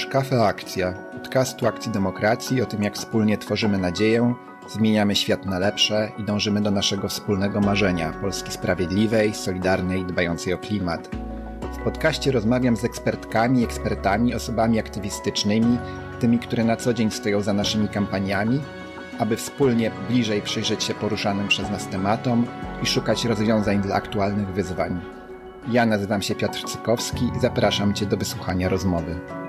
Słuchasz 0.00 0.12
Kafe 0.12 0.42
Akcja, 0.44 0.92
podcastu 0.92 1.66
Akcji 1.66 1.92
Demokracji 1.92 2.62
o 2.62 2.66
tym, 2.66 2.82
jak 2.82 2.94
wspólnie 2.94 3.38
tworzymy 3.38 3.78
nadzieję, 3.78 4.34
zmieniamy 4.68 5.16
świat 5.16 5.46
na 5.46 5.58
lepsze 5.58 6.12
i 6.18 6.24
dążymy 6.24 6.60
do 6.60 6.70
naszego 6.70 7.08
wspólnego 7.08 7.60
marzenia 7.60 8.12
Polski 8.12 8.52
sprawiedliwej, 8.52 9.34
solidarnej, 9.34 10.04
dbającej 10.04 10.54
o 10.54 10.58
klimat. 10.58 11.08
W 11.80 11.84
podcaście 11.84 12.32
rozmawiam 12.32 12.76
z 12.76 12.84
ekspertkami, 12.84 13.64
ekspertami, 13.64 14.34
osobami 14.34 14.78
aktywistycznymi, 14.78 15.78
tymi, 16.20 16.38
które 16.38 16.64
na 16.64 16.76
co 16.76 16.94
dzień 16.94 17.10
stoją 17.10 17.40
za 17.40 17.52
naszymi 17.52 17.88
kampaniami, 17.88 18.60
aby 19.18 19.36
wspólnie 19.36 19.90
bliżej 20.08 20.42
przyjrzeć 20.42 20.84
się 20.84 20.94
poruszanym 20.94 21.48
przez 21.48 21.70
nas 21.70 21.88
tematom 21.88 22.46
i 22.82 22.86
szukać 22.86 23.24
rozwiązań 23.24 23.80
dla 23.80 23.94
aktualnych 23.94 24.48
wyzwań. 24.48 25.00
Ja 25.68 25.86
nazywam 25.86 26.22
się 26.22 26.34
Piotr 26.34 26.64
Cykowski 26.64 27.24
i 27.36 27.40
zapraszam 27.40 27.94
Cię 27.94 28.06
do 28.06 28.16
wysłuchania 28.16 28.68
rozmowy. 28.68 29.39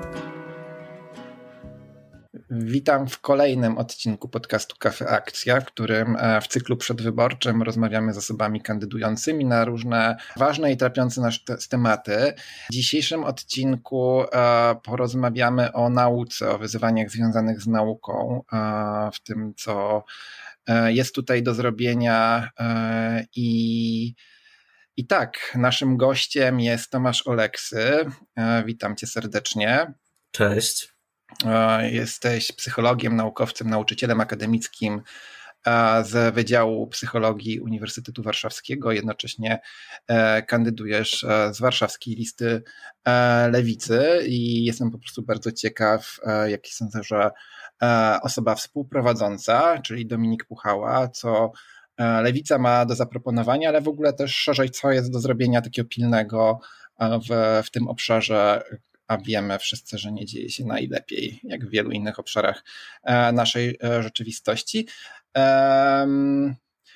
Witam 2.53 3.07
w 3.07 3.21
kolejnym 3.21 3.77
odcinku 3.77 4.29
podcastu 4.29 4.75
Kafe 4.79 5.09
Akcja, 5.09 5.61
w 5.61 5.65
którym 5.65 6.15
e, 6.19 6.41
w 6.41 6.47
cyklu 6.47 6.77
przedwyborczym 6.77 7.61
rozmawiamy 7.61 8.13
z 8.13 8.17
osobami 8.17 8.61
kandydującymi 8.61 9.45
na 9.45 9.65
różne 9.65 10.17
ważne 10.37 10.71
i 10.71 10.77
trapiące 10.77 11.21
nas 11.21 11.39
tematy. 11.69 12.33
W 12.69 12.73
dzisiejszym 12.73 13.23
odcinku 13.23 14.23
e, 14.23 14.75
porozmawiamy 14.83 15.73
o 15.73 15.89
nauce, 15.89 16.49
o 16.49 16.57
wyzwaniach 16.57 17.09
związanych 17.09 17.61
z 17.61 17.67
nauką, 17.67 18.43
e, 18.53 19.09
w 19.13 19.23
tym 19.23 19.53
co 19.57 20.03
jest 20.87 21.15
tutaj 21.15 21.43
do 21.43 21.53
zrobienia 21.53 22.49
i 23.35 24.13
i 24.97 25.07
tak, 25.07 25.53
naszym 25.55 25.97
gościem 25.97 26.59
jest 26.59 26.89
Tomasz 26.89 27.27
Oleksy. 27.27 28.05
Witam 28.65 28.95
cię 28.95 29.07
serdecznie. 29.07 29.93
Cześć. 30.31 31.00
E, 31.45 31.91
jesteś 31.91 32.51
psychologiem, 32.51 33.15
naukowcem, 33.15 33.69
nauczycielem 33.69 34.21
akademickim 34.21 35.01
e, 35.65 36.03
z 36.03 36.35
Wydziału 36.35 36.87
Psychologii 36.87 37.59
Uniwersytetu 37.59 38.23
Warszawskiego. 38.23 38.91
Jednocześnie 38.91 39.59
kandydujesz 40.47 41.25
z 41.51 41.59
warszawskiej 41.59 42.15
listy 42.15 42.63
lewicy 43.51 44.19
i 44.27 44.65
jestem 44.65 44.91
po 44.91 44.99
prostu 44.99 45.21
bardzo 45.21 45.51
ciekaw, 45.51 46.17
jaki 46.47 46.73
sądzę, 46.73 47.03
że 47.03 47.31
osoba 48.21 48.55
współprowadząca, 48.55 49.81
czyli 49.81 50.07
Dominik 50.07 50.45
Puchała, 50.45 51.07
co 51.07 51.51
E, 52.01 52.21
lewica 52.21 52.57
ma 52.57 52.85
do 52.85 52.95
zaproponowania, 52.95 53.69
ale 53.69 53.81
w 53.81 53.87
ogóle 53.87 54.13
też 54.13 54.35
szerzej, 54.35 54.69
co 54.69 54.91
jest 54.91 55.11
do 55.11 55.19
zrobienia 55.19 55.61
takiego 55.61 55.87
pilnego 55.87 56.59
e, 56.99 57.19
w, 57.19 57.63
w 57.67 57.71
tym 57.71 57.87
obszarze, 57.87 58.63
a 59.11 59.17
wiemy 59.17 59.59
wszyscy, 59.59 59.97
że 59.97 60.11
nie 60.11 60.25
dzieje 60.25 60.49
się 60.49 60.65
najlepiej, 60.65 61.39
jak 61.43 61.65
w 61.65 61.69
wielu 61.69 61.91
innych 61.91 62.19
obszarach 62.19 62.63
e, 63.03 63.31
naszej 63.31 63.77
rzeczywistości. 63.99 64.87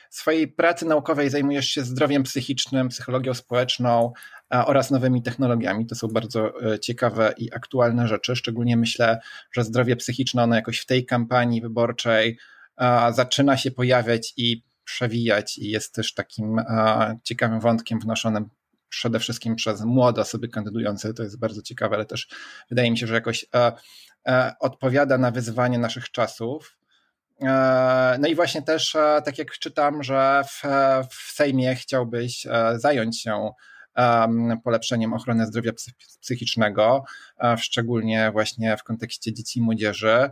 W 0.09 0.15
swojej 0.15 0.47
pracy 0.47 0.85
naukowej 0.85 1.29
zajmujesz 1.29 1.67
się 1.67 1.83
zdrowiem 1.83 2.23
psychicznym, 2.23 2.89
psychologią 2.89 3.33
społeczną 3.33 4.13
oraz 4.49 4.91
nowymi 4.91 5.23
technologiami. 5.23 5.87
To 5.87 5.95
są 5.95 6.07
bardzo 6.07 6.53
ciekawe 6.81 7.33
i 7.37 7.53
aktualne 7.53 8.07
rzeczy. 8.07 8.35
Szczególnie 8.35 8.77
myślę, 8.77 9.19
że 9.51 9.63
zdrowie 9.63 9.95
psychiczne, 9.95 10.43
ono 10.43 10.55
jakoś 10.55 10.79
w 10.79 10.85
tej 10.85 11.05
kampanii 11.05 11.61
wyborczej 11.61 12.37
zaczyna 13.11 13.57
się 13.57 13.71
pojawiać 13.71 14.33
i 14.37 14.63
przewijać 14.83 15.57
i 15.57 15.69
jest 15.69 15.95
też 15.95 16.13
takim 16.13 16.59
e, 16.59 17.19
ciekawym 17.23 17.59
wątkiem 17.59 17.99
wnoszonym 17.99 18.49
przede 18.95 19.19
wszystkim 19.19 19.55
przez 19.55 19.81
młode 19.81 20.21
osoby 20.21 20.49
kandydujące. 20.49 21.13
To 21.13 21.23
jest 21.23 21.39
bardzo 21.39 21.61
ciekawe, 21.61 21.95
ale 21.95 22.05
też 22.05 22.27
wydaje 22.69 22.91
mi 22.91 22.97
się, 22.97 23.07
że 23.07 23.13
jakoś 23.13 23.45
e, 23.55 23.71
e, 24.27 24.53
odpowiada 24.59 25.17
na 25.17 25.31
wyzwanie 25.31 25.79
naszych 25.79 26.11
czasów. 26.11 26.77
No 28.19 28.27
i 28.27 28.35
właśnie 28.35 28.61
też, 28.61 28.91
tak 29.25 29.37
jak 29.37 29.51
czytam, 29.51 30.03
że 30.03 30.43
w, 30.47 30.61
w 31.09 31.31
Sejmie 31.33 31.75
chciałbyś 31.75 32.47
zająć 32.75 33.21
się 33.21 33.51
polepszeniem 34.63 35.13
ochrony 35.13 35.45
zdrowia 35.45 35.71
psychicznego, 36.21 37.03
szczególnie 37.57 38.31
właśnie 38.31 38.77
w 38.77 38.83
kontekście 38.83 39.33
dzieci 39.33 39.59
i 39.59 39.61
młodzieży. 39.61 40.29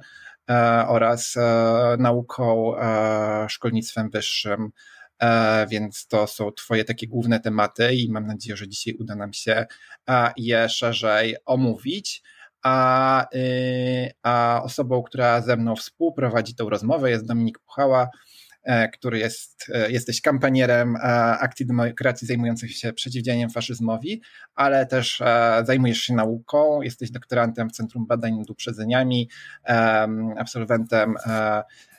E, 0.50 0.86
oraz 0.88 1.38
e, 1.38 1.96
nauką, 2.00 2.78
e, 2.78 3.50
szkolnictwem 3.50 4.10
wyższym. 4.10 4.72
Więc 5.70 6.08
to 6.08 6.28
są 6.28 6.52
Twoje 6.52 6.86
takie 6.86 7.08
główne 7.08 7.40
tematy, 7.40 7.96
i 7.96 8.12
mam 8.12 8.28
nadzieję, 8.28 8.58
że 8.58 8.68
dzisiaj 8.68 8.94
uda 9.00 9.16
nam 9.16 9.34
się 9.34 9.66
je 10.38 10.70
szerzej 10.70 11.36
omówić. 11.46 12.24
A, 12.64 13.28
y, 13.36 14.12
a 14.24 14.62
osobą, 14.64 15.04
która 15.04 15.42
ze 15.42 15.58
mną 15.58 15.76
współprowadzi 15.76 16.56
tę 16.56 16.66
rozmowę 16.70 17.10
jest 17.10 17.26
Dominik 17.26 17.60
Puchała, 17.60 18.10
E, 18.64 18.90
który 18.90 19.20
jest, 19.20 19.66
e, 19.74 19.92
jesteś 19.92 20.22
kampanierem 20.22 20.96
e, 20.96 21.00
akcji 21.40 21.66
demokracji 21.66 22.28
zajmujących 22.28 22.78
się 22.78 22.94
przeciwdziałaniem 22.94 23.50
faszyzmowi, 23.50 24.22
ale 24.56 24.86
też 24.86 25.22
zajmujesz 25.64 25.98
się 25.98 26.14
nauką, 26.14 26.82
jesteś 26.82 27.12
doktorantem 27.12 27.70
w 27.70 27.74
Centrum 27.74 28.08
Badań 28.08 28.38
nad 28.38 28.50
Uprzedzeniami, 28.50 29.30
absolwentem 30.38 31.16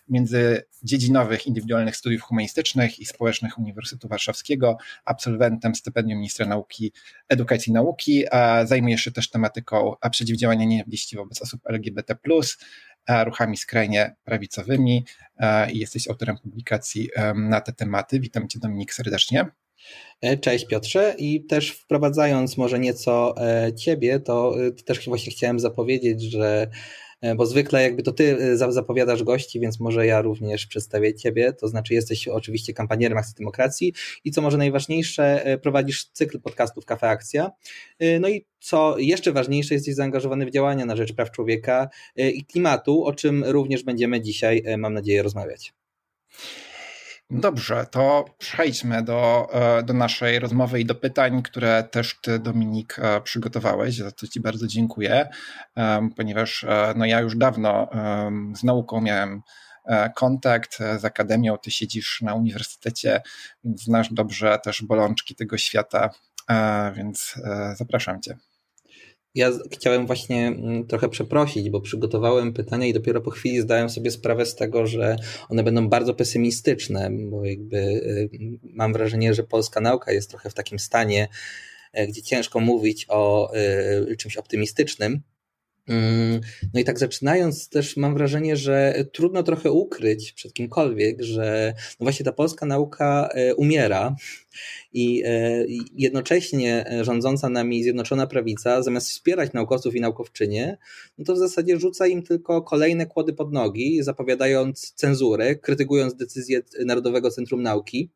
międzydziedzinowych 0.08 1.46
indywidualnych 1.46 1.96
studiów 1.96 2.22
humanistycznych 2.22 2.98
i 2.98 3.06
społecznych 3.06 3.58
Uniwersytetu 3.58 4.08
Warszawskiego, 4.08 4.76
absolwentem 5.04 5.74
stypendium 5.74 6.18
ministra 6.18 6.46
nauki, 6.46 6.92
edukacji 7.28 7.70
i 7.70 7.74
nauki. 7.74 8.24
Zajmujesz 8.64 9.00
się 9.00 9.12
też 9.12 9.30
tematyką 9.30 9.94
przeciwdziałania 10.10 10.64
nienawiści 10.64 11.16
wobec 11.16 11.42
osób 11.42 11.60
LGBT+, 11.68 12.14
ruchami 13.24 13.56
skrajnie 13.56 14.16
prawicowymi 14.24 15.04
i 15.72 15.78
jesteś 15.78 16.08
autorem 16.08 16.38
publikacji 16.38 17.10
na 17.34 17.60
te 17.60 17.72
tematy. 17.72 18.20
Witam 18.20 18.48
Cię 18.48 18.58
Dominik 18.58 18.94
serdecznie. 18.94 19.46
E, 20.20 20.36
cześć 20.36 20.66
Piotrze 20.66 21.14
i 21.18 21.44
też 21.44 21.70
wprowadzając 21.70 22.56
może 22.56 22.78
nieco 22.78 23.34
e, 23.38 23.74
Ciebie, 23.74 24.20
to 24.20 24.54
e, 24.66 24.70
też 24.72 25.08
właśnie 25.08 25.32
chciałem 25.32 25.60
zapowiedzieć, 25.60 26.22
że 26.22 26.70
bo 27.36 27.46
zwykle 27.46 27.82
jakby 27.82 28.02
to 28.02 28.12
ty 28.12 28.38
e, 28.38 28.72
zapowiadasz 28.72 29.22
gości, 29.22 29.60
więc 29.60 29.80
może 29.80 30.06
ja 30.06 30.22
również 30.22 30.66
przedstawię 30.66 31.14
ciebie, 31.14 31.52
to 31.52 31.68
znaczy 31.68 31.94
jesteś 31.94 32.28
oczywiście 32.28 32.74
kampanierem 32.74 33.18
Akcji 33.18 33.34
Demokracji 33.38 33.92
i 34.24 34.30
co 34.30 34.42
może 34.42 34.58
najważniejsze, 34.58 35.44
e, 35.44 35.58
prowadzisz 35.58 36.04
cykl 36.04 36.40
podcastów 36.40 36.84
Kafe 36.84 37.08
Akcja, 37.08 37.50
no 38.20 38.28
i 38.28 38.46
co 38.60 38.98
jeszcze 38.98 39.32
ważniejsze, 39.32 39.74
jesteś 39.74 39.94
zaangażowany 39.94 40.46
w 40.46 40.50
działania 40.50 40.86
na 40.86 40.96
rzecz 40.96 41.12
praw 41.12 41.30
człowieka 41.30 41.88
i 42.16 42.44
klimatu, 42.44 43.04
o 43.04 43.12
czym 43.12 43.44
również 43.44 43.82
będziemy 43.82 44.20
dzisiaj, 44.20 44.64
mam 44.78 44.94
nadzieję, 44.94 45.22
rozmawiać. 45.22 45.72
Dobrze, 47.30 47.86
to 47.90 48.24
przejdźmy 48.38 49.02
do, 49.02 49.48
e, 49.52 49.82
do 49.82 49.94
naszej 49.94 50.38
rozmowy 50.38 50.80
i 50.80 50.84
do 50.84 50.94
pytań, 50.94 51.42
które 51.42 51.84
też 51.84 52.18
Ty, 52.22 52.38
Dominik, 52.38 52.96
e, 52.98 53.20
przygotowałeś. 53.20 53.96
Za 53.96 54.12
to 54.12 54.26
Ci 54.26 54.40
bardzo 54.40 54.66
dziękuję, 54.66 55.28
ponieważ 56.16 56.64
e, 56.64 56.94
no 56.96 57.04
ja 57.06 57.20
już 57.20 57.36
dawno 57.36 57.88
z 58.56 58.62
nauką 58.62 59.00
miałem 59.00 59.42
kontakt 60.14 60.78
z 60.98 61.04
akademią. 61.04 61.58
Ty 61.58 61.70
siedzisz 61.70 62.20
na 62.22 62.34
uniwersytecie, 62.34 63.22
więc 63.64 63.82
znasz 63.82 64.12
dobrze 64.12 64.58
też 64.64 64.82
bolączki 64.82 65.34
tego 65.34 65.58
świata, 65.58 66.10
więc 66.94 67.34
zapraszam 67.76 68.22
Cię. 68.22 68.36
Ja 69.34 69.50
chciałem 69.70 70.06
właśnie 70.06 70.46
mm, 70.46 70.86
trochę 70.86 71.08
przeprosić, 71.08 71.70
bo 71.70 71.80
przygotowałem 71.80 72.52
pytania 72.52 72.86
i 72.86 72.92
dopiero 72.92 73.20
po 73.20 73.30
chwili 73.30 73.60
zdałem 73.60 73.90
sobie 73.90 74.10
sprawę 74.10 74.46
z 74.46 74.54
tego, 74.54 74.86
że 74.86 75.16
one 75.48 75.62
będą 75.62 75.88
bardzo 75.88 76.14
pesymistyczne, 76.14 77.10
bo 77.10 77.44
jakby 77.44 77.76
y, 77.76 78.30
mam 78.62 78.92
wrażenie, 78.92 79.34
że 79.34 79.42
polska 79.42 79.80
nauka 79.80 80.12
jest 80.12 80.30
trochę 80.30 80.50
w 80.50 80.54
takim 80.54 80.78
stanie, 80.78 81.28
e, 81.92 82.06
gdzie 82.06 82.22
ciężko 82.22 82.60
mówić 82.60 83.06
o 83.08 83.52
y, 84.12 84.16
czymś 84.16 84.36
optymistycznym. 84.36 85.22
Mm, 85.88 86.40
no 86.74 86.80
i 86.80 86.84
tak 86.84 86.98
zaczynając, 86.98 87.68
też 87.68 87.96
mam 87.96 88.14
wrażenie, 88.14 88.56
że 88.56 89.04
trudno 89.12 89.42
trochę 89.42 89.72
ukryć 89.72 90.32
przed 90.32 90.52
kimkolwiek, 90.52 91.22
że 91.22 91.74
no 92.00 92.04
właśnie 92.04 92.24
ta 92.24 92.32
polska 92.32 92.66
nauka 92.66 93.28
e, 93.34 93.54
umiera 93.54 94.16
i 94.92 95.22
e, 95.26 95.64
jednocześnie 95.94 96.84
rządząca 97.02 97.48
nami 97.48 97.82
Zjednoczona 97.82 98.26
Prawica, 98.26 98.82
zamiast 98.82 99.08
wspierać 99.08 99.52
naukowców 99.52 99.96
i 99.96 100.00
naukowczynie, 100.00 100.78
no 101.18 101.24
to 101.24 101.34
w 101.34 101.38
zasadzie 101.38 101.80
rzuca 101.80 102.06
im 102.06 102.22
tylko 102.22 102.62
kolejne 102.62 103.06
kłody 103.06 103.32
pod 103.32 103.52
nogi, 103.52 104.02
zapowiadając 104.02 104.92
cenzurę, 104.92 105.56
krytykując 105.56 106.14
decyzję 106.14 106.62
Narodowego 106.84 107.30
Centrum 107.30 107.62
Nauki 107.62 108.10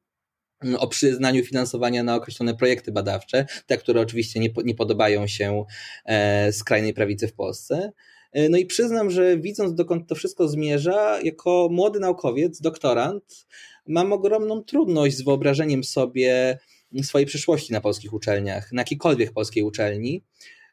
o 0.78 0.88
przyznaniu 0.88 1.44
finansowania 1.44 2.02
na 2.02 2.14
określone 2.14 2.54
projekty 2.54 2.92
badawcze, 2.92 3.46
te, 3.66 3.76
które 3.76 4.00
oczywiście 4.00 4.40
nie, 4.40 4.48
nie 4.64 4.74
podobają 4.74 5.26
się 5.26 5.64
e, 6.04 6.52
skrajnej 6.52 6.94
prawicy 6.94 7.28
w 7.28 7.32
Polsce. 7.32 7.92
E, 8.32 8.48
no 8.48 8.58
i 8.58 8.66
przyznam, 8.66 9.10
że 9.10 9.38
widząc 9.38 9.74
dokąd 9.74 10.08
to 10.08 10.14
wszystko 10.14 10.48
zmierza, 10.48 11.20
jako 11.22 11.68
młody 11.70 12.00
naukowiec, 12.00 12.60
doktorant, 12.60 13.46
mam 13.86 14.12
ogromną 14.12 14.62
trudność 14.64 15.16
z 15.16 15.22
wyobrażeniem 15.22 15.84
sobie 15.84 16.58
swojej 17.02 17.26
przyszłości 17.26 17.72
na 17.72 17.80
polskich 17.80 18.12
uczelniach, 18.12 18.72
na 18.72 18.80
jakiejkolwiek 18.80 19.32
polskiej 19.32 19.62
uczelni. 19.62 20.24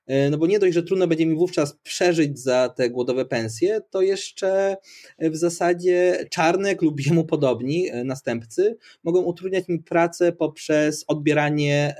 E, 0.07 0.29
no 0.29 0.37
bo 0.37 0.47
nie 0.47 0.59
dość, 0.59 0.73
że 0.73 0.83
trudno 0.83 1.07
będzie 1.07 1.25
mi 1.25 1.35
wówczas 1.35 1.77
przeżyć 1.83 2.39
za 2.39 2.69
te 2.69 2.89
głodowe 2.89 3.25
pensje, 3.25 3.81
to 3.89 4.01
jeszcze 4.01 4.77
w 5.19 5.35
zasadzie 5.35 6.25
Czarnek 6.31 6.81
lub 6.81 7.05
jemu 7.05 7.25
podobni 7.25 7.89
e, 7.89 8.03
następcy 8.03 8.77
mogą 9.03 9.21
utrudniać 9.21 9.67
mi 9.67 9.79
pracę 9.79 10.31
poprzez 10.31 11.05
odbieranie 11.07 11.95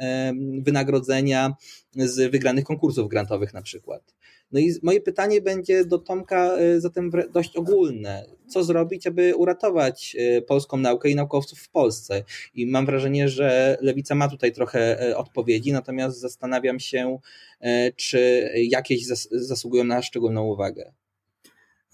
wynagrodzenia 0.62 1.54
z 1.96 2.32
wygranych 2.32 2.66
konkursów 2.66 3.10
grantowych 3.10 3.54
na 3.54 3.62
przykład. 3.62 4.16
No 4.52 4.60
i 4.60 4.74
moje 4.84 5.02
pytanie 5.02 5.42
będzie 5.42 5.86
do 5.86 6.00
Tomka 6.00 6.58
e, 6.58 6.82
zatem 6.82 7.12
dość 7.34 7.56
ogólne. 7.56 8.26
Co 8.48 8.64
zrobić, 8.64 9.08
aby 9.08 9.36
uratować 9.36 10.16
polską 10.48 10.78
naukę 10.78 11.10
i 11.10 11.16
naukowców 11.16 11.60
w 11.60 11.70
Polsce? 11.70 12.24
I 12.54 12.68
mam 12.68 12.86
wrażenie, 12.86 13.30
że 13.30 13.78
Lewica 13.82 14.16
ma 14.16 14.30
tutaj 14.30 14.52
trochę 14.52 15.14
odpowiedzi, 15.18 15.72
natomiast 15.72 16.20
zastanawiam 16.20 16.80
się, 16.80 17.20
czy 17.96 18.50
jakieś 18.56 19.06
zasługują 19.32 19.84
na 19.84 20.02
szczególną 20.02 20.44
uwagę? 20.44 20.94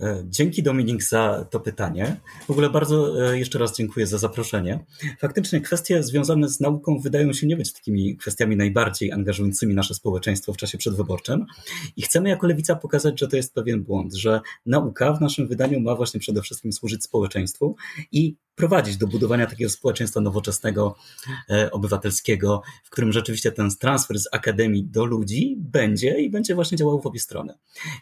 E, 0.02 0.24
dzięki 0.26 0.64
Dominik 0.64 1.04
za 1.04 1.46
to 1.50 1.60
pytanie. 1.60 2.18
W 2.48 2.50
ogóle 2.50 2.70
bardzo 2.70 3.30
e, 3.32 3.40
jeszcze 3.40 3.60
raz 3.60 3.78
dziękuję 3.78 4.08
za 4.08 4.18
zaproszenie. 4.18 4.86
Faktycznie 5.20 5.62
kwestie 5.62 6.04
związane 6.04 6.50
z 6.50 6.60
nauką 6.60 7.00
wydają 7.00 7.34
się 7.34 7.48
nie 7.48 7.58
być 7.58 7.74
takimi 7.74 8.18
kwestiami 8.18 8.56
najbardziej 8.56 9.12
angażującymi 9.12 9.76
nasze 9.76 9.94
społeczeństwo 9.94 10.54
w 10.54 10.58
czasie 10.58 10.78
przedwyborczym 10.78 11.46
i 11.96 12.02
chcemy 12.02 12.30
jako 12.30 12.48
lewica 12.48 12.76
pokazać, 12.76 13.20
że 13.20 13.28
to 13.28 13.36
jest 13.36 13.54
pewien 13.54 13.84
błąd, 13.84 14.14
że 14.14 14.42
nauka 14.66 15.14
w 15.14 15.22
naszym 15.22 15.48
wydaniu 15.48 15.80
ma 15.80 15.96
właśnie 15.96 16.20
przede 16.20 16.42
wszystkim 16.42 16.74
służyć 16.74 17.04
społeczeństwu 17.04 17.76
i 18.12 18.36
prowadzić 18.62 18.98
do 18.98 19.08
budowania 19.08 19.48
takiego 19.48 19.70
społeczeństwa 19.70 20.22
nowoczesnego, 20.22 20.96
e, 21.50 21.72
obywatelskiego, 21.72 22.62
w 22.84 22.90
którym 22.90 23.12
rzeczywiście 23.12 23.52
ten 23.52 23.70
transfer 23.80 24.20
z 24.20 24.28
akademii 24.32 24.84
do 24.84 25.06
ludzi 25.06 25.56
będzie 25.58 26.20
i 26.20 26.30
będzie 26.30 26.56
właśnie 26.56 26.78
działał 26.78 27.02
w 27.02 27.06
obie 27.06 27.20
strony. 27.20 27.54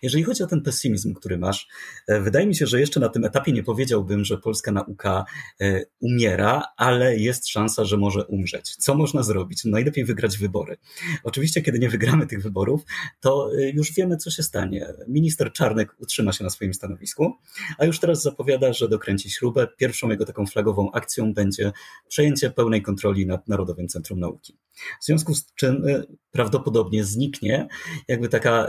Jeżeli 0.01 0.23
chodzi 0.23 0.43
o 0.43 0.47
ten 0.47 0.61
pesymizm, 0.61 1.13
który 1.13 1.37
masz, 1.37 1.67
e, 2.07 2.21
wydaje 2.21 2.47
mi 2.47 2.55
się, 2.55 2.67
że 2.67 2.79
jeszcze 2.79 2.99
na 2.99 3.09
tym 3.09 3.25
etapie 3.25 3.51
nie 3.51 3.63
powiedziałbym, 3.63 4.25
że 4.25 4.37
polska 4.37 4.71
nauka 4.71 5.25
e, 5.61 5.81
umiera, 5.99 6.63
ale 6.77 7.17
jest 7.17 7.47
szansa, 7.47 7.85
że 7.85 7.97
może 7.97 8.25
umrzeć. 8.25 8.75
Co 8.75 8.95
można 8.95 9.23
zrobić? 9.23 9.65
No 9.65 9.71
najlepiej 9.71 10.05
wygrać 10.05 10.37
wybory. 10.37 10.77
Oczywiście, 11.23 11.61
kiedy 11.61 11.79
nie 11.79 11.89
wygramy 11.89 12.27
tych 12.27 12.43
wyborów, 12.43 12.81
to 13.19 13.51
już 13.73 13.93
wiemy, 13.93 14.17
co 14.17 14.31
się 14.31 14.43
stanie. 14.43 14.93
Minister 15.07 15.51
Czarnek 15.53 15.95
utrzyma 15.99 16.33
się 16.33 16.43
na 16.43 16.49
swoim 16.49 16.73
stanowisku, 16.73 17.33
a 17.77 17.85
już 17.85 17.99
teraz 17.99 18.21
zapowiada, 18.21 18.73
że 18.73 18.89
dokręci 18.89 19.29
śrubę. 19.29 19.67
Pierwszą 19.77 20.09
jego 20.09 20.25
taką 20.25 20.45
flagową 20.49 20.91
akcją 20.91 21.33
będzie 21.33 21.71
przejęcie 22.07 22.49
pełnej 22.49 22.81
kontroli 22.81 23.25
nad 23.25 23.47
Narodowym 23.47 23.87
Centrum 23.87 24.19
Nauki. 24.19 24.57
W 25.01 25.05
związku 25.05 25.35
z 25.35 25.53
czym 25.55 25.83
prawdopodobnie 26.31 27.03
zniknie 27.03 27.67
jakby 28.07 28.29
taka 28.29 28.67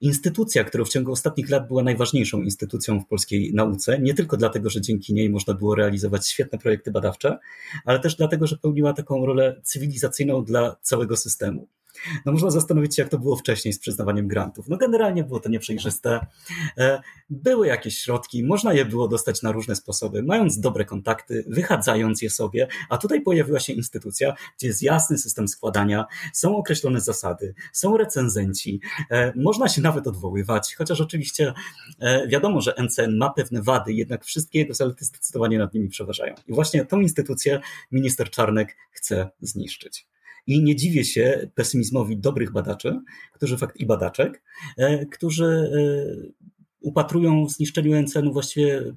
instytucja, 0.00 0.64
która 0.64 0.84
w 0.84 0.88
ciągu 0.88 1.12
ostatnich 1.12 1.50
lat 1.50 1.68
była 1.68 1.82
najważniejszą 1.82 2.42
instytucją 2.42 3.00
w 3.00 3.06
polskiej 3.06 3.54
nauce, 3.54 3.98
nie 3.98 4.14
tylko 4.14 4.36
dlatego, 4.36 4.70
że 4.70 4.80
dzięki 4.80 5.14
niej 5.14 5.30
można 5.30 5.54
było 5.54 5.74
realizować 5.74 6.28
świetne 6.28 6.58
projekty 6.58 6.90
badawcze, 6.90 7.38
ale 7.84 8.00
też 8.00 8.16
dlatego, 8.16 8.46
że 8.46 8.56
pełniła 8.56 8.92
taką 8.92 9.26
rolę 9.26 9.60
cywilizacyjną 9.64 10.44
dla 10.44 10.76
całego 10.82 11.16
systemu. 11.16 11.68
No 12.26 12.32
można 12.32 12.50
zastanowić 12.50 12.96
się, 12.96 13.02
jak 13.02 13.10
to 13.10 13.18
było 13.18 13.36
wcześniej 13.36 13.74
z 13.74 13.78
przyznawaniem 13.78 14.28
grantów. 14.28 14.68
No 14.68 14.76
generalnie 14.76 15.24
było 15.24 15.40
to 15.40 15.48
nieprzejrzyste. 15.48 16.26
E, 16.78 17.02
były 17.30 17.66
jakieś 17.66 17.98
środki, 17.98 18.44
można 18.44 18.72
je 18.72 18.84
było 18.84 19.08
dostać 19.08 19.42
na 19.42 19.52
różne 19.52 19.76
sposoby, 19.76 20.22
mając 20.22 20.60
dobre 20.60 20.84
kontakty, 20.84 21.44
wychadzając 21.48 22.22
je 22.22 22.30
sobie, 22.30 22.68
a 22.88 22.98
tutaj 22.98 23.20
pojawiła 23.20 23.60
się 23.60 23.72
instytucja, 23.72 24.34
gdzie 24.58 24.66
jest 24.66 24.82
jasny 24.82 25.18
system 25.18 25.48
składania, 25.48 26.06
są 26.32 26.56
określone 26.56 27.00
zasady, 27.00 27.54
są 27.72 27.96
recenzenci, 27.96 28.80
e, 29.10 29.32
można 29.36 29.68
się 29.68 29.82
nawet 29.82 30.06
odwoływać, 30.06 30.74
chociaż 30.74 31.00
oczywiście 31.00 31.52
e, 31.98 32.28
wiadomo, 32.28 32.60
że 32.60 32.74
NCN 32.78 33.16
ma 33.16 33.30
pewne 33.30 33.62
wady, 33.62 33.92
jednak 33.92 34.24
wszystkie 34.24 34.58
jego 34.58 34.74
zalety 34.74 35.04
zdecydowanie 35.04 35.58
nad 35.58 35.74
nimi 35.74 35.88
przeważają. 35.88 36.34
I 36.48 36.52
właśnie 36.52 36.84
tą 36.84 37.00
instytucję 37.00 37.60
minister 37.92 38.30
Czarnek 38.30 38.76
chce 38.90 39.30
zniszczyć. 39.40 40.06
I 40.46 40.62
nie 40.62 40.76
dziwię 40.76 41.04
się 41.04 41.50
pesymizmowi 41.54 42.16
dobrych 42.16 42.52
badaczy, 42.52 43.00
którzy 43.32 43.58
fakt 43.58 43.76
i 43.76 43.86
badaczek, 43.86 44.42
e, 44.78 45.06
którzy 45.06 45.44
e, 45.46 46.42
upatrują 46.80 47.46
w 47.46 47.50
zniszczeniu 47.50 48.02
NCN-u 48.02 48.32
właściwie 48.32 48.94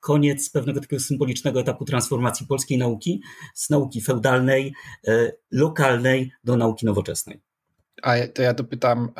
koniec 0.00 0.50
pewnego 0.50 0.80
takiego 0.80 1.02
symbolicznego 1.02 1.60
etapu 1.60 1.84
transformacji 1.84 2.46
polskiej 2.46 2.78
nauki 2.78 3.22
z 3.54 3.70
nauki 3.70 4.00
feudalnej, 4.00 4.74
e, 5.08 5.32
lokalnej 5.50 6.32
do 6.44 6.56
nauki 6.56 6.86
nowoczesnej. 6.86 7.40
A 8.02 8.14
to 8.34 8.42
ja 8.42 8.54
dopytam, 8.54 9.12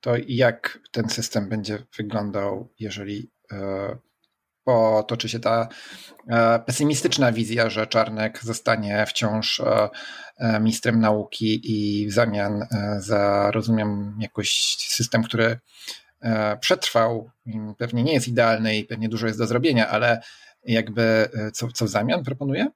to 0.00 0.12
jak 0.28 0.80
ten 0.90 1.08
system 1.08 1.48
będzie 1.48 1.86
wyglądał, 1.96 2.68
jeżeli 2.78 3.30
potoczy 4.70 5.28
się 5.28 5.40
ta 5.40 5.68
e, 6.28 6.58
pesymistyczna 6.58 7.32
wizja, 7.32 7.70
że 7.70 7.86
Czarnek 7.86 8.38
zostanie 8.42 9.06
wciąż 9.06 9.60
e, 9.60 9.88
e, 10.36 10.60
ministrem 10.60 11.00
nauki 11.00 11.60
i 11.64 12.08
w 12.08 12.12
zamian 12.12 12.66
za, 12.98 13.50
rozumiem, 13.50 14.16
jakoś 14.20 14.76
system, 14.78 15.22
który 15.22 15.58
przetrwał, 16.60 17.30
pewnie 17.78 18.02
nie 18.02 18.12
jest 18.12 18.28
idealny 18.28 18.76
i 18.76 18.84
pewnie 18.84 19.08
dużo 19.08 19.26
jest 19.26 19.38
do 19.38 19.46
zrobienia, 19.46 19.88
ale 19.88 20.20
jakby 20.64 21.28
co, 21.52 21.68
co 21.68 21.84
w 21.84 21.88
zamian 21.88 22.24
proponuje? 22.24 22.66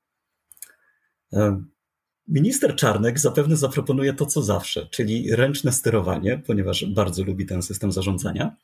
Minister 2.29 2.77
Czarnek 2.77 3.19
zapewne 3.19 3.57
zaproponuje 3.57 4.15
to, 4.15 4.27
co 4.27 4.43
zawsze, 4.43 4.87
czyli 4.91 5.35
ręczne 5.35 5.73
sterowanie, 5.73 6.43
ponieważ 6.47 6.85
bardzo 6.85 7.25
lubi 7.25 7.47
ten 7.47 7.63
system 7.63 7.93
zarządzania. 7.93 8.57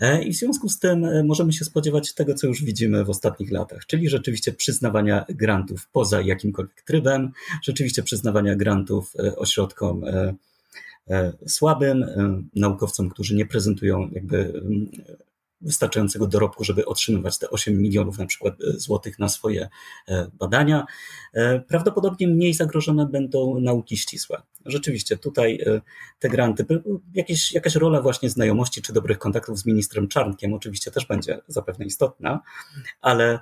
E, 0.00 0.22
I 0.22 0.32
w 0.32 0.36
związku 0.36 0.68
z 0.68 0.78
tym 0.78 1.04
e, 1.04 1.24
możemy 1.24 1.52
się 1.52 1.64
spodziewać 1.64 2.14
tego, 2.14 2.34
co 2.34 2.46
już 2.46 2.64
widzimy 2.64 3.04
w 3.04 3.10
ostatnich 3.10 3.50
latach, 3.50 3.86
czyli 3.86 4.08
rzeczywiście 4.08 4.52
przyznawania 4.52 5.24
grantów 5.28 5.88
poza 5.92 6.20
jakimkolwiek 6.20 6.82
trybem, 6.82 7.32
rzeczywiście 7.62 8.02
przyznawania 8.02 8.56
grantów 8.56 9.12
e, 9.18 9.36
ośrodkom 9.36 10.04
słabym, 11.46 12.04
naukowcom, 12.56 13.08
którzy 13.08 13.34
nie 13.34 13.46
prezentują 13.46 14.10
jakby 14.12 14.62
wystarczającego 15.60 16.26
dorobku, 16.26 16.64
żeby 16.64 16.86
otrzymywać 16.86 17.38
te 17.38 17.50
8 17.50 17.82
milionów 17.82 18.18
na 18.18 18.26
przykład 18.26 18.54
e, 18.54 18.78
złotych 18.78 19.18
na 19.18 19.28
swoje 19.28 19.68
e, 20.08 20.30
badania. 20.32 20.86
E, 21.34 21.60
prawdopodobnie 21.60 22.28
mniej 22.28 22.54
zagrożone 22.54 23.06
będą 23.06 23.60
nauki 23.60 23.96
ścisłe. 23.96 24.42
Rzeczywiście 24.66 25.16
tutaj 25.16 25.64
te 26.18 26.28
granty, 26.28 26.66
jakieś, 27.14 27.52
jakaś 27.52 27.74
rola 27.74 28.02
właśnie 28.02 28.30
znajomości 28.30 28.82
czy 28.82 28.92
dobrych 28.92 29.18
kontaktów 29.18 29.58
z 29.58 29.66
ministrem 29.66 30.08
Czarnkiem 30.08 30.54
oczywiście 30.54 30.90
też 30.90 31.06
będzie 31.06 31.40
zapewne 31.46 31.84
istotna, 31.84 32.40
ale 33.00 33.38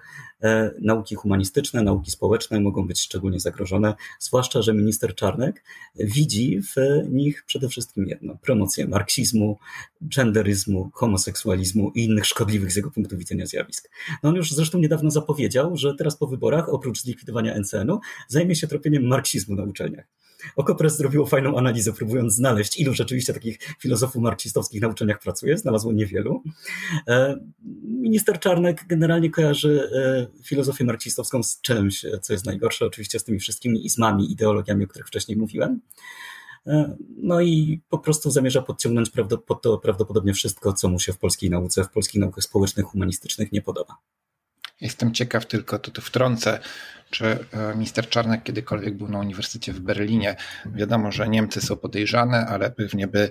nauki 0.81 1.15
humanistyczne, 1.15 1.83
nauki 1.83 2.11
społeczne 2.11 2.61
mogą 2.61 2.87
być 2.87 3.01
szczególnie 3.01 3.41
zagrożone, 3.41 3.95
zwłaszcza, 4.19 4.63
że 4.63 4.75
minister 4.75 5.15
Czarnek 5.15 5.65
widzi 5.95 6.61
w 6.63 6.75
nich 7.09 7.45
przede 7.47 7.69
wszystkim 7.69 8.07
jedno: 8.07 8.39
promocję 8.43 8.87
marksizmu, 8.87 9.59
genderyzmu, 10.01 10.91
homoseksualizmu 10.95 11.93
i 11.95 12.05
innych 12.05 12.27
szkodliwych 12.27 12.73
z 12.73 12.77
jego 12.77 12.91
punktu 12.91 13.19
widzenia 13.19 13.47
zjawisk. 13.47 13.91
No 14.23 14.29
on 14.29 14.37
już 14.37 14.53
zresztą 14.53 14.79
niedawno 14.79 15.11
zapowiedział, 15.11 15.77
że 15.77 15.95
teraz 15.95 16.17
po 16.17 16.27
wyborach, 16.27 16.69
oprócz 16.69 17.03
zlikwidowania 17.03 17.59
NCN-u, 17.59 18.01
zajmie 18.29 18.55
się 18.57 18.67
tropieniem 18.67 19.07
marksizmu 19.07 19.57
na 19.57 19.63
uczelniach. 19.63 20.07
Okopres 20.57 20.97
zrobiło 20.97 21.27
fajną 21.27 21.59
analizę, 21.59 21.93
próbując 21.93 22.35
znaleźć, 22.35 22.81
ilu 22.81 22.95
rzeczywiście 22.95 23.35
takich 23.35 23.59
filozofów 23.81 24.23
marksistowskich 24.23 24.83
na 24.83 24.89
uczelniach 24.89 25.19
pracuje. 25.19 25.59
Znalazło 25.59 25.93
niewielu. 25.93 26.43
E, 27.09 27.37
minister 27.85 28.41
Czarnek 28.41 28.85
generalnie 28.89 29.31
kojarzy 29.31 29.91
e, 29.95 30.43
filozofię 30.45 30.85
marksistowską 30.85 31.43
z 31.43 31.61
czymś, 31.61 32.07
co 32.23 32.33
jest 32.33 32.47
najgorsze, 32.47 32.87
oczywiście 32.87 33.19
z 33.19 33.25
tymi 33.25 33.39
wszystkimi 33.39 33.87
izmami, 33.87 34.33
ideologiami, 34.33 34.85
o 34.85 34.89
których 34.89 35.07
wcześniej 35.07 35.39
mówiłem. 35.39 35.81
E, 36.67 36.97
no 37.17 37.41
i 37.41 37.81
po 37.89 37.99
prostu 37.99 38.31
zamierza 38.31 38.63
podciągnąć 38.63 39.11
pod 39.47 39.63
to 39.63 39.79
prawdopodobnie 39.79 40.35
wszystko, 40.35 40.73
co 40.73 40.89
mu 40.89 41.01
się 41.01 41.13
w 41.13 41.19
polskiej 41.19 41.51
nauce, 41.51 41.85
w 41.85 41.91
polskich 41.91 42.21
naukach 42.21 42.45
społecznych, 42.45 42.87
humanistycznych 42.87 43.53
nie 43.53 43.63
podoba. 43.63 43.97
Jestem 44.81 45.15
ciekaw 45.15 45.47
tylko, 45.47 45.79
to 45.79 45.91
tu 45.91 46.01
wtrącę, 46.01 46.59
czy 47.11 47.25
e, 47.25 47.75
minister 47.75 48.09
Czarnek 48.09 48.43
kiedykolwiek 48.43 48.97
był 48.97 49.09
na 49.09 49.19
uniwersytecie 49.19 49.73
w 49.73 49.81
Berlinie. 49.81 50.37
Wiadomo, 50.67 51.13
że 51.13 51.29
Niemcy 51.29 51.61
są 51.61 51.77
podejrzane, 51.77 52.47
ale 52.47 52.71
pewnie 52.71 53.07
by 53.07 53.31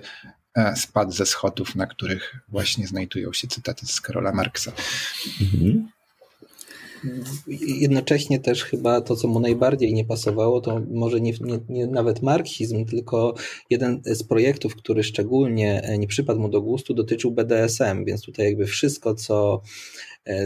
e, 0.54 0.76
spadł 0.76 1.12
ze 1.12 1.26
schodów, 1.26 1.74
na 1.74 1.86
których 1.86 2.36
właśnie 2.48 2.86
znajdują 2.86 3.32
się 3.32 3.48
cytaty 3.48 3.86
z 3.86 4.00
Karola 4.00 4.32
Marksa. 4.32 4.72
Mhm. 5.40 5.88
Jednocześnie 7.58 8.38
też 8.40 8.64
chyba 8.64 9.00
to, 9.00 9.16
co 9.16 9.28
mu 9.28 9.40
najbardziej 9.40 9.94
nie 9.94 10.04
pasowało, 10.04 10.60
to 10.60 10.82
może 10.90 11.20
nie, 11.20 11.32
nie, 11.40 11.58
nie, 11.68 11.86
nawet 11.86 12.22
marksizm, 12.22 12.84
tylko 12.84 13.34
jeden 13.70 14.00
z 14.04 14.22
projektów, 14.22 14.76
który 14.76 15.02
szczególnie 15.02 15.82
nie 15.98 16.06
przypadł 16.06 16.40
mu 16.40 16.48
do 16.48 16.60
gustu, 16.60 16.94
dotyczył 16.94 17.30
BDSM, 17.30 18.04
więc 18.04 18.22
tutaj 18.22 18.46
jakby 18.46 18.66
wszystko, 18.66 19.14
co 19.14 19.62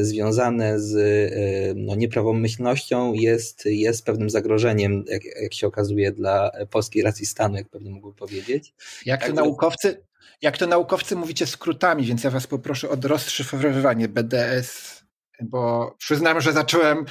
związane 0.00 0.80
z 0.80 0.94
no, 1.76 1.94
nieprawomyślnością 1.94 3.12
jest, 3.12 3.64
jest 3.66 4.04
pewnym 4.04 4.30
zagrożeniem, 4.30 5.04
jak, 5.08 5.24
jak 5.42 5.54
się 5.54 5.66
okazuje, 5.66 6.12
dla 6.12 6.50
polskiej 6.70 7.02
racji 7.02 7.26
stanu, 7.26 7.56
jak 7.56 7.68
pewnie 7.68 7.90
mógłby 7.90 8.18
powiedzieć. 8.18 8.74
Jak 9.06 9.26
to 9.26 9.32
naukowcy, 9.32 10.02
jak 10.42 10.58
to 10.58 10.66
naukowcy 10.66 11.16
mówicie 11.16 11.46
skrótami, 11.46 12.04
więc 12.04 12.24
ja 12.24 12.30
was 12.30 12.46
poproszę 12.46 12.88
o 12.88 12.96
rozszyfrowywanie 13.02 14.08
BDS, 14.08 15.02
bo 15.42 15.94
przyznam, 15.98 16.40
że 16.40 16.52
zacząłem 16.52 17.04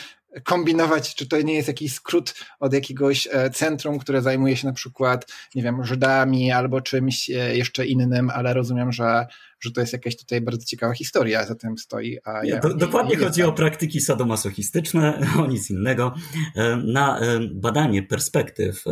kombinować, 0.43 1.15
czy 1.15 1.27
to 1.27 1.41
nie 1.41 1.53
jest 1.53 1.67
jakiś 1.67 1.93
skrót 1.93 2.33
od 2.59 2.73
jakiegoś 2.73 3.27
e, 3.31 3.49
centrum, 3.49 3.99
które 3.99 4.21
zajmuje 4.21 4.57
się 4.57 4.67
na 4.67 4.73
przykład, 4.73 5.31
nie 5.55 5.63
wiem, 5.63 5.85
Żydami 5.85 6.51
albo 6.51 6.81
czymś 6.81 7.29
e, 7.29 7.57
jeszcze 7.57 7.85
innym, 7.85 8.29
ale 8.29 8.53
rozumiem, 8.53 8.91
że, 8.91 9.27
że 9.59 9.71
to 9.71 9.81
jest 9.81 9.93
jakaś 9.93 10.17
tutaj 10.17 10.41
bardzo 10.41 10.65
ciekawa 10.65 10.93
historia 10.93 11.45
za 11.45 11.55
tym 11.55 11.77
stoi. 11.77 12.17
A 12.25 12.45
ja 12.45 12.59
do, 12.59 12.73
dokładnie 12.73 13.15
nie 13.15 13.23
chodzi 13.23 13.43
o 13.43 13.53
praktyki 13.53 14.01
sadomasochistyczne, 14.01 15.21
o 15.43 15.47
nic 15.47 15.69
innego. 15.69 16.15
E, 16.55 16.75
na 16.75 17.19
badanie 17.51 18.03
perspektyw 18.03 18.83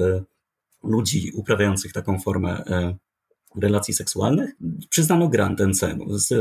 ludzi 0.83 1.31
uprawiających 1.35 1.93
taką 1.93 2.19
formę 2.19 2.63
relacji 3.61 3.93
seksualnych, 3.93 4.55
przyznano 4.89 5.27
grant 5.27 5.59
NCM. 5.59 5.99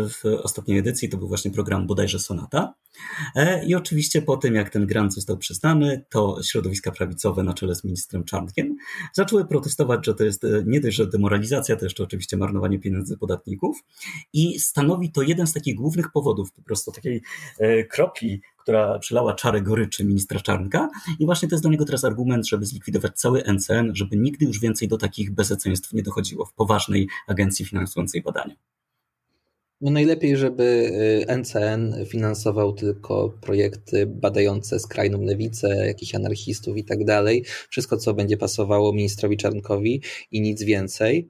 W 0.09 0.25
ostatniej 0.43 0.79
edycji 0.79 1.09
to 1.09 1.17
był 1.17 1.29
właśnie 1.29 1.51
program 1.51 1.87
bodajże 1.87 2.19
Sonata. 2.19 2.75
E, 3.35 3.67
I 3.67 3.75
oczywiście 3.75 4.23
po 4.23 4.37
tym, 4.37 4.55
jak 4.55 4.71
ten 4.71 4.87
grant 4.87 5.15
został 5.15 5.39
przyznany, 5.39 6.05
to 6.11 6.43
środowiska 6.43 6.91
prawicowe 6.93 7.43
na 7.43 7.55
czele 7.55 7.75
z 7.75 7.85
ministrem 7.85 8.25
Czarnkiem 8.25 8.77
zaczęły 9.13 9.45
protestować, 9.45 10.07
że 10.07 10.15
to 10.15 10.25
jest 10.25 10.45
e, 10.45 10.49
nie 10.67 10.81
dość, 10.81 10.97
że 10.97 11.07
demoralizacja, 11.07 11.77
to 11.77 11.85
jeszcze 11.85 12.05
oczywiście 12.05 12.37
marnowanie 12.37 12.79
pieniędzy 12.79 13.19
podatników 13.19 13.85
i 14.33 14.59
stanowi 14.61 15.13
to 15.13 15.23
jeden 15.23 15.47
z 15.47 15.53
takich 15.53 15.75
głównych 15.75 16.13
powodów 16.13 16.53
po 16.53 16.63
prostu 16.63 16.93
takiej 16.93 17.23
e, 17.59 17.85
kropli 17.85 18.41
która 18.67 18.99
przylała 18.99 19.35
czarę 19.35 19.63
goryczy 19.63 20.05
ministra 20.05 20.41
Czarnka 20.41 20.89
i 21.19 21.27
właśnie 21.27 21.49
to 21.49 21.55
jest 21.55 21.65
dla 21.65 21.71
niego 21.71 21.85
teraz 21.85 22.05
argument, 22.05 22.49
żeby 22.49 22.67
zlikwidować 22.67 23.19
cały 23.19 23.43
NCN, 23.53 23.95
żeby 23.95 24.17
nigdy 24.17 24.47
już 24.47 24.61
więcej 24.61 24.89
do 24.89 24.99
takich 24.99 25.35
bezeceństw 25.35 25.93
nie 25.93 26.03
dochodziło 26.03 26.45
w 26.45 26.53
poważnej 26.53 27.09
agencji 27.27 27.65
finansującej 27.65 28.23
badania. 28.23 28.55
No 29.81 29.91
najlepiej, 29.91 30.37
żeby 30.37 30.91
NCN 31.39 31.95
y, 31.95 32.07
finansował 32.07 32.73
tylko 32.73 33.39
projekty 33.41 34.07
badające 34.07 34.79
skrajną 34.79 35.23
lewicę, 35.23 35.87
jakichś 35.87 36.15
anarchistów 36.15 36.77
i 36.77 36.85
tak 36.85 37.05
dalej. 37.05 37.45
Wszystko, 37.69 37.97
co 37.97 38.15
będzie 38.15 38.37
pasowało 38.37 38.93
ministrowi 38.93 39.37
Czarnkowi 39.37 40.03
i 40.31 40.41
nic 40.41 40.63
więcej. 40.63 41.29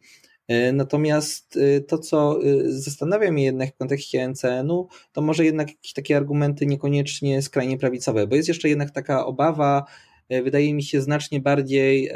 E, 0.48 0.72
natomiast 0.72 1.56
e, 1.56 1.80
to, 1.80 1.98
co 1.98 2.40
zastanawia 2.66 3.32
mnie 3.32 3.44
jednak 3.44 3.74
w 3.74 3.78
kontekście 3.78 4.28
NCN-u, 4.28 4.88
to 5.12 5.22
może 5.22 5.44
jednak 5.44 5.68
jakieś 5.68 5.92
takie 5.92 6.16
argumenty 6.16 6.66
niekoniecznie 6.66 7.42
skrajnie 7.42 7.78
prawicowe, 7.78 8.26
bo 8.26 8.36
jest 8.36 8.48
jeszcze 8.48 8.68
jednak 8.68 8.90
taka 8.90 9.26
obawa, 9.26 9.84
wydaje 10.30 10.74
mi 10.74 10.82
się 10.82 11.00
znacznie 11.00 11.40
bardziej 11.40 12.10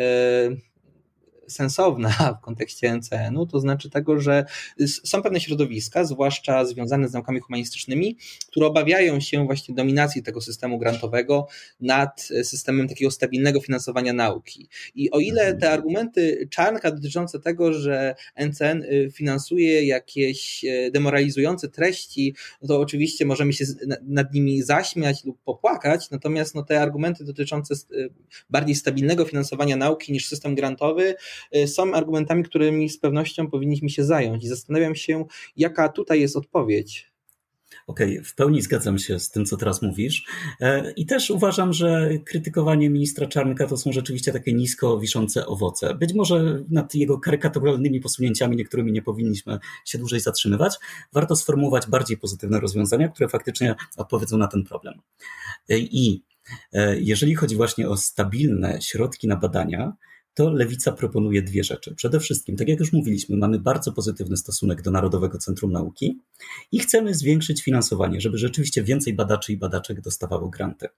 sensowna 1.50 2.10
w 2.40 2.44
kontekście 2.44 2.96
NCN-u, 2.96 3.46
to 3.46 3.60
znaczy 3.60 3.90
tego, 3.90 4.20
że 4.20 4.44
są 4.86 5.22
pewne 5.22 5.40
środowiska, 5.40 6.04
zwłaszcza 6.04 6.64
związane 6.64 7.08
z 7.08 7.12
naukami 7.12 7.40
humanistycznymi, 7.40 8.16
które 8.48 8.66
obawiają 8.66 9.20
się 9.20 9.46
właśnie 9.46 9.74
dominacji 9.74 10.22
tego 10.22 10.40
systemu 10.40 10.78
grantowego 10.78 11.46
nad 11.80 12.28
systemem 12.42 12.88
takiego 12.88 13.10
stabilnego 13.10 13.60
finansowania 13.60 14.12
nauki. 14.12 14.68
I 14.94 15.10
o 15.10 15.18
ile 15.18 15.44
te 15.46 15.52
mhm. 15.52 15.72
argumenty 15.72 16.48
Czarnka 16.50 16.90
dotyczące 16.90 17.40
tego, 17.40 17.72
że 17.72 18.14
NCN 18.36 18.82
y, 18.82 19.10
finansuje 19.12 19.84
jakieś 19.84 20.64
y, 20.64 20.90
demoralizujące 20.92 21.68
treści, 21.68 22.34
no 22.62 22.68
to 22.68 22.80
oczywiście 22.80 23.26
możemy 23.26 23.52
się 23.52 23.64
nad 24.02 24.34
nimi 24.34 24.62
zaśmiać 24.62 25.24
lub 25.24 25.42
popłakać, 25.42 26.10
natomiast 26.10 26.54
no, 26.54 26.62
te 26.62 26.80
argumenty 26.80 27.24
dotyczące 27.24 27.74
y, 27.92 28.10
bardziej 28.50 28.74
stabilnego 28.74 29.24
finansowania 29.24 29.76
nauki 29.76 30.12
niż 30.12 30.26
system 30.26 30.54
grantowy 30.54 31.14
są 31.66 31.94
argumentami, 31.94 32.44
którymi 32.44 32.90
z 32.90 32.98
pewnością 32.98 33.50
powinniśmy 33.50 33.90
się 33.90 34.04
zająć. 34.04 34.44
I 34.44 34.48
zastanawiam 34.48 34.94
się, 34.94 35.24
jaka 35.56 35.88
tutaj 35.88 36.20
jest 36.20 36.36
odpowiedź. 36.36 37.10
Okej, 37.86 38.12
okay, 38.12 38.24
w 38.24 38.34
pełni 38.34 38.62
zgadzam 38.62 38.98
się 38.98 39.20
z 39.20 39.30
tym, 39.30 39.44
co 39.44 39.56
teraz 39.56 39.82
mówisz. 39.82 40.26
E, 40.60 40.92
I 40.92 41.06
też 41.06 41.30
uważam, 41.30 41.72
że 41.72 42.10
krytykowanie 42.24 42.90
ministra 42.90 43.26
Czarnka 43.26 43.66
to 43.66 43.76
są 43.76 43.92
rzeczywiście 43.92 44.32
takie 44.32 44.52
nisko 44.52 44.98
wiszące 44.98 45.46
owoce. 45.46 45.94
Być 45.94 46.14
może 46.14 46.64
nad 46.70 46.94
jego 46.94 47.18
karykaturalnymi 47.18 48.00
posunięciami, 48.00 48.56
niektórymi 48.56 48.92
nie 48.92 49.02
powinniśmy 49.02 49.58
się 49.84 49.98
dłużej 49.98 50.20
zatrzymywać. 50.20 50.76
Warto 51.12 51.36
sformułować 51.36 51.86
bardziej 51.86 52.16
pozytywne 52.16 52.60
rozwiązania, 52.60 53.08
które 53.08 53.28
faktycznie 53.28 53.74
odpowiedzą 53.96 54.38
na 54.38 54.48
ten 54.48 54.64
problem. 54.64 54.94
E, 55.68 55.78
I 55.78 56.22
e, 56.72 57.00
jeżeli 57.00 57.34
chodzi 57.34 57.56
właśnie 57.56 57.88
o 57.88 57.96
stabilne 57.96 58.78
środki 58.82 59.28
na 59.28 59.36
badania, 59.36 59.92
to 60.34 60.50
lewica 60.50 60.92
proponuje 60.92 61.42
dwie 61.42 61.64
rzeczy. 61.64 61.94
Przede 61.94 62.20
wszystkim, 62.20 62.56
tak 62.56 62.68
jak 62.68 62.80
już 62.80 62.92
mówiliśmy, 62.92 63.36
mamy 63.36 63.58
bardzo 63.58 63.92
pozytywny 63.92 64.36
stosunek 64.36 64.82
do 64.82 64.90
Narodowego 64.90 65.38
Centrum 65.38 65.72
Nauki 65.72 66.20
i 66.72 66.78
chcemy 66.78 67.14
zwiększyć 67.14 67.62
finansowanie, 67.62 68.20
żeby 68.20 68.38
rzeczywiście 68.38 68.82
więcej 68.82 69.14
badaczy 69.14 69.52
i 69.52 69.56
badaczek 69.56 70.00
dostawało 70.00 70.48
granty. 70.48 70.88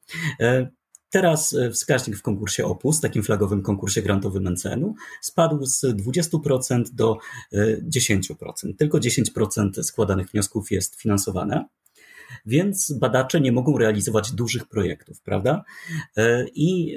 E, 0.41 0.69
teraz 1.11 1.55
e, 1.55 1.71
wskaźnik 1.71 2.17
w 2.17 2.23
konkursie 2.23 2.65
Opus, 2.65 3.01
takim 3.01 3.23
flagowym 3.23 3.62
konkursie 3.62 4.03
grantowym 4.03 4.49
NCN-u, 4.49 4.95
spadł 5.21 5.67
z 5.67 5.85
20% 5.85 6.83
do 6.93 7.19
10%. 7.53 8.33
E, 8.65 8.75
Tylko 8.75 8.99
10% 8.99 9.83
składanych 9.83 10.31
wniosków 10.31 10.71
jest 10.71 11.01
finansowane 11.01 11.65
więc 12.47 12.93
badacze 12.93 13.41
nie 13.41 13.53
mogą 13.53 13.79
realizować 13.79 14.33
dużych 14.33 14.67
projektów, 14.69 15.21
prawda? 15.21 15.65
I 16.55 16.97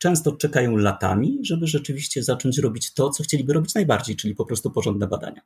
często 0.00 0.32
czekają 0.32 0.76
latami, 0.76 1.38
żeby 1.42 1.66
rzeczywiście 1.66 2.22
zacząć 2.22 2.58
robić 2.58 2.94
to, 2.94 3.10
co 3.10 3.22
chcieliby 3.22 3.52
robić 3.52 3.74
najbardziej, 3.74 4.16
czyli 4.16 4.34
po 4.34 4.44
prostu 4.44 4.70
porządne 4.70 5.06
badania. 5.06 5.40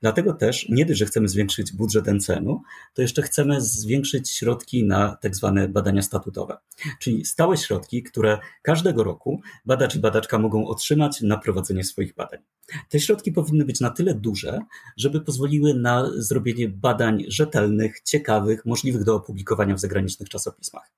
Dlatego 0.00 0.34
też 0.34 0.68
nie 0.68 0.86
dość, 0.86 0.98
że 0.98 1.06
chcemy 1.06 1.28
zwiększyć 1.28 1.72
budżet 1.72 2.06
NCN-u, 2.06 2.62
to 2.94 3.02
jeszcze 3.02 3.22
chcemy 3.22 3.60
zwiększyć 3.60 4.30
środki 4.30 4.84
na 4.84 5.16
tak 5.16 5.36
zwane 5.36 5.68
badania 5.68 6.02
statutowe, 6.02 6.58
czyli 6.98 7.24
stałe 7.24 7.56
środki, 7.56 8.02
które 8.02 8.38
każdego 8.62 9.04
roku 9.04 9.40
badacz 9.66 9.94
i 9.94 9.98
badaczka 9.98 10.38
mogą 10.38 10.66
otrzymać 10.66 11.20
na 11.20 11.36
prowadzenie 11.36 11.84
swoich 11.84 12.14
badań. 12.14 12.40
Te 12.88 13.00
środki 13.00 13.32
powinny 13.32 13.64
być 13.64 13.80
na 13.80 13.90
tyle 13.90 14.14
duże, 14.14 14.60
żeby 14.96 15.20
pozwoliły 15.20 15.74
na 15.74 16.10
zrobienie 16.16 16.68
badań 16.68 17.24
rzetelnych, 17.28 18.00
ciekawych, 18.00 18.64
możliwych 18.64 19.04
do 19.04 19.14
opublikowania 19.14 19.74
w 19.74 19.80
zagranicznych 19.80 20.28
czasopismach. 20.28 20.92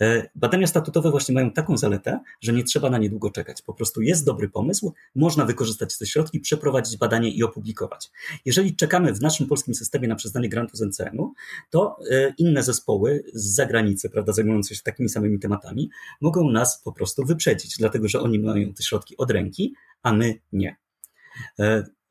E, 0.00 0.30
badania 0.34 0.66
statutowe 0.66 1.10
właśnie 1.10 1.34
mają 1.34 1.50
taką 1.50 1.76
zaletę, 1.76 2.20
że 2.40 2.52
nie 2.52 2.64
trzeba 2.64 2.90
na 2.90 2.98
nie 2.98 3.10
długo 3.10 3.30
czekać. 3.30 3.62
Po 3.62 3.74
prostu 3.74 4.02
jest 4.02 4.24
dobry 4.24 4.48
pomysł, 4.48 4.94
można 5.14 5.44
wykorzystać 5.44 5.98
te 5.98 6.06
środki, 6.06 6.40
przeprowadzić 6.40 6.96
badanie 6.96 7.30
i 7.30 7.42
opublikować. 7.42 8.10
Jeżeli 8.44 8.76
czekamy 8.76 9.12
w 9.14 9.20
naszym 9.20 9.46
polskim 9.46 9.74
systemie 9.74 10.08
na 10.08 10.14
przyznanie 10.14 10.48
grantu 10.48 10.76
z 10.76 10.80
NCN-u, 10.80 11.34
to 11.70 11.96
e, 12.10 12.34
inne 12.38 12.62
zespoły 12.62 13.24
z 13.34 13.54
zagranicy, 13.54 14.10
prawda, 14.10 14.32
zajmujące 14.32 14.74
się 14.74 14.82
takimi 14.82 15.08
samymi 15.08 15.38
tematami, 15.38 15.90
mogą 16.20 16.50
nas 16.50 16.82
po 16.82 16.92
prostu 16.92 17.24
wyprzedzić, 17.24 17.76
dlatego 17.78 18.08
że 18.08 18.20
oni 18.20 18.38
mają 18.38 18.72
te 18.72 18.82
środki 18.82 19.16
od 19.16 19.30
ręki, 19.30 19.74
a 20.02 20.12
my 20.12 20.34
nie. 20.52 20.76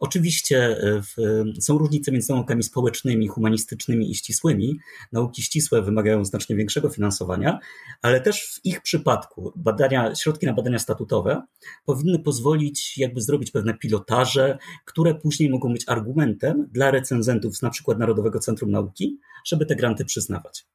E, 0.02 0.10
Oczywiście 0.10 0.58
e, 0.58 1.02
w, 1.02 1.16
są 1.64 1.78
różnice 1.78 2.12
między 2.12 2.34
naukami 2.34 2.64
społecznymi, 2.64 3.28
humanistycznymi 3.28 4.12
i 4.12 4.16
ścisłymi. 4.16 4.80
Nauki 5.12 5.42
ścisłe 5.42 5.82
wymagają 5.82 6.26
znacznie 6.26 6.56
większego 6.56 6.90
finansowania, 6.90 7.60
ale 8.02 8.22
też 8.22 8.46
w 8.46 8.66
ich 8.66 8.82
przypadku 8.82 9.54
badania, 9.56 10.16
środki 10.16 10.46
na 10.46 10.54
badania 10.54 10.80
statutowe 10.80 11.44
powinny 11.86 12.20
pozwolić 12.20 12.98
jakby 12.98 13.22
zrobić 13.22 13.52
pewne 13.52 13.74
pilotaże, 13.74 14.58
które 14.86 15.16
później 15.16 15.50
mogą 15.50 15.74
być 15.74 15.84
argumentem 15.88 16.68
dla 16.72 16.92
recenzentów 16.92 17.58
z 17.58 17.62
na 17.62 17.70
przykład 17.70 18.00
Narodowego 18.00 18.40
Centrum 18.40 18.72
Nauki, 18.72 19.20
żeby 19.46 19.66
te 19.66 19.76
granty 19.76 20.06
przyznawać. 20.06 20.66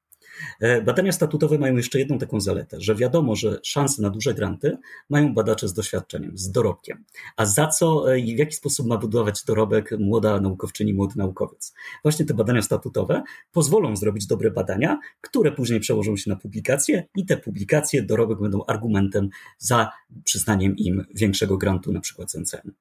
E, 0.60 0.82
badania 0.82 1.12
statutowe 1.12 1.58
mają 1.58 1.76
jeszcze 1.76 1.98
jedną 1.98 2.18
taką 2.18 2.40
zaletę, 2.40 2.80
że 2.80 2.94
wiadomo, 2.94 3.36
że 3.36 3.60
szanse 3.62 4.02
na 4.02 4.10
duże 4.10 4.34
granty 4.34 4.78
mają 5.10 5.34
badacze 5.34 5.68
z 5.68 5.72
doświadczeniem, 5.72 6.38
z 6.38 6.50
dorobkiem. 6.50 7.04
A 7.36 7.46
za 7.46 7.66
co 7.66 8.12
e, 8.12 8.18
i 8.18 8.36
w 8.36 8.38
jaki 8.38 8.54
sposób 8.54 8.86
ma 8.86 8.98
budować 8.98 9.44
dorobek 9.44 9.90
młoda 9.98 10.40
naukowczyni, 10.40 10.94
młody 10.94 11.14
naukowiec? 11.16 11.74
Właśnie 12.02 12.26
te 12.26 12.34
badania 12.34 12.62
statutowe 12.62 13.22
pozwolą 13.52 13.96
zrobić 13.96 14.26
dobre 14.26 14.50
badania, 14.50 14.98
które 15.20 15.52
później 15.52 15.80
przełożą 15.80 16.16
się 16.16 16.30
na 16.30 16.36
publikacje 16.36 17.04
i 17.16 17.26
te 17.26 17.36
publikacje, 17.36 18.02
dorobek 18.02 18.40
będą 18.40 18.64
argumentem 18.66 19.28
za 19.58 19.90
przyznaniem 20.24 20.76
im 20.76 21.04
większego 21.14 21.58
grantu, 21.58 21.92
na 21.92 22.00
przykład 22.00 22.30
z 22.30 22.34
NCN. 22.34 22.72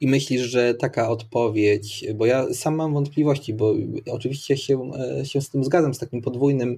I 0.00 0.08
myślisz, 0.08 0.42
że 0.42 0.74
taka 0.74 1.08
odpowiedź, 1.08 2.04
bo 2.14 2.26
ja 2.26 2.54
sam 2.54 2.74
mam 2.74 2.94
wątpliwości, 2.94 3.54
bo 3.54 3.74
oczywiście 4.10 4.56
się, 4.56 4.90
e, 5.20 5.26
się 5.26 5.40
z 5.40 5.50
tym 5.50 5.64
zgadzam, 5.64 5.94
z 5.94 5.98
takim 5.98 6.22
podwójnym, 6.22 6.76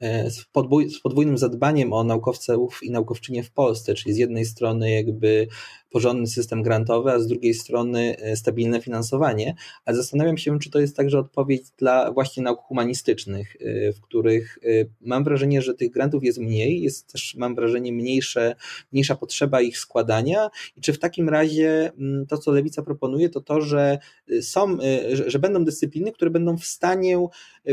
e, 0.00 0.30
z, 0.30 0.44
podwój, 0.44 0.90
z 0.90 1.00
podwójnym 1.00 1.38
zadbaniem 1.38 1.92
o 1.92 2.04
naukowców 2.04 2.80
i 2.82 2.90
naukowczynie 2.90 3.42
w 3.42 3.50
Polsce, 3.50 3.94
czyli 3.94 4.14
z 4.14 4.18
jednej 4.18 4.44
strony 4.44 4.90
jakby 4.90 5.48
porządny 5.90 6.26
system 6.26 6.62
grantowy, 6.62 7.10
a 7.10 7.18
z 7.18 7.26
drugiej 7.26 7.54
strony 7.54 8.16
stabilne 8.34 8.80
finansowanie. 8.80 9.54
Ale 9.84 9.96
zastanawiam 9.96 10.38
się, 10.38 10.58
czy 10.58 10.70
to 10.70 10.80
jest 10.80 10.96
także 10.96 11.18
odpowiedź 11.18 11.62
dla 11.78 12.12
właśnie 12.12 12.42
nauk 12.42 12.60
humanistycznych, 12.60 13.56
w 13.96 14.00
których 14.00 14.58
mam 15.00 15.24
wrażenie, 15.24 15.62
że 15.62 15.74
tych 15.74 15.90
grantów 15.90 16.24
jest 16.24 16.38
mniej, 16.38 16.82
jest 16.82 17.12
też 17.12 17.34
mam 17.34 17.54
wrażenie 17.54 17.92
mniejsze, 17.92 18.54
mniejsza 18.92 19.16
potrzeba 19.16 19.60
ich 19.60 19.78
składania 19.78 20.50
i 20.76 20.80
czy 20.80 20.92
w 20.92 20.98
takim 20.98 21.28
razie 21.28 21.92
mm, 21.98 22.26
to, 22.26 22.38
co 22.38 22.52
Lewica 22.52 22.82
proponuje, 22.82 23.28
to 23.28 23.40
to, 23.40 23.60
że 23.60 23.98
są, 24.40 24.78
że 25.26 25.38
będą 25.38 25.64
dyscypliny, 25.64 26.12
które 26.12 26.30
będą 26.30 26.58
w 26.58 26.64
stanie 26.64 27.28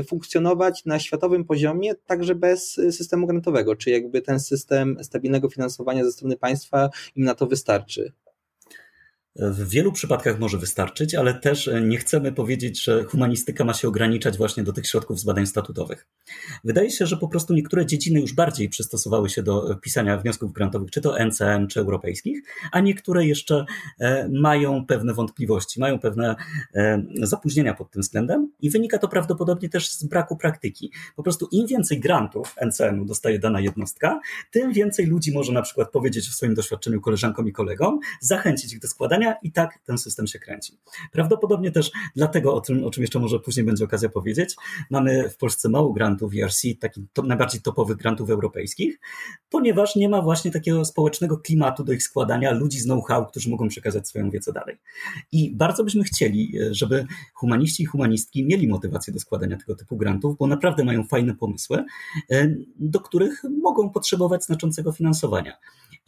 funkcjonować 0.07 0.85
na 0.85 0.99
światowym 0.99 1.45
poziomie, 1.45 1.95
także 1.95 2.35
bez 2.35 2.73
systemu 2.73 3.27
grantowego, 3.27 3.75
czy 3.75 3.89
jakby 3.89 4.21
ten 4.21 4.39
system 4.39 4.97
stabilnego 5.01 5.49
finansowania 5.49 6.05
ze 6.05 6.11
strony 6.11 6.37
państwa 6.37 6.89
im 7.15 7.23
na 7.23 7.35
to 7.35 7.47
wystarczy? 7.47 8.04
W 9.35 9.69
wielu 9.69 9.91
przypadkach 9.91 10.39
może 10.39 10.57
wystarczyć, 10.57 11.15
ale 11.15 11.33
też 11.33 11.69
nie 11.81 11.97
chcemy 11.97 12.31
powiedzieć, 12.31 12.83
że 12.83 13.03
humanistyka 13.03 13.65
ma 13.65 13.73
się 13.73 13.87
ograniczać 13.87 14.37
właśnie 14.37 14.63
do 14.63 14.73
tych 14.73 14.87
środków 14.87 15.19
z 15.19 15.23
badań 15.23 15.47
statutowych. 15.47 16.07
Wydaje 16.63 16.91
się, 16.91 17.05
że 17.05 17.17
po 17.17 17.27
prostu 17.27 17.53
niektóre 17.53 17.85
dziedziny 17.85 18.19
już 18.19 18.33
bardziej 18.33 18.69
przystosowały 18.69 19.29
się 19.29 19.43
do 19.43 19.75
pisania 19.81 20.17
wniosków 20.17 20.53
grantowych, 20.53 20.91
czy 20.91 21.01
to 21.01 21.19
NCM, 21.25 21.67
czy 21.67 21.79
europejskich, 21.79 22.43
a 22.71 22.79
niektóre 22.79 23.25
jeszcze 23.25 23.65
e, 23.99 24.29
mają 24.29 24.85
pewne 24.85 25.13
wątpliwości, 25.13 25.79
mają 25.79 25.99
pewne 25.99 26.35
e, 26.75 27.03
zapóźnienia 27.21 27.73
pod 27.73 27.91
tym 27.91 28.01
względem 28.01 28.51
i 28.61 28.69
wynika 28.69 28.97
to 28.97 29.07
prawdopodobnie 29.07 29.69
też 29.69 29.89
z 29.89 30.03
braku 30.03 30.37
praktyki. 30.37 30.91
Po 31.15 31.23
prostu 31.23 31.47
im 31.51 31.67
więcej 31.67 31.99
grantów 31.99 32.55
NCM-u 32.61 33.05
dostaje 33.05 33.39
dana 33.39 33.59
jednostka, 33.59 34.19
tym 34.51 34.73
więcej 34.73 35.05
ludzi 35.05 35.33
może 35.33 35.53
na 35.53 35.61
przykład 35.61 35.91
powiedzieć 35.91 36.29
w 36.29 36.33
swoim 36.33 36.53
doświadczeniu 36.53 37.01
koleżankom 37.01 37.47
i 37.47 37.51
kolegom, 37.51 37.99
zachęcić 38.21 38.73
ich 38.73 38.79
do 38.79 38.87
składania 38.87 39.24
i 39.43 39.51
tak 39.51 39.79
ten 39.85 39.97
system 39.97 40.27
się 40.27 40.39
kręci. 40.39 40.77
Prawdopodobnie 41.11 41.71
też 41.71 41.91
dlatego, 42.15 42.55
o 42.55 42.61
czym, 42.61 42.83
o 42.83 42.91
czym 42.91 43.03
jeszcze 43.03 43.19
może 43.19 43.39
później 43.39 43.65
będzie 43.65 43.85
okazja 43.85 44.09
powiedzieć, 44.09 44.55
mamy 44.89 45.29
w 45.29 45.37
Polsce 45.37 45.69
mało 45.69 45.93
grantów 45.93 46.33
ERC, 46.43 46.61
takich 46.79 47.03
to, 47.13 47.21
najbardziej 47.21 47.61
topowych 47.61 47.97
grantów 47.97 48.29
europejskich, 48.29 48.99
ponieważ 49.49 49.95
nie 49.95 50.09
ma 50.09 50.21
właśnie 50.21 50.51
takiego 50.51 50.85
społecznego 50.85 51.37
klimatu 51.37 51.83
do 51.83 51.93
ich 51.93 52.03
składania, 52.03 52.51
ludzi 52.51 52.79
z 52.79 52.85
know-how, 52.85 53.25
którzy 53.25 53.49
mogą 53.49 53.67
przekazać 53.67 54.07
swoją 54.07 54.29
wiedzę 54.29 54.53
dalej. 54.53 54.77
I 55.31 55.55
bardzo 55.55 55.83
byśmy 55.83 56.03
chcieli, 56.03 56.53
żeby 56.71 57.05
humaniści 57.33 57.83
i 57.83 57.85
humanistki 57.85 58.45
mieli 58.45 58.67
motywację 58.67 59.13
do 59.13 59.19
składania 59.19 59.57
tego 59.57 59.75
typu 59.75 59.97
grantów, 59.97 60.37
bo 60.37 60.47
naprawdę 60.47 60.83
mają 60.83 61.03
fajne 61.03 61.35
pomysły, 61.35 61.85
e, 62.31 62.55
do 62.79 62.99
których 62.99 63.43
mogą 63.61 63.89
potrzebować 63.89 64.45
znaczącego 64.45 64.91
finansowania. 64.91 65.57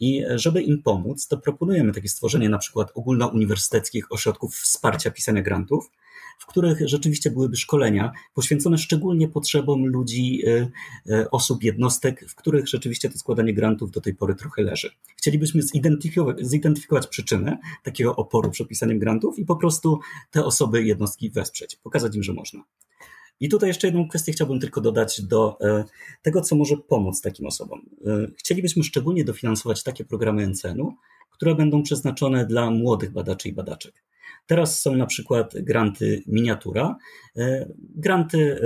I 0.00 0.24
żeby 0.34 0.62
im 0.62 0.82
pomóc, 0.82 1.28
to 1.28 1.38
proponujemy 1.38 1.92
takie 1.92 2.08
stworzenie 2.08 2.48
na 2.48 2.58
przykład 2.58 2.90
ogólnouniwersyteckich 2.94 4.12
ośrodków 4.12 4.54
wsparcia 4.54 5.10
pisania 5.10 5.42
grantów, 5.42 5.90
w 6.38 6.46
których 6.46 6.88
rzeczywiście 6.88 7.30
byłyby 7.30 7.56
szkolenia 7.56 8.12
poświęcone 8.34 8.78
szczególnie 8.78 9.28
potrzebom 9.28 9.86
ludzi, 9.86 10.42
e, 10.46 10.70
e, 11.14 11.30
osób, 11.30 11.62
jednostek, 11.62 12.24
w 12.28 12.34
których 12.34 12.68
rzeczywiście 12.68 13.10
to 13.10 13.18
składanie 13.18 13.54
grantów 13.54 13.90
do 13.90 14.00
tej 14.00 14.14
pory 14.14 14.34
trochę 14.34 14.62
leży. 14.62 14.90
Chcielibyśmy 15.16 15.62
zidentyfikować, 15.62 16.46
zidentyfikować 16.46 17.06
przyczynę 17.06 17.58
takiego 17.82 18.16
oporu 18.16 18.50
przed 18.50 18.68
pisaniem 18.68 18.98
grantów 18.98 19.38
i 19.38 19.44
po 19.44 19.56
prostu 19.56 20.00
te 20.30 20.44
osoby, 20.44 20.84
jednostki 20.84 21.30
wesprzeć, 21.30 21.76
pokazać 21.76 22.16
im, 22.16 22.22
że 22.22 22.32
można. 22.32 22.62
I 23.40 23.48
tutaj 23.48 23.68
jeszcze 23.68 23.86
jedną 23.86 24.08
kwestię 24.08 24.32
chciałbym 24.32 24.60
tylko 24.60 24.80
dodać 24.80 25.22
do 25.22 25.58
e, 25.60 25.84
tego, 26.22 26.40
co 26.40 26.56
może 26.56 26.76
pomóc 26.76 27.20
takim 27.20 27.46
osobom. 27.46 27.80
E, 28.06 28.26
chcielibyśmy 28.36 28.84
szczególnie 28.84 29.24
dofinansować 29.24 29.82
takie 29.82 30.04
programy 30.04 30.46
NCN-u, 30.46 30.94
które 31.30 31.54
będą 31.54 31.82
przeznaczone 31.82 32.46
dla 32.46 32.70
młodych 32.70 33.12
badaczy 33.12 33.48
i 33.48 33.52
badaczek. 33.52 34.04
Teraz 34.46 34.80
są 34.80 34.96
na 34.96 35.06
przykład 35.06 35.54
granty 35.62 36.22
miniatura, 36.26 36.96
e, 37.36 37.68
granty 37.78 38.60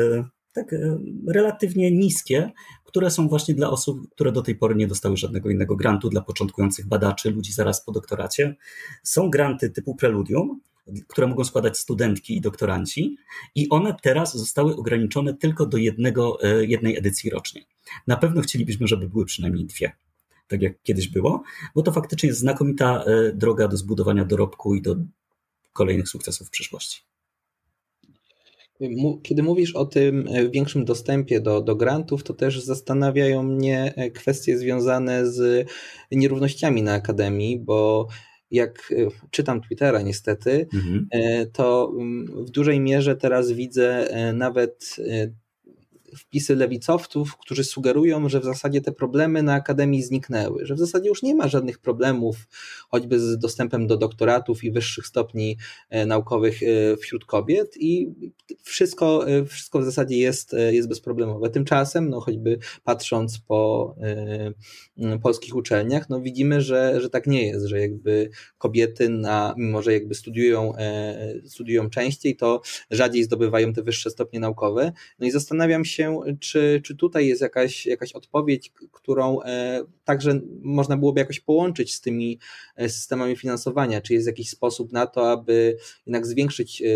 tak 0.55 0.75
relatywnie 1.29 1.91
niskie, 1.91 2.51
które 2.85 3.11
są 3.11 3.29
właśnie 3.29 3.55
dla 3.55 3.71
osób, 3.71 4.11
które 4.11 4.33
do 4.33 4.43
tej 4.43 4.55
pory 4.55 4.75
nie 4.75 4.87
dostały 4.87 5.17
żadnego 5.17 5.51
innego 5.51 5.77
grantu, 5.77 6.09
dla 6.09 6.21
początkujących 6.21 6.89
badaczy, 6.89 7.31
ludzi 7.31 7.53
zaraz 7.53 7.85
po 7.85 7.93
doktoracie. 7.93 8.57
Są 9.03 9.31
granty 9.31 9.71
typu 9.71 9.95
preludium, 9.95 10.61
które 11.09 11.27
mogą 11.27 11.45
składać 11.45 11.79
studentki 11.79 12.37
i 12.37 12.41
doktoranci, 12.41 13.17
i 13.55 13.69
one 13.69 13.97
teraz 14.03 14.37
zostały 14.37 14.77
ograniczone 14.77 15.35
tylko 15.35 15.67
do 15.67 15.77
jednego, 15.77 16.43
e, 16.43 16.65
jednej 16.65 16.97
edycji 16.97 17.31
rocznie. 17.31 17.63
Na 18.07 18.17
pewno 18.17 18.43
chcielibyśmy, 18.43 18.89
żeby 18.89 19.09
były 19.09 19.25
przynajmniej 19.25 19.67
dwie, 19.67 19.93
tak 20.49 20.63
jak 20.63 20.83
kiedyś 20.83 21.09
było, 21.09 21.43
bo 21.75 21.83
to 21.83 21.93
faktycznie 21.93 22.27
jest 22.27 22.41
znakomita 22.41 23.05
e, 23.05 23.33
droga 23.33 23.69
do 23.69 23.77
zbudowania 23.77 24.25
dorobku 24.25 24.75
i 24.75 24.83
do 24.83 24.97
kolejnych 25.73 26.09
sukcesów 26.09 26.49
w 26.49 26.51
przyszłości. 26.51 27.03
Kiedy 29.23 29.43
mówisz 29.43 29.77
o 29.77 29.85
tym 29.85 30.29
e, 30.29 30.49
większym 30.49 30.85
dostępie 30.85 31.41
do, 31.41 31.61
do 31.61 31.77
grantów, 31.77 32.25
to 32.25 32.35
też 32.35 32.61
zastanawiają 32.61 33.43
mnie 33.43 33.95
kwestie 34.15 34.59
związane 34.59 35.27
z 35.27 35.69
nierównościami 36.13 36.83
na 36.83 36.93
akademii, 36.93 37.59
bo 37.59 38.09
jak 38.53 38.93
e, 38.93 39.29
czytam 39.31 39.61
Twittera 39.61 40.03
niestety, 40.03 40.67
mhm. 40.75 41.07
E, 41.11 41.47
to 41.47 41.93
mm, 41.99 42.45
w 42.45 42.51
dużej 42.51 42.81
mierze 42.81 43.17
teraz 43.17 43.53
widzę 43.53 44.11
e, 44.11 44.33
nawet 44.33 44.97
wpisy 46.17 46.57
lewicowców, 46.57 47.37
którzy 47.37 47.65
sugerują, 47.65 48.29
że 48.29 48.41
w 48.41 48.45
zasadzie 48.45 48.81
te 48.81 48.93
problemy 48.93 49.43
na 49.43 49.55
Akademii 49.55 50.03
zniknęły, 50.03 50.67
że 50.67 50.75
w 50.75 50.79
zasadzie 50.79 51.09
już 51.09 51.23
nie 51.23 51.35
ma 51.35 51.49
żadnych 51.49 51.79
problemów, 51.79 52.37
choćby 52.89 53.21
z 53.21 53.39
dostępem 53.39 53.87
do 53.87 53.97
doktoratów 53.97 54.65
i 54.65 54.71
wyższych 54.71 55.07
stopni 55.07 55.57
e, 55.91 56.07
naukowych 56.07 56.63
e, 56.63 56.97
wśród 56.97 57.25
kobiet 57.25 57.75
i 57.77 58.09
wszystko, 58.63 59.29
e, 59.29 59.45
wszystko 59.45 59.79
w 59.79 59.85
zasadzie 59.85 60.17
jest, 60.17 60.57
jest 60.71 60.89
bezproblemowe. 60.89 61.51
Tymczasem, 61.51 62.09
no 62.09 62.21
choćby 62.21 62.59
patrząc 62.85 63.39
po 63.39 63.95
polskich 65.23 65.57
uczelniach, 65.57 66.11
no 66.11 66.21
widzimy, 66.21 66.61
że, 66.61 67.01
że 67.01 67.11
tak 67.11 67.27
nie 67.27 67.47
jest, 67.47 67.67
że 67.67 67.81
jakby 67.81 68.31
kobiety, 68.59 69.09
na, 69.09 69.55
mimo 69.57 69.83
że 69.83 69.93
jakby 69.93 70.15
studiują, 70.15 70.73
studiują 71.45 71.91
częściej, 71.91 72.37
to 72.37 72.61
rzadziej 72.91 73.25
zdobywają 73.25 73.73
te 73.73 73.83
wyższe 73.83 74.11
stopnie 74.11 74.41
naukowe. 74.41 74.93
No 75.19 75.27
i 75.27 75.31
zastanawiam 75.31 75.85
się, 75.85 76.02
się, 76.03 76.23
czy, 76.41 76.81
czy 76.85 76.97
tutaj 76.97 77.27
jest 77.27 77.43
jakaś, 77.43 77.87
jakaś 77.87 78.13
odpowiedź, 78.13 78.73
którą 78.93 79.43
e, 79.43 79.83
także 80.05 80.41
można 80.63 80.97
byłoby 80.97 81.21
jakoś 81.21 81.41
połączyć 81.41 81.95
z 81.95 82.01
tymi 82.01 82.39
e, 82.77 82.89
systemami 82.89 83.37
finansowania, 83.37 84.01
czy 84.01 84.15
jest 84.15 84.27
jakiś 84.27 84.51
sposób 84.51 84.93
na 84.93 85.07
to, 85.07 85.31
aby 85.31 85.77
jednak 86.07 86.27
zwiększyć 86.27 86.83
e, 86.83 86.87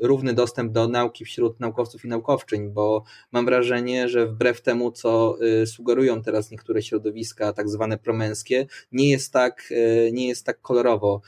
równy 0.00 0.34
dostęp 0.34 0.72
do 0.72 0.88
nauki 0.88 1.24
wśród 1.24 1.60
naukowców 1.60 2.04
i 2.04 2.08
naukowczyń, 2.08 2.70
bo 2.70 3.04
mam 3.32 3.44
wrażenie, 3.44 4.08
że 4.08 4.26
wbrew 4.26 4.60
temu, 4.62 4.92
co 4.92 5.38
sugerują 5.66 6.22
teraz 6.22 6.50
niektóre 6.50 6.82
środowiska, 6.82 7.52
tak 7.52 7.68
zwane 7.68 7.98
promenskie, 7.98 8.66
nie 8.92 9.10
jest 9.10 9.32
tak, 9.32 9.72
nie 10.12 10.28
jest 10.28 10.46
tak 10.46 10.60
kolorowo 10.60 11.20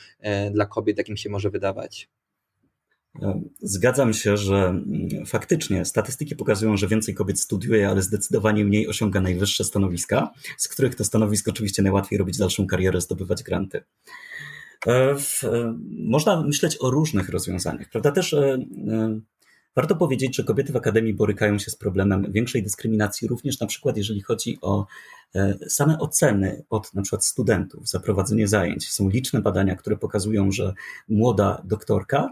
dla 0.53 0.67
kobiet, 0.67 0.99
jakim 0.99 1.17
się 1.17 1.31
może 1.31 1.51
wydawać. 1.51 2.09
Zgadzam 3.63 4.13
się, 4.15 4.37
że 4.37 4.57
mm, 4.57 5.27
faktycznie 5.27 5.85
statystyki 5.85 6.37
pokazują, 6.37 6.77
że 6.77 6.89
więcej 6.89 7.15
kobiet 7.15 7.41
studiuje, 7.41 7.89
ale 7.89 8.03
zdecydowanie 8.03 8.65
mniej 8.65 8.89
osiąga 8.89 9.21
najwyższe 9.21 9.65
stanowiska, 9.65 10.31
z 10.59 10.69
których 10.69 10.95
to 10.95 11.05
stanowisk 11.05 11.49
oczywiście 11.49 11.83
najłatwiej 11.83 12.19
robić 12.19 12.39
dalszą 12.39 12.67
karierę, 12.67 13.01
zdobywać 13.01 13.43
granty. 13.43 13.83
E, 14.87 15.17
e, 15.45 15.77
można 15.91 16.43
myśleć 16.43 16.77
o 16.81 16.91
różnych 16.91 17.29
rozwiązaniach, 17.29 17.89
prawda? 17.89 18.13
Też 18.13 18.33
e, 18.33 18.59
warto 19.77 19.97
powiedzieć, 19.97 20.37
że 20.37 20.45
kobiety 20.45 20.73
w 20.73 20.77
akademii 20.77 21.15
borykają 21.15 21.59
się 21.59 21.71
z 21.71 21.77
problemem 21.77 22.33
większej 22.33 22.63
dyskryminacji, 22.63 23.29
również 23.29 23.61
na 23.61 23.67
przykład 23.67 23.97
jeżeli 23.97 24.21
chodzi 24.21 24.59
o 24.63 24.87
same 25.69 25.99
oceny 25.99 26.63
od 26.71 26.95
na 26.95 27.03
przykład 27.03 27.25
studentów 27.25 27.89
za 27.89 28.01
prowadzenie 28.01 28.49
zajęć. 28.49 28.91
Są 28.91 29.09
liczne 29.09 29.41
badania, 29.41 29.77
które 29.77 29.97
pokazują, 29.97 30.53
że 30.53 30.75
młoda 31.09 31.63
doktorka 31.65 32.29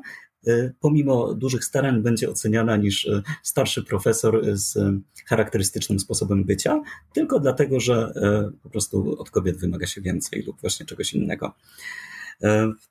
pomimo 0.81 1.35
dużych 1.35 1.64
starań 1.64 2.03
będzie 2.03 2.31
oceniana 2.31 2.77
niż 2.77 3.07
e, 3.07 3.22
starszy 3.42 3.85
profesor 3.85 4.40
z 4.53 4.79
charakterystycznym 5.27 5.98
sposobem 5.98 6.44
bycia, 6.44 6.83
tylko 7.12 7.40
dlatego, 7.40 7.81
że 7.81 8.12
e, 8.16 8.51
po 8.62 8.70
prostu 8.70 9.20
od 9.20 9.31
kobiet 9.31 9.57
wymaga 9.57 9.87
się 9.87 10.01
więcej 10.01 10.42
lub 10.42 10.61
właśnie 10.61 10.87
czegoś 10.87 11.14
innego. 11.14 11.55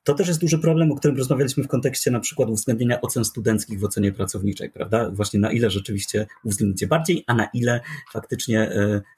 To 0.04 0.14
też 0.14 0.28
jest 0.28 0.40
duży 0.40 0.58
problem, 0.58 0.92
o 0.92 0.96
którym 0.96 1.16
rozmawialiśmy 1.16 1.64
w 1.64 1.68
kontekście 1.68 2.10
na 2.10 2.20
przykład 2.20 2.48
uwzględnienia 2.48 3.00
ocen 3.00 3.24
studenckich 3.24 3.80
w 3.80 3.84
ocenie 3.84 4.12
pracowniczej, 4.12 4.70
prawda? 4.70 5.10
Właśnie 5.10 5.40
na 5.40 5.52
ile 5.52 5.70
rzeczywiście 5.70 6.26
uwzględnić 6.44 6.82
je 6.82 6.88
bardziej, 6.88 7.24
a 7.26 7.34
na 7.34 7.48
ile 7.54 7.80
faktycznie 8.12 8.70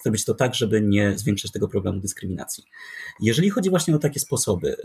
zrobić 0.02 0.24
to 0.24 0.34
tak, 0.34 0.54
żeby 0.54 0.82
nie 0.82 1.18
zwiększyć 1.18 1.52
tego 1.52 1.68
problemu 1.68 2.00
dyskryminacji. 2.00 2.64
Jeżeli 3.20 3.50
chodzi 3.50 3.70
właśnie 3.70 3.96
o 3.96 3.98
takie 3.98 4.20
sposoby, 4.20 4.76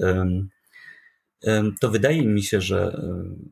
to 1.82 1.92
wydaje 1.92 2.26
mi 2.26 2.44
się, 2.44 2.62
że 2.62 3.02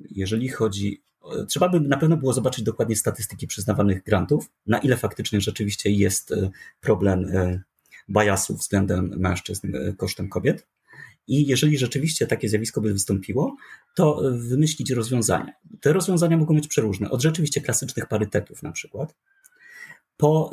jeżeli 0.09 0.49
chodzi 0.49 1.03
Trzeba 1.47 1.69
by 1.69 1.79
na 1.79 1.97
pewno 1.97 2.17
było 2.17 2.33
zobaczyć 2.33 2.65
dokładnie 2.65 2.95
statystyki 2.95 3.47
przyznawanych 3.47 4.03
grantów, 4.03 4.49
na 4.67 4.77
ile 4.77 4.97
faktycznie 4.97 5.41
rzeczywiście 5.41 5.89
jest 5.89 6.31
e, 6.31 6.49
problem 6.81 7.25
e, 7.25 7.61
biasu 8.09 8.55
względem 8.55 9.13
mężczyzn 9.17 9.75
e, 9.75 9.93
kosztem 9.93 10.29
kobiet 10.29 10.67
I 11.27 11.47
jeżeli 11.47 11.77
rzeczywiście 11.77 12.27
takie 12.27 12.49
zjawisko 12.49 12.81
by 12.81 12.93
wystąpiło, 12.93 13.55
to 13.95 14.21
wymyślić 14.31 14.91
rozwiązania. 14.91 15.53
Te 15.81 15.93
rozwiązania 15.93 16.37
mogą 16.37 16.55
być 16.55 16.67
przeróżne, 16.67 17.09
od 17.09 17.21
rzeczywiście 17.21 17.61
klasycznych 17.61 18.07
parytetów 18.07 18.63
na 18.63 18.71
przykład, 18.71 19.15
po 20.17 20.51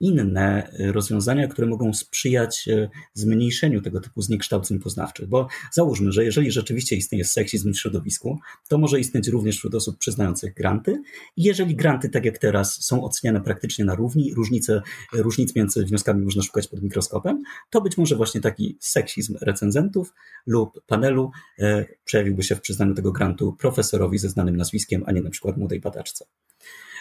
inne 0.00 0.70
rozwiązania, 0.78 1.48
które 1.48 1.66
mogą 1.66 1.92
sprzyjać 1.92 2.68
e, 2.68 2.88
zmniejszeniu 3.14 3.82
tego 3.82 4.00
typu 4.00 4.22
zniekształceń 4.22 4.78
poznawczych. 4.78 5.28
Bo 5.28 5.48
załóżmy, 5.72 6.12
że 6.12 6.24
jeżeli 6.24 6.50
rzeczywiście 6.50 6.96
istnieje 6.96 7.24
seksizm 7.24 7.72
w 7.72 7.78
środowisku, 7.78 8.38
to 8.68 8.78
może 8.78 9.00
istnieć 9.00 9.28
również 9.28 9.56
wśród 9.56 9.74
osób 9.74 9.98
przyznających 9.98 10.54
granty. 10.54 11.02
I 11.36 11.42
jeżeli 11.42 11.76
granty, 11.76 12.08
tak 12.08 12.24
jak 12.24 12.38
teraz, 12.38 12.84
są 12.84 13.04
oceniane 13.04 13.40
praktycznie 13.40 13.84
na 13.84 13.94
równi, 13.94 14.34
różnice, 14.34 14.82
różnic 15.12 15.56
między 15.56 15.84
wnioskami 15.84 16.24
można 16.24 16.42
szukać 16.42 16.68
pod 16.68 16.82
mikroskopem, 16.82 17.42
to 17.70 17.80
być 17.80 17.98
może 17.98 18.16
właśnie 18.16 18.40
taki 18.40 18.76
seksizm 18.80 19.36
recenzentów 19.40 20.14
lub 20.46 20.82
panelu 20.86 21.30
e, 21.58 21.86
przejawiłby 22.04 22.42
się 22.42 22.56
w 22.56 22.60
przyznaniu 22.60 22.94
tego 22.94 23.12
grantu 23.12 23.52
profesorowi 23.52 24.18
ze 24.18 24.28
znanym 24.28 24.56
nazwiskiem, 24.56 25.02
a 25.06 25.12
nie 25.12 25.22
na 25.22 25.30
przykład 25.30 25.56
młodej 25.56 25.80
badaczce. 25.80 26.24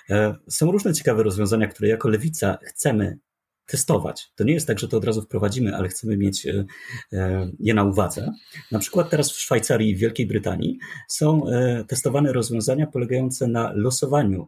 E, 0.09 0.35
są 0.49 0.71
różne 0.71 0.93
ciekawe 0.93 1.23
rozwiązania, 1.23 1.67
które 1.67 1.89
jako 1.89 2.09
lewica 2.09 2.57
chcemy 2.63 3.19
testować. 3.65 4.31
To 4.35 4.43
nie 4.43 4.53
jest 4.53 4.67
tak, 4.67 4.79
że 4.79 4.87
to 4.87 4.97
od 4.97 5.05
razu 5.05 5.21
wprowadzimy, 5.21 5.75
ale 5.75 5.89
chcemy 5.89 6.17
mieć 6.17 6.45
e, 6.45 6.65
e, 7.13 7.51
je 7.59 7.73
na 7.73 7.83
uwadze. 7.83 8.31
Na 8.71 8.79
przykład 8.79 9.09
teraz 9.09 9.31
w 9.31 9.39
Szwajcarii 9.39 9.89
i 9.89 9.95
Wielkiej 9.95 10.27
Brytanii 10.27 10.77
są 11.09 11.41
testowane 11.87 12.33
rozwiązania 12.33 12.87
polegające 12.87 13.47
na 13.47 13.71
losowaniu 13.73 14.47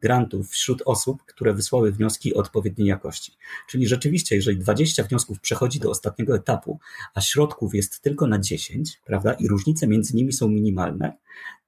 grantów 0.00 0.50
wśród 0.50 0.82
osób, 0.86 1.22
które 1.24 1.54
wysłały 1.54 1.92
wnioski 1.92 2.34
o 2.34 2.38
odpowiedniej 2.38 2.88
jakości. 2.88 3.32
Czyli 3.68 3.86
rzeczywiście, 3.88 4.36
jeżeli 4.36 4.58
20 4.58 5.02
wniosków 5.02 5.40
przechodzi 5.40 5.80
do 5.80 5.90
ostatniego 5.90 6.36
etapu, 6.36 6.78
a 7.14 7.20
środków 7.20 7.74
jest 7.74 8.00
tylko 8.00 8.26
na 8.26 8.38
10, 8.38 9.00
prawda, 9.04 9.32
i 9.32 9.48
różnice 9.48 9.86
między 9.86 10.16
nimi 10.16 10.32
są 10.32 10.48
minimalne, 10.48 11.12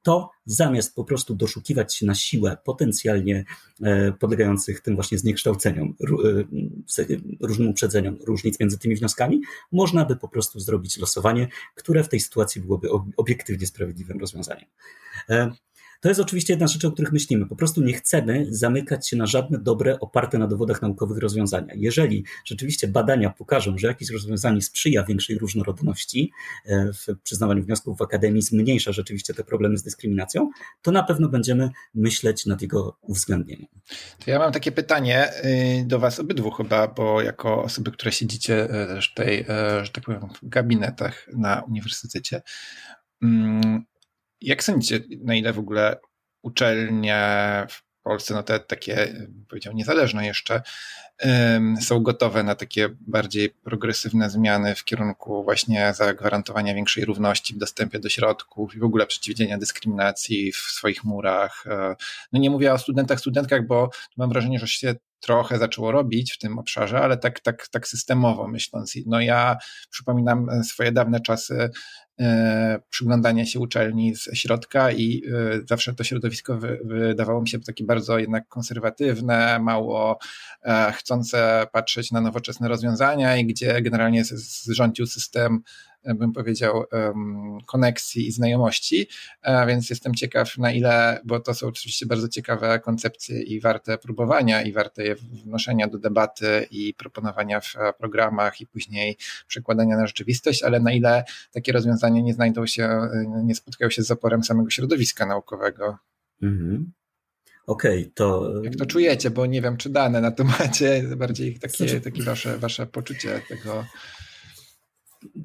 to 0.03 0.31
zamiast 0.45 0.95
po 0.95 1.05
prostu 1.05 1.35
doszukiwać 1.35 1.95
się 1.95 2.07
na 2.07 2.15
siłę 2.15 2.57
potencjalnie 2.65 3.45
e, 3.83 4.13
podlegających 4.13 4.81
tym 4.81 4.95
właśnie 4.95 5.19
zniekształceniom, 5.19 5.95
e, 6.99 7.05
różnym 7.41 7.69
uprzedzeniom 7.69 8.17
różnic 8.27 8.61
między 8.61 8.79
tymi 8.79 8.97
wnioskami, 8.97 9.41
można 9.73 10.05
by 10.05 10.17
po 10.17 10.29
prostu 10.29 10.61
zrobić 10.61 10.99
losowanie, 10.99 11.49
które 11.75 12.05
w 12.05 12.09
tej 12.09 12.21
sytuacji 12.21 12.61
byłoby 12.61 12.89
obiektywnie 13.17 13.67
sprawiedliwym 13.67 14.21
rozwiązaniem. 14.21 14.67
To 16.01 16.09
jest 16.09 16.21
oczywiście 16.21 16.53
jedna 16.53 16.69
z 16.69 16.73
rzeczy, 16.73 16.89
o 16.89 16.93
których 16.93 17.13
myślimy. 17.13 17.47
Po 17.47 17.57
prostu 17.57 17.83
nie 17.83 17.93
chcemy 17.93 18.47
zamykać 18.51 19.09
się 19.09 19.17
na 19.17 19.27
żadne 19.27 19.59
dobre, 19.59 20.01
oparte 20.01 20.39
na 20.39 20.47
dowodach 20.47 20.83
naukowych 20.83 21.19
rozwiązania. 21.19 21.75
Jeżeli 21.77 22.25
rzeczywiście 22.45 22.89
badania 22.89 23.31
pokażą, 23.31 23.79
że 23.79 23.87
jakieś 23.87 24.11
rozwiązanie 24.11 24.63
sprzyja 24.63 25.05
większej 25.05 25.39
różnorodności 25.39 26.33
e, 26.67 26.93
w 26.93 27.23
przyznawaniu 27.23 27.65
wniosków 27.65 27.99
w 27.99 28.03
akademii, 28.03 28.43
zmniejsza 28.43 28.93
rzeczywiście 28.93 29.35
te 29.35 29.45
problemy 29.45 29.77
z 29.77 29.83
dyskryminacją, 29.83 30.51
to 30.83 30.93
na 30.93 31.03
pewno 31.03 31.29
będziemy 31.29 31.71
myśleć 31.95 32.47
nad 32.47 32.63
jego 32.63 32.99
uwzględnieniem. 33.01 33.69
To 34.25 34.31
ja 34.31 34.39
mam 34.39 34.53
takie 34.53 34.73
pytanie 34.73 35.29
y, 35.45 35.85
do 35.87 35.99
Was 35.99 36.21
obydwu 36.21 36.51
chyba, 36.51 36.89
bo 36.89 37.23
jako 37.23 37.63
osoby, 37.63 37.91
które 37.91 38.13
siedzicie 38.13 38.65
e, 38.65 38.87
też 38.87 39.15
e, 39.19 39.85
że 39.85 39.91
tak 39.91 40.05
powiem, 40.05 40.21
w 40.43 40.49
gabinetach 40.49 41.27
na 41.37 41.63
uniwersytecie, 41.63 42.43
mm, 43.23 43.85
jak 44.41 44.65
sądzicie, 44.65 45.01
na 45.25 45.35
ile 45.35 45.53
w 45.53 45.59
ogóle 45.59 45.97
uczelnie 46.43 47.17
w 47.71 47.83
Polsce, 48.03 48.35
no 48.35 48.43
te 48.43 48.61
takie, 48.61 49.27
powiedział, 49.49 49.73
niezależne 49.73 50.27
jeszcze, 50.27 50.63
są 51.81 52.01
gotowe 52.01 52.43
na 52.43 52.55
takie 52.55 52.89
bardziej 53.01 53.51
progresywne 53.51 54.31
zmiany 54.31 54.75
w 54.75 54.85
kierunku 54.85 55.45
właśnie 55.45 55.95
zagwarantowania 55.95 56.75
większej 56.75 57.05
równości 57.05 57.55
w 57.55 57.59
dostępie 57.59 57.99
do 57.99 58.09
środków 58.09 58.75
i 58.75 58.79
w 58.79 58.85
ogóle 58.85 59.07
przeciwdziałania 59.07 59.59
dyskryminacji 59.59 60.53
w 60.53 60.57
swoich 60.57 61.05
murach. 61.05 61.65
E, 61.67 61.97
no 62.33 62.41
nie 62.41 62.51
mówię 62.51 62.73
o 62.73 62.79
studentach, 62.79 63.21
studentkach, 63.21 63.67
bo 63.67 63.91
mam 64.17 64.31
wrażenie, 64.31 64.59
że 64.59 64.67
się 64.67 64.95
trochę 65.21 65.59
zaczęło 65.59 65.93
robić 65.93 66.33
w 66.33 66.39
tym 66.39 66.59
obszarze, 66.59 67.01
ale 67.01 67.17
tak, 67.17 67.41
tak, 67.41 67.69
tak 67.69 67.89
systemowo 67.89 68.49
myśląc. 68.49 68.95
No 69.07 69.21
ja 69.21 69.57
przypominam 69.91 70.65
swoje 70.65 70.93
dawne 70.93 71.21
czasy 71.21 71.71
E, 72.21 72.81
przyglądania 72.91 73.47
się 73.47 73.61
uczelni 73.61 74.17
z 74.17 74.29
środka 74.35 74.93
i 74.93 75.23
e, 75.27 75.61
zawsze 75.69 75.95
to 75.95 76.05
środowisko 76.05 76.59
wydawało 76.85 77.41
mi 77.41 77.49
się 77.49 77.61
takie 77.61 77.85
bardzo 77.85 78.19
jednak 78.19 78.49
konserwatywne, 78.49 79.59
mało 79.59 80.19
e, 80.63 80.93
chcące 80.93 81.67
patrzeć 81.73 82.13
na 82.13 82.21
nowoczesne 82.21 82.69
rozwiązania 82.69 83.37
i 83.37 83.47
gdzie 83.47 83.83
generalnie 83.83 84.25
zrządził 84.25 85.07
system 85.07 85.63
bym 86.05 86.33
powiedział, 86.33 86.85
koneksji 87.67 88.29
i 88.29 88.33
znajomości, 88.33 89.09
więc 89.67 89.91
jestem 89.91 90.15
ciekaw 90.15 90.59
na 90.59 90.73
ile, 90.73 91.21
bo 91.25 91.41
to 91.41 91.55
są 91.55 91.67
oczywiście 91.67 92.07
bardzo 92.07 92.29
ciekawe 92.29 92.81
koncepcje 92.81 93.43
i 93.43 93.61
warte 93.61 93.99
próbowania 93.99 94.63
i 94.63 94.73
warte 94.73 95.05
je 95.05 95.15
wnoszenia 95.15 95.89
do 95.89 95.99
debaty 95.99 96.67
i 96.71 96.95
proponowania 96.95 97.61
w 97.61 97.75
programach 97.99 98.61
i 98.61 98.67
później 98.67 99.17
przekładania 99.47 99.97
na 99.97 100.07
rzeczywistość, 100.07 100.63
ale 100.63 100.81
na 100.81 100.93
ile 100.93 101.25
takie 101.53 101.73
rozwiązania 101.73 102.21
nie 102.21 102.35
znajdą 102.35 102.67
się, 102.67 103.01
nie 103.45 103.55
spotkają 103.55 103.91
się 103.91 104.03
z 104.03 104.07
zaporem 104.07 104.45
samego 104.45 104.71
środowiska 104.71 105.27
naukowego. 105.27 105.99
Mhm. 106.43 106.93
Okej, 107.67 108.01
okay, 108.01 108.13
to. 108.15 108.53
Jak 108.65 108.77
to 108.77 108.87
czujecie, 108.87 109.31
bo 109.31 109.47
nie 109.47 109.63
wiem, 109.63 109.77
czy 109.77 109.91
dane 109.91 110.21
na 110.21 110.31
to 110.31 110.45
macie, 110.45 111.03
bardziej 111.17 111.59
takie, 111.59 112.01
takie 112.01 112.23
wasze, 112.23 112.59
wasze 112.59 112.87
poczucie 112.87 113.43
tego. 113.49 113.85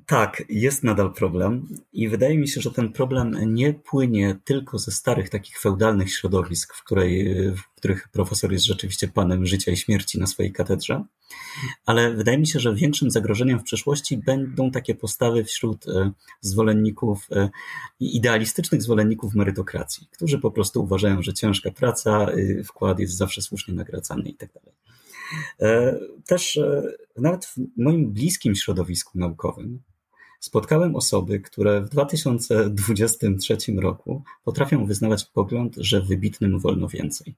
Tak, 0.06 0.44
jest 0.50 0.84
nadal 0.84 1.14
problem 1.14 1.68
i 1.94 2.10
wydaje 2.10 2.38
mi 2.38 2.48
się, 2.48 2.62
że 2.62 2.72
ten 2.72 2.92
problem 2.92 3.54
nie 3.54 3.74
płynie 3.74 4.38
tylko 4.44 4.80
ze 4.80 4.92
starych 4.92 5.30
takich 5.30 5.60
feudalnych 5.60 6.14
środowisk, 6.14 6.76
w, 6.76 6.84
której, 6.84 7.36
w 7.52 7.76
których 7.76 8.10
profesor 8.10 8.52
jest 8.52 8.66
rzeczywiście 8.66 9.08
panem 9.08 9.46
życia 9.46 9.72
i 9.72 9.78
śmierci 9.78 10.20
na 10.20 10.28
swojej 10.28 10.52
katedrze, 10.52 11.04
ale 11.86 12.14
wydaje 12.14 12.38
mi 12.38 12.48
się, 12.48 12.60
że 12.60 12.76
większym 12.76 13.12
zagrożeniem 13.12 13.60
w 13.60 13.64
przyszłości 13.64 14.18
będą 14.18 14.72
takie 14.72 14.96
postawy 14.96 15.44
wśród 15.44 15.88
e, 15.88 16.12
zwolenników 16.42 17.28
e, 17.32 17.50
idealistycznych 18.00 18.84
zwolenników 18.84 19.36
merytokracji, 19.36 20.08
którzy 20.12 20.40
po 20.40 20.52
prostu 20.52 20.84
uważają, 20.84 21.22
że 21.22 21.34
ciężka 21.34 21.72
praca, 21.72 22.28
e, 22.28 22.64
wkład 22.64 23.00
jest 23.00 23.18
zawsze 23.18 23.42
słusznie 23.42 23.74
nagradzany 23.74 24.30
i 24.30 24.34
tak 24.34 24.50
też 26.26 26.58
e, 26.58 26.84
nawet 27.18 27.46
w 27.46 27.58
moim 27.78 28.12
bliskim 28.12 28.56
środowisku 28.56 29.20
naukowym 29.20 29.80
spotkałem 30.40 30.96
osoby, 30.96 31.40
które 31.40 31.82
w 31.82 31.90
2023 31.90 33.58
roku 33.82 34.24
potrafią 34.44 34.86
wyznawać 34.86 35.26
pogląd, 35.26 35.76
że 35.78 36.02
wybitnym 36.02 36.60
wolno 36.60 36.88
więcej. 36.88 37.36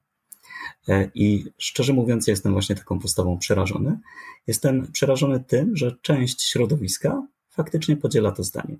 E, 0.88 1.10
I 1.14 1.44
szczerze 1.58 1.92
mówiąc, 1.92 2.26
jestem 2.26 2.52
właśnie 2.52 2.76
taką 2.76 2.98
postawą 2.98 3.38
przerażony. 3.38 3.98
Jestem 4.46 4.92
przerażony 4.92 5.40
tym, 5.40 5.76
że 5.76 5.96
część 6.02 6.42
środowiska 6.42 7.26
faktycznie 7.50 7.96
podziela 7.96 8.32
to 8.32 8.42
zdanie. 8.42 8.76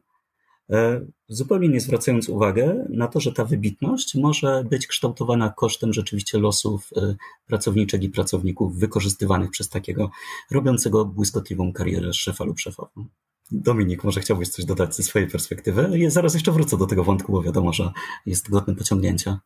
E, 0.71 1.01
zupełnie 1.29 1.69
nie 1.69 1.81
zwracając 1.81 2.29
uwagi 2.29 2.61
na 2.89 3.09
to, 3.09 3.21
że 3.21 3.33
ta 3.33 3.45
wybitność 3.45 4.15
może 4.15 4.65
być 4.71 4.87
kształtowana 4.87 5.51
kosztem 5.57 5.93
rzeczywiście 5.93 6.39
losów 6.39 6.91
e, 6.97 7.15
pracowniczek 7.47 8.03
i 8.03 8.09
pracowników 8.09 8.79
wykorzystywanych 8.79 9.51
przez 9.51 9.69
takiego 9.69 10.11
robiącego 10.51 11.05
błyskotliwą 11.05 11.73
karierę 11.73 12.13
szefa 12.13 12.45
lub 12.45 12.61
szefową. 12.61 13.07
Dominik, 13.51 14.05
może 14.05 14.21
chciałbyś 14.21 14.49
coś 14.49 14.65
dodać 14.65 14.97
ze 14.97 15.03
swojej 15.03 15.29
perspektywy? 15.29 15.99
Ja 15.99 16.11
zaraz 16.11 16.35
jeszcze 16.35 16.53
wrócę 16.53 16.79
do 16.79 16.87
tego 16.87 17.05
wątku, 17.05 17.33
bo 17.33 17.43
wiadomo, 17.43 17.73
że 17.73 17.93
jest 18.27 18.51
godny 18.51 18.75
pociągnięcia. 18.75 19.41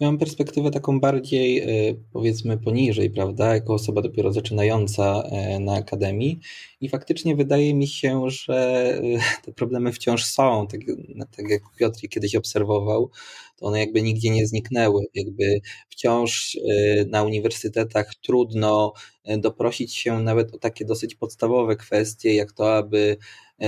Ja 0.00 0.06
mam 0.06 0.18
perspektywę 0.18 0.70
taką 0.70 1.00
bardziej, 1.00 1.58
e, 1.58 1.94
powiedzmy, 2.12 2.58
poniżej, 2.58 3.10
prawda, 3.10 3.54
jako 3.54 3.74
osoba 3.74 4.02
dopiero 4.02 4.32
zaczynająca 4.32 5.22
e, 5.22 5.60
na 5.60 5.74
akademii. 5.74 6.40
I 6.80 6.88
faktycznie 6.88 7.36
wydaje 7.36 7.74
mi 7.74 7.86
się, 7.86 8.30
że 8.30 8.54
e, 8.54 9.42
te 9.44 9.52
problemy 9.52 9.92
wciąż 9.92 10.24
są. 10.24 10.66
Tak, 10.66 10.80
tak 11.36 11.50
jak 11.50 11.62
Piotr 11.78 12.00
kiedyś 12.08 12.34
obserwował, 12.34 13.10
to 13.56 13.66
one 13.66 13.78
jakby 13.80 14.02
nigdzie 14.02 14.30
nie 14.30 14.46
zniknęły. 14.46 15.04
Jakby 15.14 15.60
wciąż 15.88 16.58
na 17.06 17.22
uniwersytetach 17.22 18.14
trudno 18.14 18.92
doprosić 19.38 19.94
się 19.96 20.22
nawet 20.22 20.54
o 20.54 20.58
takie 20.58 20.84
dosyć 20.84 21.14
podstawowe 21.14 21.76
kwestie, 21.76 22.34
jak 22.34 22.52
to, 22.52 22.76
aby 22.76 23.16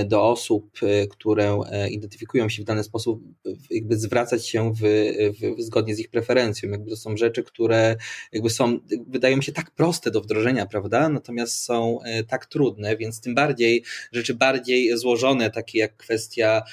do 0.05 0.23
osób, 0.23 0.79
e, 0.83 1.07
które 1.07 1.59
e, 1.71 1.89
identyfikują 1.89 2.49
się 2.49 2.61
w 2.61 2.65
dany 2.65 2.83
sposób, 2.83 3.23
jakby 3.69 3.97
zwracać 3.97 4.47
się 4.47 4.73
w, 4.73 4.81
w, 5.39 5.61
zgodnie 5.61 5.95
z 5.95 5.99
ich 5.99 6.09
preferencją. 6.09 6.69
Jakby 6.69 6.89
to 6.89 6.97
są 6.97 7.17
rzeczy, 7.17 7.43
które 7.43 7.95
jakby 8.31 8.49
są, 8.49 8.79
wydają 9.07 9.41
się 9.41 9.51
tak 9.51 9.71
proste 9.71 10.11
do 10.11 10.21
wdrożenia, 10.21 10.65
prawda? 10.65 11.09
Natomiast 11.09 11.63
są 11.63 12.01
e, 12.01 12.23
tak 12.23 12.45
trudne, 12.45 12.97
więc 12.97 13.21
tym 13.21 13.35
bardziej 13.35 13.83
rzeczy 14.11 14.33
bardziej 14.33 14.97
złożone, 14.97 15.51
takie 15.51 15.79
jak 15.79 15.97
kwestia 15.97 16.63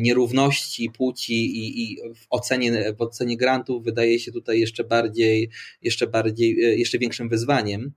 nierówności 0.00 0.90
płci 0.90 1.34
i, 1.34 1.82
i 1.82 1.96
w 2.14 2.26
ocenie, 2.30 2.94
w 2.98 3.02
ocenie 3.02 3.36
grantów 3.36 3.84
wydaje 3.84 4.18
się 4.18 4.32
tutaj 4.32 4.60
jeszcze 4.60 4.84
bardziej, 4.84 5.50
jeszcze 5.82 6.06
bardziej, 6.06 6.78
jeszcze 6.78 6.98
większym 6.98 7.28
wyzwaniem. 7.28 7.92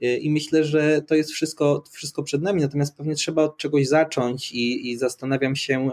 I 0.00 0.30
myślę, 0.30 0.64
że 0.64 1.02
to 1.02 1.14
jest 1.14 1.30
wszystko, 1.30 1.84
wszystko 1.92 2.22
przed 2.22 2.42
nami, 2.42 2.62
natomiast 2.62 2.96
pewnie 2.96 3.14
trzeba 3.14 3.42
od 3.42 3.56
czegoś 3.56 3.88
zacząć 3.88 4.52
i, 4.52 4.90
i 4.90 4.96
zastanawiam 4.96 5.56
się, 5.56 5.90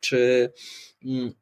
czy 0.00 0.52
mm, 1.04 1.32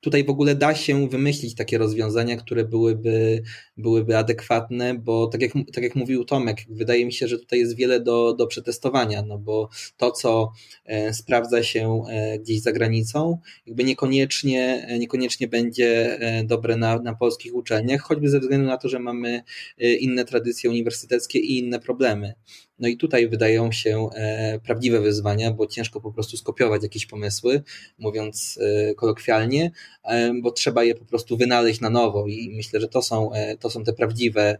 tutaj 0.00 0.24
w 0.24 0.30
ogóle 0.30 0.54
da 0.54 0.74
się 0.74 1.08
wymyślić 1.08 1.54
takie 1.54 1.78
rozwiązania, 1.78 2.36
które 2.36 2.64
byłyby, 2.64 3.42
byłyby 3.76 4.16
adekwatne, 4.16 4.94
bo 4.94 5.26
tak 5.26 5.42
jak, 5.42 5.52
tak 5.72 5.84
jak 5.84 5.94
mówił 5.94 6.24
Tomek, 6.24 6.58
wydaje 6.68 7.06
mi 7.06 7.12
się, 7.12 7.28
że 7.28 7.38
tutaj 7.38 7.58
jest 7.58 7.76
wiele 7.76 8.00
do, 8.00 8.34
do 8.34 8.46
przetestowania, 8.46 9.22
no 9.22 9.38
bo 9.38 9.68
to, 9.96 10.10
co 10.10 10.52
e, 10.84 11.14
sprawdza 11.14 11.62
się 11.62 12.02
e, 12.08 12.38
gdzieś 12.38 12.60
za 12.60 12.72
granicą, 12.72 13.38
jakby 13.66 13.84
niekoniecznie, 13.84 14.86
e, 14.88 14.98
niekoniecznie 14.98 15.48
będzie 15.48 16.18
dobre 16.44 16.76
na, 16.76 16.98
na 16.98 17.14
polskich 17.14 17.54
uczelniach, 17.54 18.00
choćby 18.00 18.28
ze 18.28 18.40
względu 18.40 18.66
na 18.66 18.76
to, 18.76 18.88
że 18.88 18.98
mamy 18.98 19.42
inne 19.78 20.24
tradycje 20.24 20.70
uniwersyteckie 20.70 21.38
i 21.38 21.58
inne 21.58 21.80
problemy. 21.80 22.34
No 22.80 22.88
i 22.88 22.96
tutaj 22.96 23.28
wydają 23.28 23.72
się 23.72 24.08
e, 24.14 24.58
prawdziwe 24.64 25.00
wyzwania, 25.00 25.50
bo 25.50 25.66
ciężko 25.66 26.00
po 26.00 26.12
prostu 26.12 26.36
skopiować 26.36 26.82
jakieś 26.82 27.06
pomysły, 27.06 27.62
mówiąc 27.98 28.58
e, 28.62 28.94
kolokwialnie, 28.94 29.70
e, 30.04 30.32
bo 30.42 30.50
trzeba 30.50 30.84
je 30.84 30.94
po 30.94 31.04
prostu 31.04 31.36
wynaleźć 31.36 31.80
na 31.80 31.90
nowo 31.90 32.26
i 32.26 32.52
myślę, 32.56 32.80
że 32.80 32.88
to 32.88 33.02
są, 33.02 33.30
to 33.60 33.70
są 33.70 33.84
te 33.84 33.92
prawdziwe, 33.92 34.58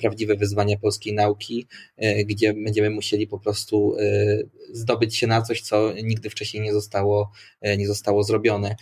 prawdziwe 0.00 0.36
wyzwania 0.36 0.78
polskiej 0.78 1.14
nauki, 1.14 1.66
gdzie 2.26 2.54
będziemy 2.54 2.90
musieli 2.90 3.26
po 3.26 3.38
prostu 3.38 3.94
zdobyć 4.72 5.16
się 5.16 5.26
na 5.26 5.42
coś, 5.42 5.60
co 5.60 5.92
nigdy 6.04 6.30
wcześniej 6.30 6.62
nie 6.62 6.72
zostało, 6.72 7.30
nie 7.78 7.86
zostało 7.86 8.24
zrobione. 8.24 8.76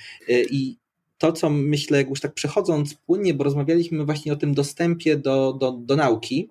I 0.51 0.77
to, 1.19 1.33
co 1.33 1.51
myślę, 1.51 2.03
już 2.03 2.21
tak 2.21 2.35
przechodząc 2.35 2.95
płynnie, 2.95 3.35
bo 3.35 3.45
rozmawialiśmy 3.45 4.05
właśnie 4.05 4.33
o 4.33 4.37
tym 4.37 4.55
dostępie 4.55 5.17
do, 5.17 5.53
do, 5.53 5.73
do 5.73 5.97
nauki, 5.97 6.49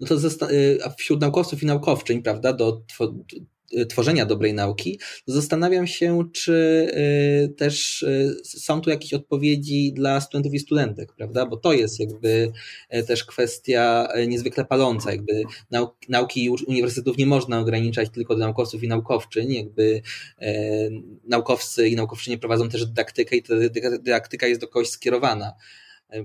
no 0.00 0.06
to 0.06 0.14
y, 0.50 0.78
wśród 0.98 1.20
naukowców 1.20 1.62
i 1.62 1.66
naukowczyń, 1.66 2.22
prawda, 2.22 2.52
do 2.52 2.82
y, 3.72 3.86
tworzenia 3.86 4.26
dobrej 4.26 4.54
nauki, 4.54 5.00
zastanawiam 5.26 5.86
się, 5.86 6.24
czy 6.32 6.52
y, 7.44 7.54
też 7.56 8.04
są 8.44 8.80
tu 8.80 8.90
jakieś 8.90 9.14
odpowiedzi 9.14 9.92
dla 9.92 10.20
studentów 10.20 10.54
i 10.54 10.58
studentek, 10.58 11.12
prawda? 11.12 11.46
Bo 11.46 11.56
to 11.56 11.72
jest 11.72 12.00
jakby 12.00 12.52
też 13.06 13.24
kwestia 13.24 14.08
niezwykle 14.28 14.64
paląca, 14.64 15.10
jakby 15.10 15.42
nauki 16.08 16.50
uniwersytetów 16.50 17.18
nie 17.18 17.26
można 17.26 17.60
ograniczać 17.60 18.10
tylko 18.10 18.34
do 18.34 18.40
naukowców 18.40 18.84
i 18.84 18.88
naukowczyń, 18.88 19.52
jakby 19.52 20.02
naukowcy 21.24 21.88
i 21.88 21.96
naukowczynie 21.96 22.38
prowadzą 22.38 22.68
też 22.68 22.86
dydaktykę 22.86 23.36
i 23.36 23.42
ta 23.42 23.54
dydaktyka 23.90 24.46
jest 24.46 24.60
do 24.60 24.68
kogoś 24.68 24.88
skierowana 24.88 25.52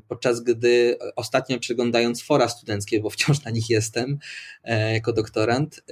podczas 0.07 0.41
gdy 0.41 0.97
ostatnio 1.15 1.59
przeglądając 1.59 2.23
fora 2.23 2.49
studenckie, 2.49 2.99
bo 2.99 3.09
wciąż 3.09 3.43
na 3.43 3.51
nich 3.51 3.69
jestem 3.69 4.19
e, 4.63 4.93
jako 4.93 5.13
doktorant, 5.13 5.83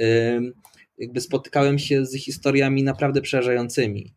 jakby 0.98 1.22
spotykałem 1.22 1.80
się 1.80 2.06
z 2.06 2.16
historiami 2.16 2.84
naprawdę 2.84 3.22
przerażającymi. 3.22 4.14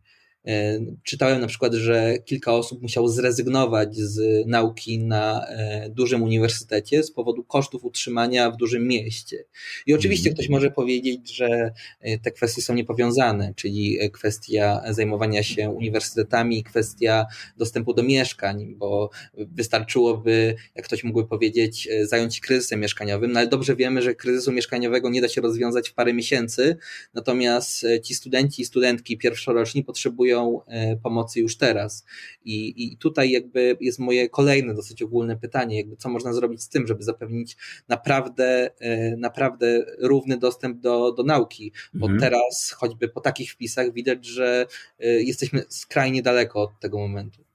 E, 0.47 0.79
czytałem 1.03 1.41
na 1.41 1.47
przykład, 1.47 1.73
że 1.73 2.13
kilka 2.25 2.53
osób 2.53 2.81
musiało 2.81 3.07
zrezygnować 3.09 3.95
z 3.95 4.47
nauki 4.47 4.99
na 4.99 5.47
e, 5.47 5.89
dużym 5.89 6.23
uniwersytecie 6.23 7.03
z 7.03 7.11
powodu 7.11 7.43
kosztów 7.43 7.85
utrzymania 7.85 8.51
w 8.51 8.57
dużym 8.57 8.87
mieście. 8.87 9.45
I 9.85 9.93
oczywiście 9.93 10.29
mhm. 10.29 10.35
ktoś 10.35 10.49
może 10.49 10.71
powiedzieć, 10.71 11.35
że 11.35 11.71
e, 11.99 12.19
te 12.19 12.31
kwestie 12.31 12.61
są 12.61 12.73
niepowiązane, 12.73 13.53
czyli 13.55 13.99
kwestia 14.13 14.81
zajmowania 14.89 15.43
się 15.43 15.69
uniwersytetami 15.69 16.63
kwestia 16.63 17.25
dostępu 17.57 17.93
do 17.93 18.03
mieszkań, 18.03 18.75
bo 18.77 19.09
wystarczyłoby, 19.33 20.55
jak 20.75 20.85
ktoś 20.85 21.03
mógłby 21.03 21.27
powiedzieć, 21.27 21.89
zająć 22.03 22.35
się 22.35 22.41
kryzysem 22.41 22.79
mieszkaniowym, 22.79 23.31
no 23.31 23.39
ale 23.39 23.49
dobrze 23.49 23.75
wiemy, 23.75 24.01
że 24.01 24.15
kryzysu 24.15 24.51
mieszkaniowego 24.51 25.09
nie 25.09 25.21
da 25.21 25.27
się 25.27 25.41
rozwiązać 25.41 25.89
w 25.89 25.93
parę 25.93 26.13
miesięcy, 26.13 26.77
natomiast 27.13 27.85
ci 28.03 28.15
studenci 28.15 28.61
i 28.61 28.65
studentki 28.65 29.17
pierwszoroczni 29.17 29.83
potrzebują 29.83 30.30
potrzebują 30.31 30.61
e, 30.65 30.97
pomocy 30.97 31.39
już 31.39 31.57
teraz. 31.57 32.05
I, 32.45 32.83
I 32.93 32.97
tutaj 32.97 33.31
jakby 33.31 33.77
jest 33.81 33.99
moje 33.99 34.29
kolejne 34.29 34.73
dosyć 34.73 35.01
ogólne 35.01 35.37
pytanie, 35.37 35.77
jakby 35.77 35.95
co 35.95 36.09
można 36.09 36.33
zrobić 36.33 36.61
z 36.63 36.69
tym, 36.69 36.87
żeby 36.87 37.03
zapewnić 37.03 37.57
naprawdę, 37.87 38.69
e, 38.79 39.17
naprawdę 39.17 39.85
równy 39.99 40.37
dostęp 40.37 40.79
do, 40.79 41.11
do 41.11 41.23
nauki, 41.23 41.71
bo 41.93 42.05
mhm. 42.05 42.19
teraz 42.19 42.71
choćby 42.77 43.07
po 43.07 43.21
takich 43.21 43.51
wpisach 43.51 43.93
widać, 43.93 44.25
że 44.25 44.65
e, 44.99 45.07
jesteśmy 45.07 45.63
skrajnie 45.69 46.21
daleko 46.21 46.61
od 46.61 46.79
tego 46.79 46.97
momentu. 46.97 47.50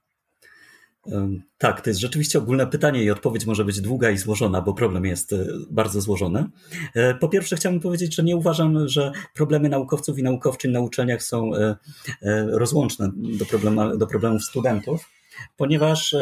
Tak, 1.57 1.81
to 1.81 1.89
jest 1.89 1.99
rzeczywiście 1.99 2.39
ogólne 2.39 2.67
pytanie 2.67 3.03
i 3.03 3.11
odpowiedź 3.11 3.45
może 3.45 3.65
być 3.65 3.81
długa 3.81 4.11
i 4.11 4.17
złożona, 4.17 4.61
bo 4.61 4.73
problem 4.73 5.05
jest 5.05 5.33
e, 5.33 5.45
bardzo 5.69 6.01
złożony. 6.01 6.49
E, 6.93 7.13
po 7.13 7.29
pierwsze, 7.29 7.55
chciałbym 7.55 7.81
powiedzieć, 7.81 8.15
że 8.15 8.23
nie 8.23 8.35
uważam, 8.35 8.87
że 8.87 9.11
problemy 9.33 9.69
naukowców 9.69 10.19
i 10.19 10.23
naukowczyń 10.23 10.71
na 10.71 10.79
uczelniach 10.79 11.23
są 11.23 11.55
e, 11.55 11.75
rozłączne 12.47 13.11
do, 13.13 13.97
do 13.97 14.07
problemów 14.07 14.43
studentów, 14.43 15.09
ponieważ 15.57 16.15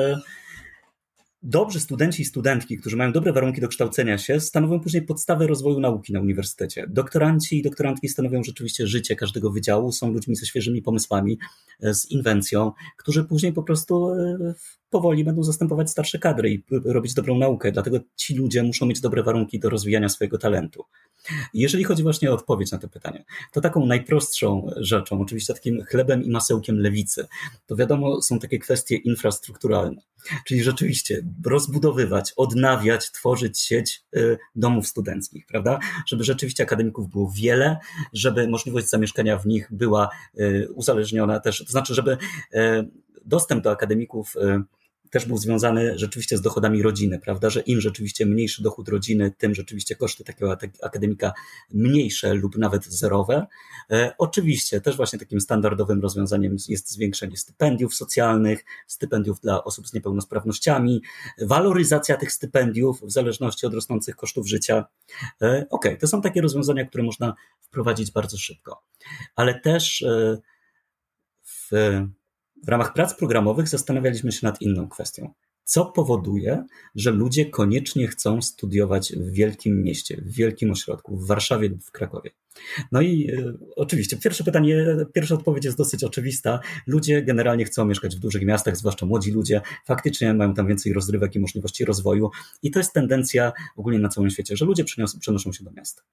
dobrzy 1.45 1.79
studenci 1.79 2.21
i 2.21 2.25
studentki, 2.25 2.77
którzy 2.77 2.97
mają 2.97 3.11
dobre 3.11 3.33
warunki 3.33 3.61
do 3.61 3.67
kształcenia 3.67 4.17
się, 4.17 4.39
stanowią 4.39 4.79
później 4.79 5.01
podstawę 5.03 5.47
rozwoju 5.47 5.79
nauki 5.79 6.13
na 6.13 6.19
uniwersytecie. 6.19 6.85
Doktoranci 6.89 7.59
i 7.59 7.63
doktorantki 7.63 8.09
stanowią 8.09 8.43
rzeczywiście 8.43 8.87
życie 8.87 9.15
każdego 9.15 9.51
wydziału, 9.51 9.91
są 9.91 10.11
ludźmi 10.11 10.35
ze 10.35 10.45
świeżymi 10.45 10.81
pomysłami, 10.81 11.37
z 11.81 12.11
inwencją, 12.11 12.71
którzy 12.97 13.23
później 13.23 13.53
po 13.53 13.63
prostu 13.63 14.07
powoli 14.89 15.23
będą 15.23 15.43
zastępować 15.43 15.91
starsze 15.91 16.19
kadry 16.19 16.51
i 16.51 16.63
robić 16.85 17.13
dobrą 17.13 17.37
naukę. 17.37 17.71
Dlatego 17.71 17.99
ci 18.15 18.35
ludzie 18.35 18.63
muszą 18.63 18.85
mieć 18.85 19.01
dobre 19.01 19.23
warunki 19.23 19.59
do 19.59 19.69
rozwijania 19.69 20.09
swojego 20.09 20.37
talentu. 20.37 20.83
Jeżeli 21.53 21.83
chodzi 21.83 22.03
właśnie 22.03 22.31
o 22.31 22.33
odpowiedź 22.33 22.71
na 22.71 22.77
to 22.77 22.89
pytanie, 22.89 23.25
to 23.51 23.61
taką 23.61 23.85
najprostszą 23.85 24.67
rzeczą, 24.77 25.21
oczywiście 25.21 25.53
takim 25.53 25.83
chlebem 25.83 26.23
i 26.23 26.29
masełkiem 26.29 26.79
lewicy, 26.79 27.27
to 27.65 27.75
wiadomo 27.75 28.21
są 28.21 28.39
takie 28.39 28.59
kwestie 28.59 28.95
infrastrukturalne. 28.95 30.01
Czyli 30.45 30.63
rzeczywiście 30.63 31.21
rozbudowywać, 31.45 32.33
odnawiać, 32.37 33.11
tworzyć 33.11 33.59
sieć 33.59 34.03
y, 34.15 34.37
domów 34.55 34.87
studenckich, 34.87 35.45
prawda? 35.45 35.79
Żeby 36.07 36.23
rzeczywiście 36.23 36.63
akademików 36.63 37.09
było 37.09 37.31
wiele, 37.35 37.77
żeby 38.13 38.47
możliwość 38.47 38.89
zamieszkania 38.89 39.37
w 39.37 39.45
nich 39.45 39.67
była 39.71 40.09
y, 40.39 40.67
uzależniona 40.73 41.39
też, 41.39 41.57
to 41.65 41.71
znaczy, 41.71 41.93
żeby 41.93 42.11
y, 42.53 42.57
dostęp 43.25 43.63
do 43.63 43.71
akademików 43.71 44.35
też 45.15 45.25
był 45.25 45.37
związany 45.37 45.99
rzeczywiście 45.99 46.37
z 46.37 46.41
dochodami 46.41 46.81
rodziny, 46.81 47.19
prawda, 47.19 47.49
że 47.49 47.61
im 47.61 47.81
rzeczywiście 47.81 48.25
mniejszy 48.25 48.63
dochód 48.63 48.89
rodziny, 48.89 49.31
tym 49.37 49.55
rzeczywiście 49.55 49.95
koszty 49.95 50.23
takiego 50.23 50.57
akademika 50.83 51.33
mniejsze 51.73 52.33
lub 52.33 52.57
nawet 52.57 52.85
zerowe. 52.85 53.47
E, 53.91 54.15
oczywiście 54.17 54.81
też 54.81 54.97
właśnie 54.97 55.19
takim 55.19 55.41
standardowym 55.41 56.01
rozwiązaniem 56.01 56.55
jest 56.69 56.91
zwiększenie 56.91 57.37
stypendiów 57.37 57.95
socjalnych, 57.95 58.65
stypendiów 58.87 59.39
dla 59.39 59.63
osób 59.63 59.87
z 59.87 59.93
niepełnosprawnościami, 59.93 61.01
waloryzacja 61.41 62.17
tych 62.17 62.31
stypendiów 62.31 63.01
w 63.01 63.11
zależności 63.11 63.65
od 63.65 63.73
rosnących 63.73 64.15
kosztów 64.15 64.47
życia. 64.47 64.85
E, 65.41 65.65
ok, 65.69 65.85
to 65.99 66.07
są 66.07 66.21
takie 66.21 66.41
rozwiązania, 66.41 66.85
które 66.85 67.03
można 67.03 67.35
wprowadzić 67.61 68.11
bardzo 68.11 68.37
szybko, 68.37 68.83
ale 69.35 69.59
też 69.59 70.01
e, 70.01 70.37
w 71.43 71.71
w 72.63 72.69
ramach 72.69 72.93
prac 72.93 73.13
programowych 73.13 73.67
zastanawialiśmy 73.67 74.31
się 74.31 74.47
nad 74.47 74.61
inną 74.61 74.87
kwestią. 74.87 75.33
Co 75.63 75.85
powoduje, 75.85 76.65
że 76.95 77.11
ludzie 77.11 77.45
koniecznie 77.45 78.07
chcą 78.07 78.41
studiować 78.41 79.13
w 79.13 79.31
wielkim 79.31 79.83
mieście, 79.83 80.21
w 80.21 80.31
wielkim 80.31 80.71
ośrodku, 80.71 81.17
w 81.17 81.27
Warszawie 81.27 81.69
lub 81.69 81.83
w 81.83 81.91
Krakowie? 81.91 82.29
No 82.91 83.01
i 83.01 83.31
e, 83.31 83.53
oczywiście, 83.75 84.17
pierwsze 84.17 84.43
pytanie, 84.43 84.85
pierwsza 85.13 85.35
odpowiedź 85.35 85.65
jest 85.65 85.77
dosyć 85.77 86.03
oczywista. 86.03 86.59
Ludzie 86.87 87.21
generalnie 87.21 87.65
chcą 87.65 87.85
mieszkać 87.85 88.15
w 88.15 88.19
dużych 88.19 88.45
miastach, 88.45 88.77
zwłaszcza 88.77 89.05
młodzi 89.05 89.31
ludzie. 89.31 89.61
Faktycznie 89.85 90.33
mają 90.33 90.53
tam 90.53 90.67
więcej 90.67 90.93
rozrywek 90.93 91.35
i 91.35 91.39
możliwości 91.39 91.85
rozwoju. 91.85 92.31
I 92.63 92.71
to 92.71 92.79
jest 92.79 92.93
tendencja 92.93 93.53
ogólnie 93.75 93.99
na 93.99 94.09
całym 94.09 94.29
świecie, 94.29 94.57
że 94.57 94.65
ludzie 94.65 94.83
przeniosą, 94.83 95.19
przenoszą 95.19 95.53
się 95.53 95.63
do 95.63 95.71
miast. 95.71 96.03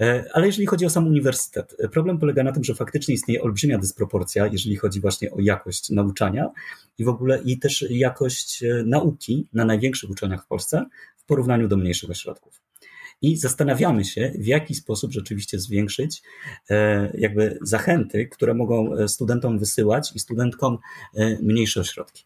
E, 0.00 0.24
ale 0.32 0.46
jeżeli 0.46 0.66
chodzi 0.66 0.86
o 0.86 0.90
sam 0.90 1.06
uniwersytet, 1.06 1.76
e, 1.78 1.88
problem 1.88 2.18
polega 2.18 2.42
na 2.42 2.52
tym, 2.52 2.64
że 2.64 2.74
faktycznie 2.74 3.14
istnieje 3.14 3.42
olbrzymia 3.42 3.78
dysproporcja, 3.78 4.46
jeżeli 4.46 4.76
chodzi 4.76 5.00
właśnie 5.00 5.30
o 5.30 5.40
jakość 5.40 5.90
nauczania 5.90 6.50
i 6.98 7.04
w 7.04 7.08
ogóle 7.08 7.42
i 7.44 7.58
też 7.58 7.84
jakość 7.90 8.64
nauki 8.84 9.48
na 9.52 9.64
największych 9.64 10.10
uczelniach 10.10 10.44
w 10.44 10.46
Polsce 10.46 10.86
w 11.16 11.24
porównaniu 11.24 11.68
do 11.68 11.76
mniejszych 11.76 12.10
ośrodków 12.10 12.65
i 13.22 13.36
zastanawiamy 13.36 14.04
się, 14.04 14.32
w 14.38 14.46
jaki 14.46 14.74
sposób 14.74 15.12
rzeczywiście 15.12 15.58
zwiększyć 15.58 16.22
e, 16.70 17.10
jakby 17.18 17.58
zachęty, 17.62 18.26
które 18.26 18.54
mogą 18.54 18.94
e, 18.94 19.08
studentom 19.08 19.58
wysyłać 19.58 20.12
i 20.14 20.18
studentkom 20.18 20.78
e, 21.14 21.38
mniejsze 21.42 21.80
ośrodki. 21.80 22.24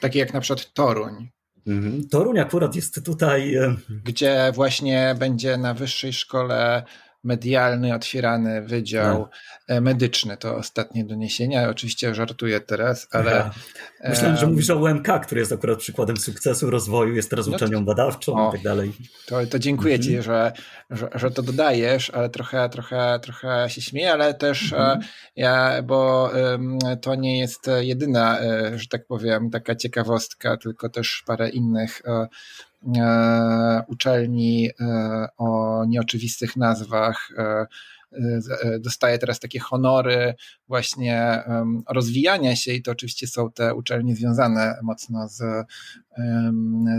Takie 0.00 0.18
jak 0.18 0.34
na 0.34 0.40
przykład 0.40 0.72
Toruń. 0.72 1.28
Mhm. 1.66 2.08
Toruń 2.08 2.38
akurat 2.38 2.76
jest 2.76 3.04
tutaj. 3.04 3.56
Gdzie 4.04 4.52
właśnie 4.54 5.14
będzie 5.18 5.56
na 5.56 5.74
wyższej 5.74 6.12
szkole 6.12 6.84
medialny, 7.26 7.94
otwierany 7.94 8.62
wydział 8.62 9.28
no. 9.68 9.80
medyczny. 9.80 10.36
To 10.36 10.56
ostatnie 10.56 11.04
doniesienia. 11.04 11.68
Oczywiście 11.68 12.14
żartuję 12.14 12.60
teraz, 12.60 13.08
ale. 13.10 13.30
Ja. 13.30 13.50
Myślałem, 14.08 14.36
że 14.36 14.46
mówisz 14.46 14.70
o 14.70 14.76
UMK, 14.76 15.08
który 15.22 15.40
jest 15.40 15.52
akurat 15.52 15.78
przykładem 15.78 16.16
sukcesu, 16.16 16.70
rozwoju, 16.70 17.14
jest 17.14 17.30
teraz 17.30 17.46
no 17.46 17.56
uczelnią 17.56 17.84
badawczą 17.84 18.48
i 18.48 18.52
tak 18.52 18.62
dalej. 18.62 18.92
To, 19.26 19.46
to 19.46 19.58
dziękuję 19.58 19.94
mhm. 19.94 20.12
Ci, 20.12 20.22
że, 20.22 20.52
że, 20.90 21.08
że, 21.14 21.30
to 21.30 21.42
dodajesz, 21.42 22.10
ale 22.10 22.30
trochę, 22.30 22.68
trochę, 22.68 23.18
trochę 23.22 23.70
się 23.70 23.80
śmieję, 23.80 24.12
ale 24.12 24.34
też 24.34 24.72
mhm. 24.72 25.00
ja, 25.36 25.82
bo 25.82 26.30
um, 26.34 26.78
to 27.02 27.14
nie 27.14 27.38
jest 27.38 27.70
jedyna, 27.80 28.38
że 28.74 28.88
tak 28.88 29.06
powiem, 29.06 29.50
taka 29.50 29.74
ciekawostka, 29.74 30.56
tylko 30.56 30.88
też 30.88 31.22
parę 31.26 31.48
innych 31.48 32.02
E, 32.06 32.28
uczelni 33.88 34.70
e, 34.80 35.28
o 35.36 35.84
nieoczywistych 35.88 36.56
nazwach 36.56 37.28
e, 37.38 37.66
dostaje 38.80 39.18
teraz 39.18 39.40
takie 39.40 39.58
honory 39.58 40.34
właśnie 40.68 41.42
rozwijania 41.88 42.56
się 42.56 42.72
i 42.72 42.82
to 42.82 42.90
oczywiście 42.90 43.26
są 43.26 43.50
te 43.52 43.74
uczelnie 43.74 44.16
związane 44.16 44.78
mocno 44.82 45.28
z, 45.28 45.42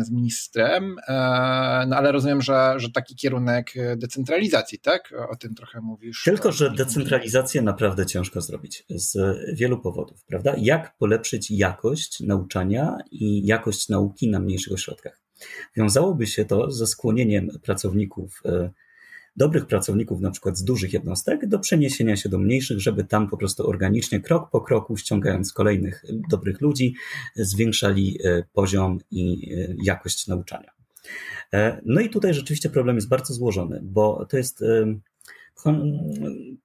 z 0.05 0.11
ministrem, 0.11 0.95
no 1.87 1.95
ale 1.95 2.11
rozumiem, 2.11 2.41
że, 2.41 2.73
że 2.77 2.91
taki 2.91 3.15
kierunek 3.15 3.73
decentralizacji, 3.97 4.79
tak? 4.79 5.13
O 5.29 5.35
tym 5.35 5.55
trochę 5.55 5.81
mówisz. 5.81 6.23
Tylko, 6.23 6.51
że 6.51 6.71
decentralizację 6.71 7.61
naprawdę 7.61 8.05
ciężko 8.05 8.41
zrobić 8.41 8.85
z 8.89 9.17
wielu 9.53 9.79
powodów, 9.79 10.25
prawda? 10.25 10.55
Jak 10.57 10.97
polepszyć 10.97 11.51
jakość 11.51 12.19
nauczania 12.19 12.97
i 13.11 13.47
jakość 13.47 13.89
nauki 13.89 14.29
na 14.29 14.39
mniejszych 14.39 14.73
ośrodkach? 14.73 15.26
Wiązałoby 15.75 16.27
się 16.27 16.45
to 16.45 16.71
ze 16.71 16.87
skłonieniem 16.87 17.49
pracowników, 17.63 18.41
e, 18.45 18.69
dobrych 19.35 19.65
pracowników, 19.65 20.21
na 20.21 20.31
przykład 20.31 20.57
z 20.57 20.63
dużych 20.63 20.93
jednostek, 20.93 21.47
do 21.47 21.59
przeniesienia 21.59 22.15
się 22.15 22.29
do 22.29 22.37
mniejszych, 22.37 22.79
żeby 22.79 23.03
tam 23.03 23.29
po 23.29 23.37
prostu 23.37 23.69
organicznie, 23.69 24.19
krok 24.19 24.49
po 24.49 24.61
kroku, 24.61 24.97
ściągając 24.97 25.53
kolejnych 25.53 26.05
dobrych 26.29 26.61
ludzi, 26.61 26.95
zwiększali 27.35 28.19
e, 28.23 28.43
poziom 28.53 28.99
i 29.11 29.53
e, 29.53 29.75
jakość 29.83 30.27
nauczania. 30.27 30.77
No 31.85 32.01
i 32.01 32.09
tutaj 32.09 32.33
rzeczywiście 32.33 32.69
problem 32.69 32.95
jest 32.95 33.07
bardzo 33.07 33.33
złożony, 33.33 33.79
bo 33.83 34.25
to 34.29 34.37
jest 34.37 34.63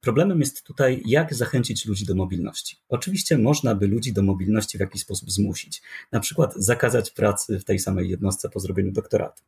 Problemem 0.00 0.40
jest 0.40 0.62
tutaj, 0.62 1.02
jak 1.06 1.34
zachęcić 1.34 1.86
ludzi 1.86 2.06
do 2.06 2.14
mobilności. 2.14 2.76
Oczywiście 2.88 3.38
można 3.38 3.74
by 3.74 3.86
ludzi 3.86 4.12
do 4.12 4.22
mobilności 4.22 4.78
w 4.78 4.80
jakiś 4.80 5.02
sposób 5.02 5.30
zmusić, 5.30 5.82
na 6.12 6.20
przykład 6.20 6.54
zakazać 6.56 7.10
pracy 7.10 7.58
w 7.58 7.64
tej 7.64 7.78
samej 7.78 8.10
jednostce 8.10 8.48
po 8.48 8.60
zrobieniu 8.60 8.92
doktoratu. 8.92 9.42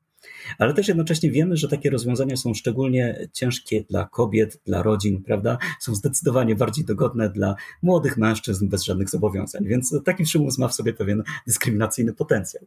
Ale 0.59 0.75
też 0.75 0.89
jednocześnie 0.89 1.31
wiemy, 1.31 1.57
że 1.57 1.69
takie 1.69 1.91
rozwiązania 1.91 2.37
są 2.37 2.55
szczególnie 2.55 3.29
ciężkie 3.33 3.85
dla 3.91 4.05
kobiet, 4.05 4.61
dla 4.67 4.83
rodzin, 4.83 5.23
prawda? 5.23 5.59
Są 5.81 5.95
zdecydowanie 5.95 6.55
bardziej 6.55 6.85
dogodne 6.85 7.31
dla 7.31 7.55
młodych 7.83 8.17
mężczyzn 8.17 8.69
bez 8.69 8.85
żadnych 8.85 9.11
zobowiązań, 9.11 9.65
więc 9.65 9.95
taki 10.05 10.25
przymus 10.25 10.59
ma 10.59 10.69
w 10.69 10.75
sobie 10.75 10.93
pewien 10.93 11.23
dyskryminacyjny 11.47 12.13
potencjał. 12.13 12.65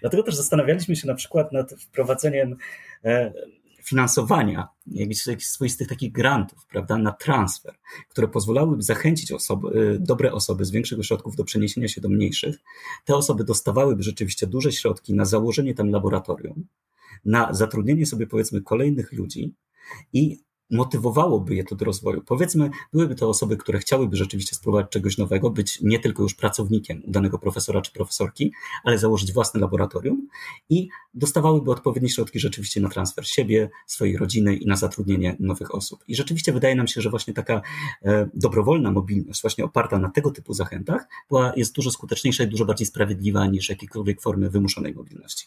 Dlatego 0.00 0.22
też 0.22 0.34
zastanawialiśmy 0.34 0.96
się 0.96 1.06
na 1.06 1.14
przykład 1.14 1.52
nad 1.52 1.72
wprowadzeniem 1.72 2.56
e, 3.04 3.32
finansowania, 3.84 4.68
jakichś, 4.86 5.46
swoistych 5.46 5.88
takich 5.88 6.12
grantów, 6.12 6.66
prawda, 6.66 6.98
na 6.98 7.12
transfer, 7.12 7.74
które 8.08 8.28
pozwalałyby 8.28 8.82
zachęcić 8.82 9.32
osoby, 9.32 9.80
y, 9.80 9.98
dobre 10.00 10.32
osoby 10.32 10.64
z 10.64 10.70
większych 10.70 10.98
ośrodków 10.98 11.36
do 11.36 11.44
przeniesienia 11.44 11.88
się 11.88 12.00
do 12.00 12.08
mniejszych. 12.08 12.56
Te 13.04 13.16
osoby 13.16 13.44
dostawałyby 13.44 14.02
rzeczywiście 14.02 14.46
duże 14.46 14.72
środki 14.72 15.14
na 15.14 15.24
założenie 15.24 15.74
tam 15.74 15.90
laboratorium, 15.90 16.66
na 17.24 17.52
zatrudnienie 17.52 18.06
sobie 18.06 18.26
powiedzmy 18.26 18.62
kolejnych 18.62 19.12
ludzi 19.12 19.54
i 20.12 20.38
motywowałoby 20.70 21.54
je 21.54 21.64
to 21.64 21.74
do 21.74 21.84
rozwoju. 21.84 22.22
Powiedzmy, 22.26 22.70
byłyby 22.92 23.14
to 23.14 23.28
osoby, 23.28 23.56
które 23.56 23.78
chciałyby 23.78 24.16
rzeczywiście 24.16 24.56
spróbować 24.56 24.90
czegoś 24.90 25.18
nowego, 25.18 25.50
być 25.50 25.80
nie 25.80 25.98
tylko 25.98 26.22
już 26.22 26.34
pracownikiem 26.34 27.02
danego 27.06 27.38
profesora 27.38 27.82
czy 27.82 27.92
profesorki, 27.92 28.52
ale 28.84 28.98
założyć 28.98 29.32
własne 29.32 29.60
laboratorium 29.60 30.28
i 30.68 30.88
dostawałyby 31.14 31.70
odpowiednie 31.70 32.08
środki 32.08 32.40
rzeczywiście 32.40 32.80
na 32.80 32.88
transfer 32.88 33.26
siebie, 33.26 33.70
swojej 33.86 34.16
rodziny 34.16 34.56
i 34.56 34.66
na 34.66 34.76
zatrudnienie 34.76 35.36
nowych 35.40 35.74
osób. 35.74 36.04
I 36.08 36.16
rzeczywiście 36.16 36.52
wydaje 36.52 36.74
nam 36.74 36.88
się, 36.88 37.00
że 37.00 37.10
właśnie 37.10 37.34
taka 37.34 37.62
e, 38.02 38.28
dobrowolna 38.34 38.92
mobilność, 38.92 39.42
właśnie 39.42 39.64
oparta 39.64 39.98
na 39.98 40.10
tego 40.10 40.30
typu 40.30 40.54
zachętach, 40.54 41.08
była, 41.28 41.52
jest 41.56 41.74
dużo 41.74 41.90
skuteczniejsza 41.90 42.44
i 42.44 42.48
dużo 42.48 42.64
bardziej 42.64 42.86
sprawiedliwa 42.86 43.46
niż 43.46 43.68
jakiekolwiek 43.68 44.20
formy 44.20 44.50
wymuszonej 44.50 44.94
mobilności. 44.94 45.46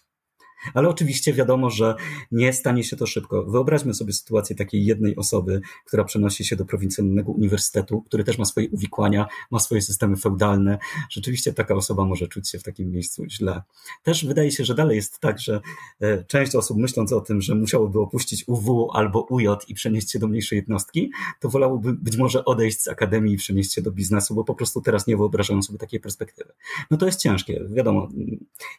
Ale 0.74 0.90
oczywiście 0.90 1.34
wiadomo, 1.34 1.70
że 1.70 1.96
nie 2.32 2.54
stanie 2.54 2.84
się 2.84 2.96
to 2.96 3.06
szybko. 3.06 3.44
Wyobraźmy 3.44 3.94
sobie 3.94 4.14
sytuację 4.14 4.56
takiej 4.56 4.86
jednej 4.86 5.16
osoby, 5.16 5.62
która 5.86 6.04
przenosi 6.04 6.46
się 6.46 6.56
do 6.56 6.66
prowincjonalnego 6.66 7.32
uniwersytetu, 7.32 8.02
który 8.02 8.24
też 8.24 8.38
ma 8.38 8.46
swoje 8.46 8.70
uwikłania, 8.70 9.28
ma 9.52 9.60
swoje 9.60 9.82
systemy 9.82 10.18
feudalne. 10.18 10.78
Rzeczywiście 11.10 11.54
taka 11.54 11.76
osoba 11.76 12.06
może 12.06 12.28
czuć 12.28 12.50
się 12.50 12.60
w 12.60 12.64
takim 12.64 12.92
miejscu 12.92 13.26
źle. 13.30 13.62
Też 14.04 14.26
wydaje 14.26 14.52
się, 14.52 14.66
że 14.66 14.76
dalej 14.76 14.96
jest 14.96 15.20
tak, 15.20 15.40
że 15.40 15.62
e, 16.02 16.24
część 16.24 16.56
osób 16.56 16.78
myśląc 16.78 17.14
o 17.14 17.22
tym, 17.22 17.42
że 17.42 17.56
musiałoby 17.56 18.00
opuścić 18.00 18.44
UW 18.48 18.92
albo 18.94 19.22
UJ 19.22 19.48
i 19.68 19.74
przenieść 19.74 20.12
się 20.12 20.20
do 20.20 20.28
mniejszej 20.28 20.56
jednostki, 20.58 21.12
to 21.40 21.50
wolałoby 21.50 21.94
być 21.94 22.18
może 22.18 22.46
odejść 22.46 22.82
z 22.82 22.88
akademii 22.88 23.34
i 23.34 23.38
przenieść 23.38 23.74
się 23.74 23.82
do 23.82 23.92
biznesu, 23.92 24.36
bo 24.36 24.44
po 24.44 24.56
prostu 24.56 24.82
teraz 24.82 25.08
nie 25.08 25.18
wyobrażają 25.18 25.64
sobie 25.64 25.80
takiej 25.80 26.00
perspektywy. 26.00 26.54
No 26.92 26.98
to 26.98 27.06
jest 27.06 27.22
ciężkie. 27.22 27.66
Wiadomo, 27.70 28.10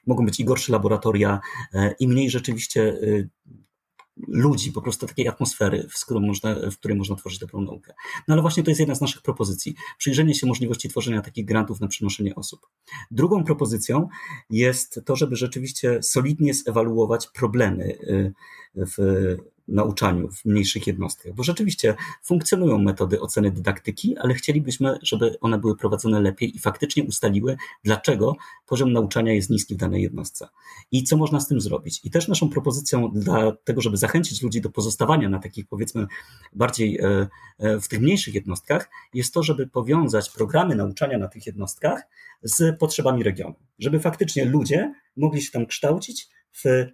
mogą 0.07 0.27
być 0.27 0.41
i 0.41 0.45
gorsze 0.45 0.73
laboratoria, 0.73 1.41
i 2.01 2.09
mniej 2.09 2.31
rzeczywiście 2.31 2.83
e, 2.83 3.29
ludzi, 4.29 4.73
po 4.73 4.83
prostu 4.83 5.07
takiej 5.07 5.29
atmosfery, 5.29 5.89
w, 5.89 6.11
można, 6.21 6.55
w 6.71 6.79
której 6.79 6.99
można 6.99 7.17
tworzyć 7.17 7.39
dobrą 7.39 7.61
naukę. 7.61 7.95
No 8.29 8.35
ale 8.35 8.43
właśnie 8.43 8.63
to 8.63 8.71
jest 8.71 8.81
jedna 8.81 8.95
z 8.95 9.01
naszych 9.01 9.23
propozycji. 9.23 9.75
Przyjrzenie 9.99 10.35
się 10.35 10.47
możliwości 10.47 10.89
tworzenia 10.89 11.23
takich 11.23 11.45
grantów 11.45 11.81
na 11.81 11.89
przenoszenie 11.89 12.35
osób. 12.35 12.67
Drugą 13.11 13.45
propozycją 13.45 14.09
jest 14.51 15.01
to, 15.05 15.17
żeby 15.17 15.37
rzeczywiście 15.37 16.03
solidnie 16.03 16.55
zewaluować 16.55 17.27
problemy 17.27 17.85
e, 17.85 18.33
w 18.75 19.37
nauczaniu 19.69 20.29
w 20.31 20.45
mniejszych 20.45 20.87
jednostkach, 20.87 21.35
bo 21.35 21.43
rzeczywiście 21.43 21.95
funkcjonują 22.23 22.79
metody 22.79 23.21
oceny 23.21 23.51
dydaktyki, 23.51 24.19
ale 24.19 24.35
chcielibyśmy, 24.35 24.99
żeby 25.03 25.39
one 25.41 25.59
były 25.59 25.77
prowadzone 25.77 26.21
lepiej 26.21 26.57
i 26.57 26.59
faktycznie 26.59 27.05
ustaliły, 27.05 27.57
dlaczego 27.85 28.37
poziom 28.67 28.93
nauczania 28.93 29.33
jest 29.33 29.51
niski 29.51 29.75
w 29.75 29.79
danej 29.79 30.03
jednostce 30.03 30.49
i 30.93 31.05
co 31.05 31.17
można 31.17 31.41
z 31.41 31.49
tym 31.49 31.61
zrobić. 31.61 32.01
I 32.05 32.11
też 32.11 32.29
naszą 32.29 32.49
propozycją 32.49 33.11
dla 33.15 33.53
tego, 33.53 33.81
żeby 33.81 33.97
zachęcić 33.97 34.43
ludzi 34.43 34.61
do 34.61 34.71
pozostawania 34.71 35.29
na 35.29 35.39
takich 35.39 35.67
powiedzmy 35.67 36.07
bardziej 36.53 36.99
e, 36.99 37.29
e, 37.59 37.81
w 37.81 37.89
tych 37.89 38.01
mniejszych 38.01 38.35
jednostkach, 38.35 38.91
jest 39.15 39.35
to, 39.35 39.43
żeby 39.43 39.67
powiązać 39.67 40.31
programy 40.31 40.75
nauczania 40.75 41.19
na 41.19 41.29
tych 41.29 41.47
jednostkach 41.47 42.03
z 42.43 42.79
potrzebami 42.79 43.23
regionu, 43.23 43.55
żeby 43.79 44.01
faktycznie 44.01 44.45
ludzie 44.45 44.95
mogli 45.17 45.43
się 45.43 45.53
tam 45.53 45.67
kształcić 45.67 46.29
w 46.65 46.87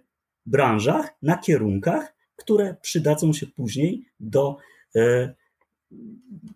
branżach, 0.45 1.09
na 1.21 1.37
kierunkach, 1.37 2.14
które 2.35 2.75
przydadzą 2.81 3.33
się 3.33 3.47
później 3.47 4.05
do 4.19 4.57
e, 4.95 5.33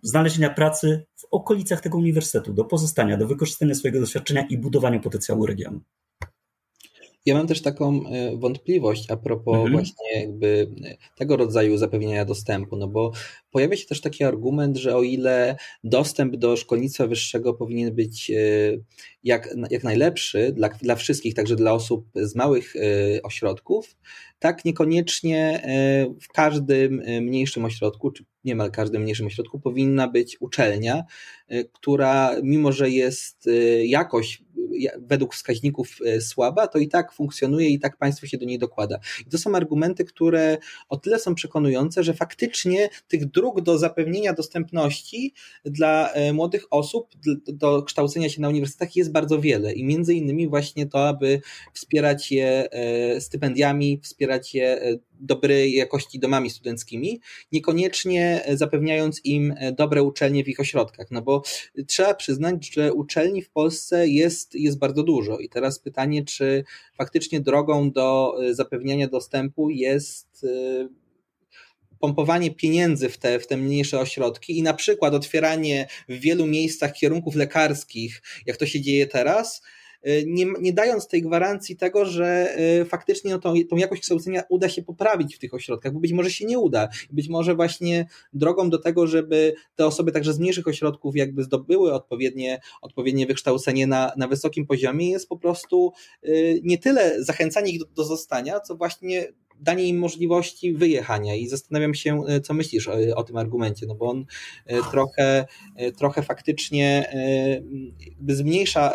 znalezienia 0.01 0.49
pracy 0.49 1.05
w 1.15 1.25
okolicach 1.31 1.81
tego 1.81 1.97
uniwersytetu, 1.97 2.53
do 2.53 2.65
pozostania, 2.65 3.17
do 3.17 3.27
wykorzystania 3.27 3.75
swojego 3.75 3.99
doświadczenia 3.99 4.47
i 4.49 4.57
budowania 4.57 4.99
potencjału 4.99 5.45
regionu. 5.45 5.81
Ja 7.25 7.35
mam 7.35 7.47
też 7.47 7.61
taką 7.61 8.07
e, 8.07 8.37
wątpliwość 8.37 9.11
a 9.11 9.17
propos 9.17 9.55
mhm. 9.55 9.73
właśnie 9.73 10.21
jakby 10.21 10.71
e, 10.85 10.97
tego 11.15 11.37
rodzaju 11.37 11.77
zapewnienia 11.77 12.25
dostępu, 12.25 12.75
no 12.75 12.87
bo 12.87 13.11
pojawia 13.51 13.77
się 13.77 13.85
też 13.85 14.01
taki 14.01 14.23
argument, 14.23 14.77
że 14.77 14.95
o 14.95 15.03
ile 15.03 15.55
dostęp 15.83 16.35
do 16.35 16.55
szkolnictwa 16.55 17.07
wyższego 17.07 17.53
powinien 17.53 17.95
być 17.95 18.31
jak, 19.23 19.55
jak 19.71 19.83
najlepszy 19.83 20.51
dla, 20.51 20.69
dla 20.69 20.95
wszystkich, 20.95 21.33
także 21.33 21.55
dla 21.55 21.73
osób 21.73 22.05
z 22.15 22.35
małych 22.35 22.73
ośrodków, 23.23 23.95
tak 24.39 24.65
niekoniecznie 24.65 25.61
e, 25.63 26.13
w 26.21 26.27
każdym 26.27 27.01
e, 27.05 27.21
mniejszym 27.21 27.65
ośrodku, 27.65 28.11
czy 28.11 28.25
niemal 28.43 28.71
każdym 28.71 29.01
mniejszym 29.01 29.27
ośrodku 29.27 29.59
powinna 29.59 30.07
być 30.07 30.41
uczelnia, 30.41 31.03
e, 31.47 31.63
która 31.63 32.35
mimo, 32.43 32.71
że 32.71 32.89
jest 32.89 33.49
jakoś 33.83 34.43
według 34.97 35.33
wskaźników 35.33 35.97
słaba, 36.19 36.67
to 36.67 36.79
i 36.79 36.87
tak 36.87 37.13
funkcjonuje 37.13 37.69
i 37.69 37.79
tak 37.79 37.97
państwo 37.97 38.27
się 38.27 38.37
do 38.37 38.45
niej 38.45 38.59
dokłada. 38.59 38.99
I 39.27 39.29
to 39.29 39.37
są 39.37 39.55
argumenty, 39.55 40.05
które 40.05 40.57
o 40.89 40.97
tyle 40.97 41.19
są 41.19 41.35
przekonujące, 41.35 42.03
że 42.03 42.13
faktycznie 42.13 42.89
tych 43.07 43.25
dróg 43.25 43.61
do 43.61 43.77
zapewnienia 43.77 44.33
dostępności 44.33 45.33
dla 45.65 46.09
młodych 46.33 46.65
osób 46.69 47.09
do 47.47 47.83
kształcenia 47.83 48.29
się 48.29 48.41
na 48.41 48.49
uniwersytetach 48.49 48.95
jest 48.95 49.11
bardzo 49.11 49.41
wiele 49.41 49.73
i 49.73 49.83
między 49.83 50.13
innymi 50.13 50.47
właśnie 50.47 50.85
to, 50.85 51.07
aby 51.07 51.41
wspierać 51.73 52.31
je 52.31 52.69
stypendiami, 53.19 53.99
wspierać 54.03 54.55
je 54.55 54.81
e, 54.81 54.97
dobrej 55.19 55.73
jakości 55.73 56.19
domami 56.19 56.49
studenckimi, 56.49 57.21
niekoniecznie 57.51 58.41
e, 58.45 58.57
zapewniając 58.57 59.25
im 59.25 59.53
e, 59.57 59.71
dobre 59.71 60.03
uczelnie 60.03 60.43
w 60.43 60.47
ich 60.47 60.59
ośrodkach. 60.59 61.11
No 61.11 61.21
bo 61.21 61.43
trzeba 61.87 62.13
przyznać, 62.13 62.73
że 62.73 62.93
uczelni 62.93 63.41
w 63.41 63.49
Polsce 63.49 64.07
jest, 64.07 64.55
jest 64.55 64.79
bardzo 64.79 65.03
dużo. 65.03 65.37
I 65.37 65.49
teraz 65.49 65.79
pytanie, 65.79 66.25
czy 66.25 66.63
faktycznie 66.97 67.39
drogą 67.41 67.91
do 67.91 68.35
zapewniania 68.51 69.07
dostępu 69.07 69.69
jest 69.69 70.45
pompowanie 71.99 72.51
pieniędzy 72.51 73.09
w 73.09 73.17
te, 73.17 73.39
w 73.39 73.47
te 73.47 73.57
mniejsze 73.57 73.99
ośrodki 73.99 74.57
i 74.57 74.63
na 74.63 74.73
przykład 74.73 75.13
otwieranie 75.13 75.87
w 76.09 76.19
wielu 76.19 76.45
miejscach 76.45 76.93
kierunków 76.93 77.35
lekarskich, 77.35 78.21
jak 78.45 78.57
to 78.57 78.65
się 78.65 78.81
dzieje 78.81 79.07
teraz, 79.07 79.61
nie, 80.25 80.45
nie 80.61 80.73
dając 80.73 81.07
tej 81.07 81.21
gwarancji 81.21 81.75
tego, 81.75 82.05
że 82.05 82.55
y, 82.81 82.85
faktycznie 82.85 83.31
no, 83.31 83.39
tą, 83.39 83.53
tą 83.69 83.77
jakość 83.77 84.01
kształcenia 84.01 84.43
uda 84.49 84.69
się 84.69 84.83
poprawić 84.83 85.35
w 85.35 85.39
tych 85.39 85.53
ośrodkach, 85.53 85.93
bo 85.93 85.99
być 85.99 86.13
może 86.13 86.31
się 86.31 86.45
nie 86.45 86.59
uda. 86.59 86.87
Być 87.11 87.29
może 87.29 87.55
właśnie 87.55 88.07
drogą 88.33 88.69
do 88.69 88.77
tego, 88.77 89.07
żeby 89.07 89.53
te 89.75 89.85
osoby 89.85 90.11
także 90.11 90.33
z 90.33 90.39
mniejszych 90.39 90.67
ośrodków 90.67 91.15
jakby 91.15 91.43
zdobyły 91.43 91.93
odpowiednie, 91.93 92.59
odpowiednie 92.81 93.27
wykształcenie 93.27 93.87
na, 93.87 94.13
na 94.17 94.27
wysokim 94.27 94.65
poziomie 94.65 95.11
jest 95.11 95.29
po 95.29 95.37
prostu 95.37 95.91
y, 96.27 96.59
nie 96.63 96.77
tyle 96.77 97.23
zachęcanie 97.23 97.71
ich 97.71 97.79
do, 97.79 97.85
do 97.85 98.03
zostania, 98.03 98.59
co 98.59 98.75
właśnie 98.75 99.27
danie 99.59 99.87
im 99.87 99.97
możliwości 99.97 100.73
wyjechania 100.73 101.35
i 101.35 101.47
zastanawiam 101.47 101.93
się, 101.93 102.23
e, 102.27 102.41
co 102.41 102.53
myślisz 102.53 102.87
o, 102.87 102.93
o 103.15 103.23
tym 103.23 103.37
argumencie, 103.37 103.85
no 103.87 103.95
bo 103.95 104.09
on 104.09 104.25
e, 104.65 104.81
trochę, 104.91 105.45
e, 105.75 105.91
trochę 105.91 106.21
faktycznie 106.21 107.13
zmniejsza 108.27 108.93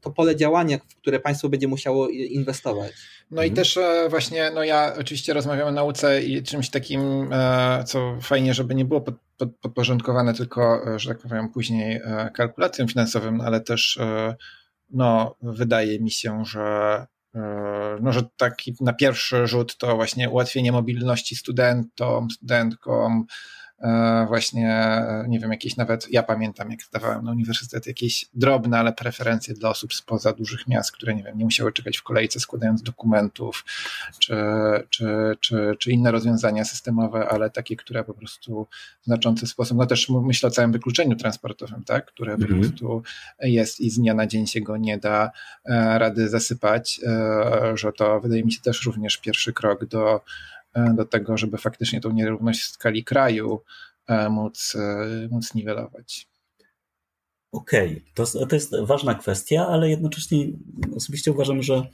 to 0.00 0.10
pole 0.10 0.36
działania, 0.36 0.78
w 0.78 0.96
które 0.96 1.20
państwo 1.20 1.48
będzie 1.48 1.68
musiało 1.68 2.08
inwestować. 2.08 2.92
No 3.30 3.42
i 3.42 3.48
mhm. 3.48 3.54
też 3.56 3.78
właśnie, 4.10 4.50
no 4.54 4.64
ja 4.64 4.94
oczywiście 5.00 5.34
rozmawiam 5.34 5.68
o 5.68 5.72
nauce 5.72 6.22
i 6.22 6.42
czymś 6.42 6.70
takim, 6.70 7.30
co 7.86 8.18
fajnie, 8.20 8.54
żeby 8.54 8.74
nie 8.74 8.84
było 8.84 9.00
pod, 9.00 9.14
pod, 9.36 9.56
podporządkowane 9.56 10.34
tylko, 10.34 10.80
że 10.96 11.08
tak 11.08 11.18
powiem, 11.18 11.48
później 11.48 12.00
kalkulacjom 12.34 12.88
finansowym, 12.88 13.40
ale 13.40 13.60
też 13.60 13.98
no, 14.90 15.36
wydaje 15.42 16.00
mi 16.00 16.10
się, 16.10 16.44
że 16.44 17.06
E, 17.06 17.15
no, 18.00 18.12
że 18.12 18.22
taki 18.36 18.74
na 18.80 18.92
pierwszy 18.92 19.46
rzut 19.46 19.76
to 19.76 19.96
właśnie 19.96 20.30
ułatwienie 20.30 20.72
mobilności 20.72 21.36
studentom, 21.36 22.30
studentkom, 22.30 23.26
E, 23.26 23.65
właśnie, 24.26 24.74
e, 24.74 25.24
nie 25.28 25.40
wiem, 25.40 25.50
jakieś 25.50 25.76
nawet, 25.76 26.12
ja 26.12 26.22
pamiętam, 26.22 26.70
jak 26.70 26.82
zdawałem 26.82 27.24
na 27.24 27.30
uniwersytet, 27.30 27.86
jakieś 27.86 28.26
drobne, 28.34 28.78
ale 28.78 28.92
preferencje 28.92 29.54
dla 29.54 29.70
osób 29.70 29.94
spoza 29.94 30.32
dużych 30.32 30.66
miast, 30.68 30.92
które, 30.92 31.14
nie 31.14 31.22
wiem, 31.22 31.38
nie 31.38 31.44
musiały 31.44 31.72
czekać 31.72 31.96
w 31.96 32.02
kolejce 32.02 32.40
składając 32.40 32.82
dokumentów, 32.82 33.64
czy, 34.18 34.36
czy, 34.90 35.06
czy, 35.40 35.76
czy 35.78 35.90
inne 35.90 36.10
rozwiązania 36.10 36.64
systemowe, 36.64 37.28
ale 37.28 37.50
takie, 37.50 37.76
które 37.76 38.04
po 38.04 38.14
prostu 38.14 38.66
w 39.02 39.04
znaczący 39.04 39.46
sposób, 39.46 39.78
no 39.78 39.86
też 39.86 40.08
myślę 40.08 40.46
o 40.46 40.52
całym 40.52 40.72
wykluczeniu 40.72 41.16
transportowym, 41.16 41.84
tak, 41.84 42.06
które 42.06 42.32
mhm. 42.32 42.52
po 42.52 42.60
prostu 42.60 43.02
jest 43.40 43.80
i 43.80 43.90
z 43.90 43.98
dnia 43.98 44.14
na 44.14 44.26
dzień 44.26 44.46
się 44.46 44.60
go 44.60 44.76
nie 44.76 44.98
da 44.98 45.30
e, 45.64 45.98
rady 45.98 46.28
zasypać, 46.28 47.00
że 47.74 47.92
to 47.92 48.20
wydaje 48.20 48.44
mi 48.44 48.52
się 48.52 48.60
też 48.60 48.86
również 48.86 49.16
pierwszy 49.16 49.52
krok 49.52 49.84
do 49.84 50.20
E, 50.55 50.55
do 50.94 51.04
tego, 51.04 51.38
żeby 51.38 51.58
faktycznie 51.58 52.00
tą 52.00 52.12
nierówność 52.12 52.60
w 52.60 52.70
skali 52.70 53.04
kraju 53.04 53.62
e, 54.06 54.28
móc, 54.28 54.76
e, 54.76 55.28
móc 55.30 55.54
niwelować. 55.54 56.28
Okej, 57.52 57.90
okay. 57.90 58.02
to, 58.14 58.46
to 58.46 58.56
jest 58.56 58.80
ważna 58.82 59.14
kwestia, 59.14 59.66
ale 59.68 59.90
jednocześnie 59.90 60.46
osobiście 60.96 61.32
uważam, 61.32 61.62
że 61.62 61.86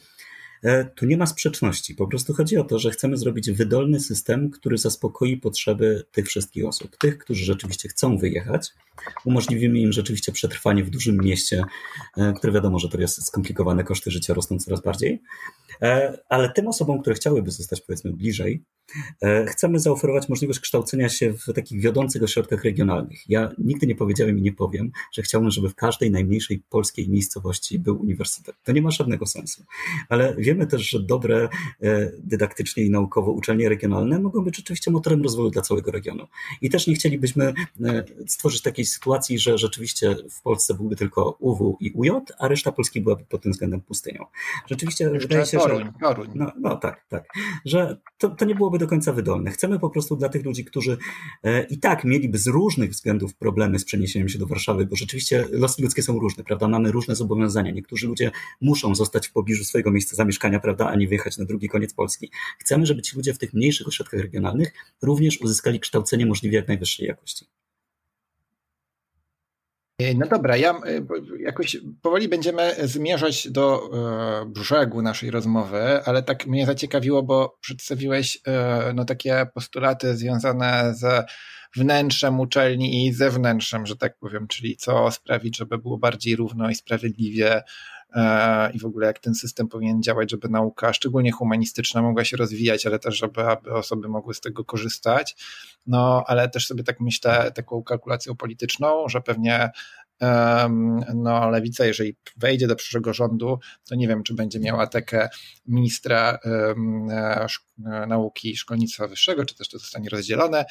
tu 0.95 1.07
nie 1.07 1.17
ma 1.17 1.27
sprzeczności. 1.27 1.95
Po 1.95 2.07
prostu 2.07 2.35
chodzi 2.35 2.57
o 2.57 2.65
to, 2.65 2.79
że 2.79 2.91
chcemy 2.91 3.17
zrobić 3.17 3.51
wydolny 3.51 4.01
system, 4.01 4.51
który 4.51 4.79
zaspokoi 4.79 5.37
potrzeby 5.37 6.05
tych 6.13 6.29
wszystkich 6.29 6.67
osób. 6.67 6.97
Tych, 6.97 7.19
którzy 7.19 7.45
rzeczywiście 7.45 7.89
chcą 7.89 8.19
wyjechać, 8.19 8.71
umożliwimy 9.25 9.79
im 9.79 9.93
rzeczywiście 9.93 10.33
przetrwanie 10.33 10.85
w 10.85 10.91
dużym 10.91 11.17
mieście, 11.17 11.65
które 12.37 12.53
wiadomo, 12.53 12.79
że 12.79 12.89
to 12.89 13.01
jest 13.01 13.27
skomplikowane, 13.27 13.85
koszty 13.85 14.11
życia 14.11 14.35
rosną 14.35 14.59
coraz 14.59 14.83
bardziej. 14.83 15.23
Ale 16.29 16.53
tym 16.53 16.69
osobom, 16.69 17.01
które 17.01 17.17
chciałyby 17.17 17.51
zostać 17.51 17.81
powiedzmy 17.81 18.13
bliżej, 18.13 18.65
E, 18.82 18.82
chcemy 19.47 19.79
zaoferować 19.79 20.29
możliwość 20.29 20.61
kształcenia 20.61 21.09
się 21.09 21.33
w 21.33 21.53
takich 21.55 21.81
wiodących 21.81 22.23
ośrodkach 22.23 22.65
regionalnych. 22.65 23.31
Ja 23.31 23.53
nigdy 23.59 23.87
nie 23.87 23.95
powiedziałem 23.95 24.39
i 24.39 24.43
nie 24.43 24.53
powiem, 24.53 24.93
że 25.13 25.23
chciałbym, 25.23 25.51
żeby 25.51 25.69
w 25.69 25.75
każdej 25.75 26.11
najmniejszej 26.11 26.63
polskiej 26.71 27.09
miejscowości 27.09 27.79
był 27.79 28.01
uniwersytet. 28.01 28.57
To 28.65 28.73
nie 28.73 28.83
ma 28.83 28.91
żadnego 28.91 29.27
sensu. 29.27 29.65
Ale 30.09 30.35
wiemy 30.39 30.67
też, 30.67 30.91
że 30.91 31.03
dobre 31.03 31.49
e, 31.83 32.13
dydaktycznie 32.19 32.85
i 32.85 32.91
naukowo 32.91 33.33
uczelnie 33.33 33.69
regionalne 33.69 34.19
mogą 34.19 34.45
być 34.45 34.57
rzeczywiście 34.57 34.91
motorem 34.91 35.23
rozwoju 35.23 35.51
dla 35.51 35.63
całego 35.63 35.91
regionu. 35.91 36.27
I 36.63 36.71
też 36.71 36.87
nie 36.87 36.95
chcielibyśmy 36.95 37.55
e, 37.85 38.05
stworzyć 38.27 38.63
takiej 38.63 38.85
sytuacji, 38.85 39.39
że 39.39 39.59
rzeczywiście 39.59 40.17
w 40.31 40.43
Polsce 40.43 40.75
byłby 40.75 40.97
tylko 40.97 41.37
UW 41.41 41.77
i 41.81 41.91
UJ, 41.91 42.11
a 42.39 42.49
reszta 42.49 42.73
Polski 42.73 43.01
byłaby 43.01 43.25
pod 43.25 43.43
tym 43.43 43.53
względem 43.53 43.81
pustynią. 43.81 44.25
Rzeczywiście 44.67 45.05
Jeszcze 45.05 45.29
wydaje 45.29 45.47
się, 45.47 45.59
Toruń, 45.59 45.85
że... 45.85 45.93
Toruń. 46.01 46.29
No, 46.35 46.53
no 46.61 46.77
tak, 46.77 47.05
tak. 47.09 47.25
Że 47.65 47.99
to, 48.19 48.29
to 48.29 48.45
nie 48.45 48.55
byłoby 48.55 48.79
do 48.83 48.89
końca 48.89 49.13
wydolne. 49.13 49.51
Chcemy 49.51 49.79
po 49.79 49.91
prostu 49.91 50.17
dla 50.17 50.29
tych 50.29 50.45
ludzi, 50.45 50.65
którzy 50.65 50.97
e, 51.43 51.65
i 51.65 51.79
tak 51.79 52.05
mieliby 52.05 52.39
z 52.39 52.47
różnych 52.47 52.91
względów 52.91 53.35
problemy 53.35 53.79
z 53.79 53.85
przeniesieniem 53.85 54.29
się 54.29 54.39
do 54.39 54.47
Warszawy, 54.47 54.87
bo 54.87 54.97
rzeczywiście 54.97 55.45
losy 55.51 55.83
ludzkie 55.83 56.03
są 56.03 56.19
różne, 56.19 56.45
prawda? 56.45 56.69
Mamy 56.69 56.93
różne 56.93 57.17
zobowiązania. 57.17 57.71
Niektórzy 57.71 58.07
ludzie 58.07 58.31
muszą 58.61 58.95
zostać 58.95 59.29
w 59.29 59.33
pobliżu 59.33 59.65
swojego 59.65 59.91
miejsca 59.91 60.17
zamieszkania, 60.17 60.61
prawda, 60.61 60.89
a 60.89 60.97
nie 60.97 61.09
wyjechać 61.09 61.39
na 61.39 61.45
drugi 61.45 61.69
koniec 61.69 61.95
Polski. 61.95 62.31
Chcemy, 62.59 62.87
żeby 62.87 63.03
ci 63.03 63.17
ludzie 63.17 63.35
w 63.35 63.39
tych 63.39 63.55
mniejszych 63.55 63.89
ośrodkach 63.89 64.21
regionalnych 64.21 64.73
również 65.03 65.41
uzyskali 65.41 65.81
kształcenie 65.81 66.27
możliwie 66.27 66.57
jak 66.57 66.69
najwyższej 66.69 67.07
jakości. 67.07 67.47
No 70.17 70.27
dobra, 70.27 70.57
ja 70.57 70.73
y, 70.73 71.07
jakoś 71.41 71.77
powoli 72.03 72.29
będziemy 72.29 72.75
zmierzać 72.83 73.51
do 73.51 73.91
e, 74.43 74.47
brzegu 74.47 75.03
naszej 75.03 75.31
rozmowy, 75.31 76.05
ale 76.05 76.23
tak 76.23 76.47
mnie 76.47 76.67
zaciekawiło, 76.67 77.23
bo 77.23 77.59
przedstawiłeś 77.61 78.39
e, 78.47 78.93
no, 78.95 79.05
takie 79.05 79.47
postulaty 79.55 80.17
związane 80.17 80.95
z 80.95 81.31
wnętrzem 81.77 82.41
uczelni 82.41 83.07
i 83.07 83.13
zewnętrzem, 83.13 83.87
że 83.87 83.97
tak 83.97 84.19
powiem, 84.19 84.49
czyli 84.49 84.77
co 84.77 85.11
sprawić, 85.11 85.57
żeby 85.57 85.79
było 85.79 85.99
bardziej 85.99 86.37
równo 86.37 86.71
i 86.71 86.75
sprawiedliwie 86.75 87.57
e, 87.57 87.63
i 88.75 88.79
w 88.79 88.85
ogóle 88.85 89.07
jak 89.07 89.19
ten 89.19 89.35
system 89.35 89.69
powinien 89.69 90.03
działać, 90.03 90.31
żeby 90.31 90.49
nauka, 90.49 90.93
szczególnie 90.93 91.33
humanistyczna, 91.33 92.03
mogła 92.03 92.25
się 92.25 92.37
rozwijać, 92.37 92.87
ale 92.87 92.99
też, 92.99 93.19
żeby, 93.19 93.43
aby 93.43 93.73
osoby 93.73 94.09
mogły 94.09 94.35
z 94.35 94.41
tego 94.41 94.65
korzystać. 94.65 95.37
No, 95.87 96.25
ale 96.27 96.49
też 96.49 96.67
sobie 96.67 96.85
tak 96.85 97.01
myślę, 97.01 97.53
taką 97.55 97.83
kalkulacją 97.83 98.37
polityczną, 98.37 99.09
że 99.09 99.21
pewnie 99.21 99.71
no, 101.15 101.51
lewica, 101.51 101.85
jeżeli 101.85 102.17
wejdzie 102.37 102.67
do 102.67 102.77
przyszłego 102.77 103.15
rządu, 103.15 103.59
to 103.89 103.95
nie 103.95 104.09
wiem, 104.09 104.23
czy 104.23 104.35
będzie 104.35 104.61
miała 104.61 104.87
tekę 104.87 105.29
ministra 105.67 106.39
e, 106.45 106.75
e, 107.93 108.07
nauki 108.07 108.51
i 108.51 108.57
szkolnictwa 108.57 109.09
wyższego, 109.09 109.45
czy 109.45 109.55
też 109.55 109.69
to 109.69 109.79
zostanie 109.79 110.09
rozdzielone, 110.09 110.65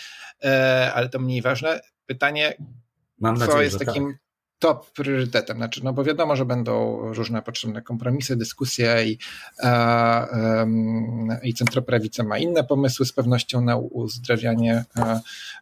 e, 0.44 0.92
ale 0.94 1.10
to 1.10 1.20
mniej 1.20 1.42
ważne. 1.42 1.82
Pytanie, 2.06 2.54
Mam 3.20 3.36
co 3.36 3.46
nadzieję, 3.46 3.64
jest 3.64 3.80
takim 3.80 4.12
tak 4.12 4.31
top 4.62 4.92
priorytetem. 4.92 5.58
Znaczy, 5.58 5.84
no 5.84 5.94
bo 5.94 6.04
wiadomo, 6.04 6.36
że 6.36 6.46
będą 6.46 7.00
różne 7.14 7.42
potrzebne 7.42 7.82
kompromisy, 7.82 8.36
dyskusje 8.36 9.06
i, 9.06 9.18
e, 9.60 10.68
i 11.44 11.54
centroprawica 11.54 12.24
ma 12.24 12.38
inne 12.38 12.64
pomysły 12.64 13.06
z 13.06 13.14
pewnością 13.14 13.62
na 13.62 13.78
uzdrawianie 13.78 14.86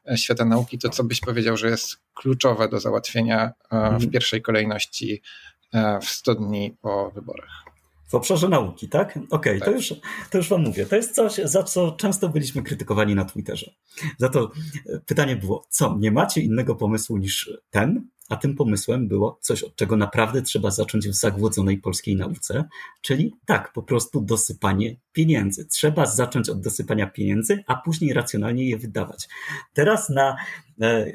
e, 0.06 0.18
świata 0.18 0.45
nauki. 0.45 0.78
To 0.78 0.89
co 0.89 1.04
byś 1.04 1.20
powiedział, 1.20 1.58
że 1.58 1.70
jest 1.70 1.97
kluczowe 2.14 2.70
do 2.70 2.80
załatwienia 2.80 3.45
e, 3.45 3.52
w 3.70 3.74
mhm. 3.74 4.10
pierwszej 4.10 4.41
kolejności 4.41 5.22
w 6.02 6.06
100 6.06 6.36
dni 6.36 6.78
po 6.82 7.12
wyborach? 7.12 7.64
W 8.08 8.16
obszarze 8.16 8.50
nauki, 8.50 8.89
tak? 8.89 9.10
Okej, 9.10 9.28
okay, 9.30 9.60
tak. 9.60 9.70
to, 9.70 9.72
już, 9.72 9.93
to 10.30 10.38
już 10.38 10.50
Wam 10.50 10.62
mówię. 10.62 10.86
To 10.86 10.95
jest 10.95 11.16
coś, 11.16 11.34
za 11.34 11.64
co 11.64 11.91
często 11.91 12.30
byliśmy 12.30 12.64
krytykowani 12.64 13.16
na 13.16 13.26
Twitterze. 13.26 13.72
Za 14.18 14.30
to 14.30 14.52
pytanie 15.06 15.36
było, 15.36 15.66
co, 15.70 15.97
nie 16.00 16.12
macie 16.12 16.41
innego 16.41 16.76
pomysłu 16.76 17.18
niż 17.18 17.52
ten? 17.70 18.08
A 18.30 18.36
tym 18.36 18.56
pomysłem 18.56 19.08
było 19.08 19.40
coś, 19.42 19.64
od 19.64 19.76
czego 19.76 19.98
naprawdę 19.98 20.42
trzeba 20.42 20.72
zacząć 20.72 21.08
w 21.08 21.14
zagłodzonej 21.14 21.78
polskiej 21.78 22.16
nauce, 22.16 22.64
czyli 23.02 23.36
tak, 23.46 23.74
po 23.74 23.84
prostu 23.84 24.22
dosypanie 24.22 24.96
pieniędzy. 25.14 25.66
Trzeba 25.66 26.06
zacząć 26.06 26.50
od 26.50 26.62
dosypania 26.62 27.08
pieniędzy, 27.08 27.64
a 27.68 27.76
później 27.76 28.14
racjonalnie 28.14 28.70
je 28.70 28.78
wydawać. 28.78 29.28
Teraz 29.74 30.10
na 30.10 30.36
e, 30.82 31.12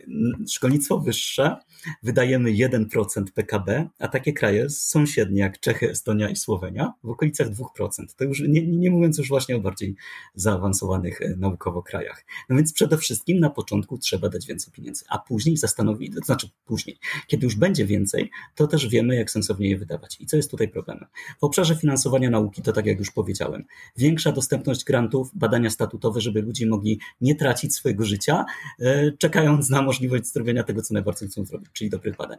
szkolnictwo 0.49 0.99
wyższe 0.99 1.57
wydajemy 2.03 2.51
1% 2.51 3.25
PKB, 3.35 3.89
a 3.99 4.09
takie 4.09 4.33
kraje 4.33 4.71
sąsiednie 4.71 5.41
jak 5.41 5.61
Czechy, 5.61 5.91
Estonia 5.91 6.29
i 6.29 6.37
Słowenia 6.37 6.93
w 7.03 7.09
okolicach 7.09 7.49
2%. 7.49 7.89
To 8.17 8.25
już 8.25 8.41
nie, 8.41 8.67
nie 8.67 8.91
mówiąc 8.91 9.19
już 9.19 9.29
właśnie 9.29 9.57
o 9.57 9.61
bardziej 9.61 9.97
zaawansowanych 10.35 11.23
e, 11.23 11.37
naukowo 11.37 11.83
krajach. 11.83 12.25
No 12.49 12.57
więc 12.57 12.73
przede 12.73 12.99
wszystkim 12.99 13.41
na 13.41 13.51
początku 13.51 13.99
trzeba 13.99 14.29
dać 14.29 14.47
więcej 14.47 14.73
pieniędzy, 14.73 15.05
a 15.09 15.19
później 15.19 15.57
zastanowić, 15.57 16.15
to 16.15 16.21
znaczy 16.25 16.49
później, 16.65 16.99
kiedy 17.27 17.45
już 17.45 17.57
będzie 17.57 17.87
więcej, 17.87 18.31
to 18.55 18.67
też 18.67 18.89
wiemy, 18.89 19.17
jak 19.17 19.31
sensownie 19.31 19.71
je 19.71 19.79
wydawać. 19.79 20.17
I 20.21 20.27
co 20.27 20.37
jest 20.37 20.51
tutaj 20.51 20.69
problemem? 20.69 21.07
W 21.41 21.45
obszarze 21.45 21.77
finansowania 21.77 22.31
nauki, 22.31 22.63
to 22.63 22.73
tak 22.73 22.87
jak 22.87 22.99
już 22.99 23.11
powiedziałem, 23.11 23.65
większa 23.97 24.33
dostępność 24.33 24.85
grantów, 24.85 25.31
badania 25.35 25.71
statutowe, 25.71 26.21
żeby 26.21 26.43
ludzie 26.43 26.67
mogli 26.67 27.01
nie 27.21 27.35
tracić 27.35 27.75
swojego 27.75 28.05
życia, 28.05 28.45
e, 28.81 29.13
czekając 29.13 29.71
na 29.71 29.83
możliwość 29.83 30.33
zrobienia 30.33 30.63
tego, 30.63 30.83
co 30.83 30.95
najbardziej 30.95 31.29
chcą 31.29 31.45
zrobić, 31.45 31.69
czyli 31.73 31.91
dobrych 31.91 32.17
badań. 32.17 32.39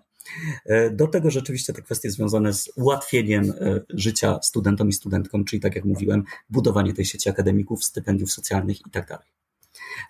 E, 0.66 0.89
do 0.89 1.07
tego 1.07 1.32
rzeczywiście 1.32 1.74
te 1.74 1.82
kwestie 1.82 2.11
związane 2.11 2.53
z 2.53 2.72
ułatwieniem 2.76 3.53
e, 3.59 3.80
życia 3.89 4.39
studentom 4.41 4.89
i 4.89 4.93
studentkom, 4.93 5.45
czyli 5.45 5.59
tak 5.59 5.76
jak 5.76 5.86
mówiłem, 5.86 6.24
budowanie 6.49 6.93
tej 6.93 7.05
sieci 7.05 7.30
akademików, 7.30 7.84
stypendiów 7.84 8.32
socjalnych 8.32 8.88
i 8.88 8.89
tak 8.91 9.07
dalej. 9.07 9.28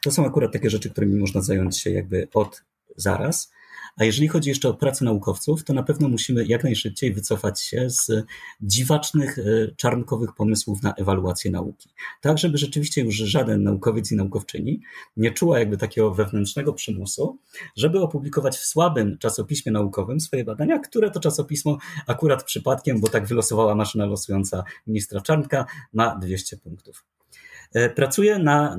To 0.04 0.12
są 0.12 0.26
akurat 0.26 0.54
takie 0.54 0.70
rzeczy, 0.70 0.90
którymi 0.90 1.20
można 1.20 1.42
zająć 1.42 1.78
się 1.78 1.90
jakby 1.90 2.28
od 2.34 2.64
zaraz. 2.96 3.52
A 3.98 4.04
jeżeli 4.04 4.28
chodzi 4.28 4.50
jeszcze 4.50 4.70
o 4.70 4.74
pracę 4.74 5.06
naukowców, 5.06 5.64
to 5.64 5.74
na 5.74 5.84
pewno 5.84 6.10
musimy 6.10 6.46
jak 6.46 6.64
najszybciej 6.64 7.14
wycofać 7.14 7.62
się 7.62 7.90
z 7.90 8.12
dziwacznych, 8.62 9.40
e, 9.40 9.44
czarnkowych 9.76 10.34
pomysłów 10.34 10.84
na 10.84 10.94
ewaluację 10.94 11.52
nauki. 11.52 11.90
Tak, 12.22 12.38
żeby 12.38 12.58
rzeczywiście 12.58 13.02
już 13.02 13.16
żaden 13.16 13.64
naukowiec 13.64 14.12
i 14.12 14.16
naukowczyni 14.16 14.82
nie 15.18 15.32
czuła 15.32 15.60
jakby 15.60 15.78
takiego 15.78 16.14
wewnętrznego 16.14 16.74
przymusu, 16.74 17.38
żeby 17.76 18.00
opublikować 18.00 18.58
w 18.58 18.66
słabym 18.66 19.18
czasopiśmie 19.18 19.72
naukowym 19.72 20.20
swoje 20.20 20.46
badania, 20.46 20.80
które 20.80 21.12
to 21.12 21.20
czasopismo 21.20 21.78
akurat 22.08 22.44
przypadkiem, 22.44 23.02
bo 23.02 23.08
tak 23.08 23.28
wylosowała 23.28 23.76
maszyna 23.76 24.06
losująca 24.06 24.64
ministra 24.88 25.22
Czarnka, 25.22 25.66
ma 25.94 26.16
200 26.16 26.58
punktów. 26.58 27.15
E, 27.76 27.90
pracuję 27.90 28.40
na 28.40 28.78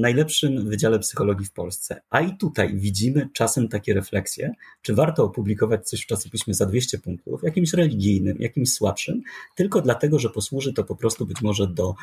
najlepszym 0.00 0.68
Wydziale 0.68 0.98
Psychologii 0.98 1.46
w 1.46 1.52
Polsce, 1.52 2.00
a 2.10 2.20
i 2.20 2.36
tutaj 2.36 2.76
widzimy 2.76 3.28
czasem 3.32 3.68
takie 3.68 3.94
refleksje, 3.94 4.52
czy 4.82 4.94
warto 4.94 5.24
opublikować 5.24 5.88
coś 5.88 6.02
w 6.02 6.06
czasopiśmie 6.06 6.54
za 6.54 6.66
200 6.66 6.98
punktów, 6.98 7.42
jakimś 7.42 7.72
religijnym, 7.72 8.36
jakimś 8.38 8.72
słabszym, 8.72 9.22
tylko 9.54 9.80
dlatego, 9.80 10.18
że 10.18 10.30
posłuży 10.30 10.72
to 10.72 10.84
po 10.84 10.96
prostu 10.96 11.26
być 11.26 11.42
może 11.42 11.66
do 11.66 11.94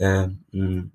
e, 0.00 0.34
mm, 0.54 0.90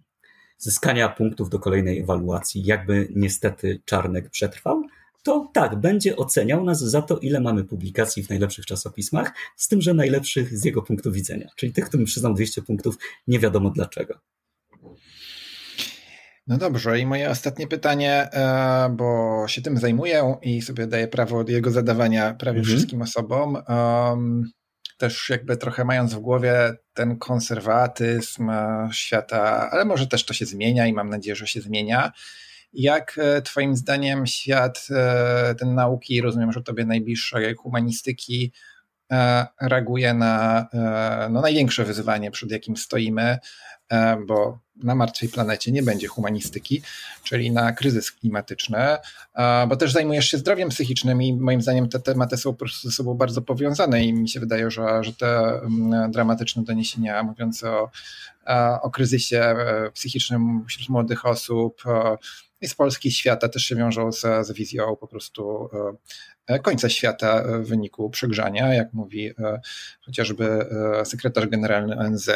zyskania 0.58 1.10
punktów 1.10 1.50
do 1.50 1.60
kolejnej 1.60 2.00
ewaluacji, 2.00 2.66
jakby 2.66 3.08
niestety 3.16 3.82
Czarnek 3.86 4.30
przetrwał, 4.30 4.84
to 5.24 5.50
tak, 5.54 5.76
będzie 5.76 6.16
oceniał 6.16 6.64
nas 6.64 6.80
za 6.80 7.02
to, 7.02 7.18
ile 7.18 7.40
mamy 7.40 7.64
publikacji 7.64 8.24
w 8.24 8.30
najlepszych 8.30 8.66
czasopismach, 8.66 9.34
z 9.56 9.68
tym, 9.68 9.82
że 9.82 9.94
najlepszych 9.94 10.58
z 10.58 10.66
jego 10.66 10.82
punktu 10.82 11.12
widzenia, 11.12 11.50
czyli 11.56 11.74
tych, 11.74 11.86
którym 11.86 12.06
przyznał 12.06 12.34
200 12.34 12.62
punktów, 12.62 12.98
nie 13.28 13.40
wiadomo 13.40 13.70
dlaczego. 13.70 14.20
No 16.48 16.58
dobrze, 16.58 17.00
i 17.00 17.06
moje 17.06 17.30
ostatnie 17.30 17.68
pytanie, 17.68 18.30
e, 18.34 18.90
bo 18.90 19.44
się 19.48 19.62
tym 19.62 19.78
zajmuję 19.78 20.36
i 20.42 20.62
sobie 20.62 20.88
daję 20.88 21.08
prawo 21.08 21.38
od 21.38 21.50
jego 21.50 21.72
zadawania 21.72 22.34
prawie 22.34 22.60
mhm. 22.60 22.76
wszystkim 22.76 23.02
osobom. 23.02 23.58
Też 24.98 25.30
jakby 25.30 25.58
trochę 25.58 25.86
mając 25.86 26.14
w 26.14 26.20
głowie 26.20 26.74
ten 26.94 27.18
konserwatyzm 27.18 28.50
e, 28.50 28.90
świata, 28.92 29.70
ale 29.72 29.86
może 29.86 30.08
też 30.08 30.26
to 30.26 30.34
się 30.34 30.46
zmienia 30.46 30.88
i 30.88 30.94
mam 30.94 31.10
nadzieję, 31.10 31.36
że 31.36 31.48
się 31.48 31.62
zmienia. 31.62 32.12
Jak 32.74 33.20
e, 33.22 33.42
Twoim 33.42 33.76
zdaniem 33.76 34.28
świat 34.28 34.88
ten 35.60 35.76
nauki, 35.76 36.22
rozumiem, 36.22 36.52
że 36.52 36.64
Tobie 36.64 36.86
najbliższej 36.86 37.56
humanistyki, 37.56 38.54
reaguje 39.62 40.14
na 40.14 40.68
no, 41.30 41.42
największe 41.42 41.84
wyzwanie, 41.84 42.32
przed 42.32 42.52
jakim 42.52 42.78
stoimy, 42.78 43.38
E, 43.90 44.18
bo 44.28 44.60
na 44.76 44.96
martwej 44.96 45.30
planecie 45.30 45.72
nie 45.72 45.84
będzie 45.84 46.08
humanistyki, 46.08 46.82
czyli 47.24 47.52
na 47.52 47.72
kryzys 47.72 48.12
klimatyczny, 48.12 48.78
e, 49.36 49.68
bo 49.68 49.76
też 49.76 49.92
zajmujesz 49.92 50.30
się 50.30 50.38
zdrowiem 50.38 50.70
psychicznym 50.70 51.22
i 51.22 51.34
moim 51.34 51.62
zdaniem 51.62 51.90
te 51.90 52.00
tematy 52.00 52.38
są 52.38 52.54
po 52.54 52.60
prostu 52.60 52.90
ze 52.90 52.96
sobą 52.96 53.14
bardzo 53.14 53.42
powiązane 53.42 54.04
i 54.04 54.14
mi 54.14 54.30
się 54.30 54.40
wydaje, 54.40 54.72
że, 54.72 55.04
że 55.04 55.14
te 55.14 55.62
mm, 55.62 56.12
dramatyczne 56.12 56.64
doniesienia 56.64 57.24
mówiące 57.24 57.72
o, 57.72 57.90
e, 58.48 58.82
o 58.82 58.90
kryzysie 58.90 59.56
psychicznym 59.94 60.66
wśród 60.68 60.90
młodych 60.90 61.26
osób 61.26 61.84
i 62.62 62.68
z 62.68 62.76
Polski, 62.76 63.12
świata 63.12 63.50
też 63.50 63.64
się 63.64 63.76
wiążą 63.76 64.12
z, 64.12 64.48
z 64.48 64.52
wizją 64.52 64.96
po 64.96 65.08
prostu 65.08 65.70
E, 65.74 65.98
końca 66.62 66.90
świata 66.90 67.44
w 67.44 67.68
wyniku 67.68 68.10
przegrzania, 68.10 68.74
jak 68.74 68.94
mówi 68.94 69.28
e, 69.28 69.60
chociażby 70.06 70.46
e, 71.02 71.06
sekretarz 71.06 71.48
generalny 71.48 71.98
ONZ. 71.98 72.30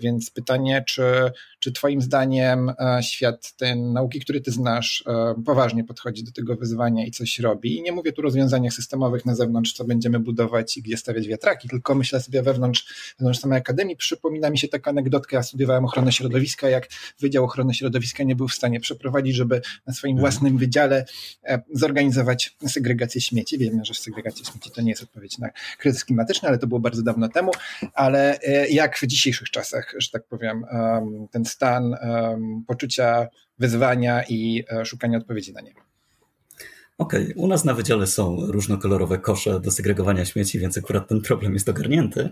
Więc 0.00 0.30
pytanie, 0.30 0.84
czy, 0.86 1.32
czy 1.60 1.72
Twoim 1.72 2.02
zdaniem 2.02 2.72
świat 3.00 3.52
ten 3.56 3.92
nauki, 3.92 4.20
który 4.20 4.40
Ty 4.40 4.50
znasz, 4.50 5.04
poważnie 5.46 5.84
podchodzi 5.84 6.24
do 6.24 6.32
tego 6.32 6.56
wyzwania 6.56 7.06
i 7.06 7.10
coś 7.10 7.38
robi? 7.38 7.76
I 7.76 7.82
nie 7.82 7.92
mówię 7.92 8.12
tu 8.12 8.20
o 8.20 8.24
rozwiązaniach 8.24 8.72
systemowych 8.72 9.26
na 9.26 9.34
zewnątrz, 9.34 9.72
co 9.72 9.84
będziemy 9.84 10.18
budować 10.18 10.76
i 10.76 10.82
gdzie 10.82 10.96
stawiać 10.96 11.28
wiatraki, 11.28 11.68
tylko 11.68 11.94
myślę 11.94 12.20
sobie 12.20 12.42
wewnątrz, 12.42 13.14
wewnątrz 13.18 13.40
samej 13.40 13.58
akademii. 13.58 13.96
Przypomina 13.96 14.50
mi 14.50 14.58
się 14.58 14.68
taka 14.68 14.90
anegdotka, 14.90 15.36
ja 15.36 15.42
studiowałem 15.42 15.84
ochronę 15.84 16.12
środowiska, 16.12 16.68
jak 16.68 16.88
Wydział 17.20 17.44
Ochrony 17.44 17.74
Środowiska 17.74 18.24
nie 18.24 18.36
był 18.36 18.48
w 18.48 18.54
stanie 18.54 18.80
przeprowadzić, 18.80 19.36
żeby 19.36 19.60
na 19.86 19.92
swoim 19.92 20.16
mhm. 20.16 20.20
własnym 20.20 20.58
wydziale 20.58 21.04
zorganizować 21.72 22.56
segregację 22.68 23.20
śmieci 23.20 23.58
Wiemy, 23.58 23.84
że 23.84 23.94
segregacja 23.94 24.44
śmieci 24.44 24.70
to 24.70 24.82
nie 24.82 24.90
jest 24.90 25.02
odpowiedź 25.02 25.38
na 25.38 25.50
kryzys 25.78 26.04
klimatyczny, 26.04 26.48
ale 26.48 26.58
to 26.58 26.66
było 26.66 26.80
bardzo 26.80 27.02
dawno 27.02 27.28
temu. 27.28 27.50
Ale 27.94 28.38
e, 28.40 28.68
jak 28.68 28.98
w 28.98 29.06
dzisiejszych 29.06 29.50
czasach, 29.50 29.94
że 29.98 30.10
tak 30.10 30.24
powiem, 30.26 30.64
ten 31.30 31.44
stan 31.50 31.94
poczucia 32.66 33.28
wyzwania 33.58 34.22
i 34.28 34.64
e, 34.70 34.84
szukania 34.84 35.18
odpowiedzi 35.18 35.52
na 35.52 35.60
nie? 35.60 35.72
Okej, 37.00 37.22
okay. 37.22 37.34
u 37.36 37.46
nas 37.46 37.64
na 37.64 37.74
wydziale 37.74 38.06
są 38.06 38.46
różnokolorowe 38.46 39.18
kosze 39.18 39.60
do 39.60 39.70
segregowania 39.70 40.24
śmieci, 40.24 40.58
więc 40.58 40.78
akurat 40.78 41.08
ten 41.08 41.20
problem 41.20 41.54
jest 41.54 41.68
ogarnięty, 41.68 42.28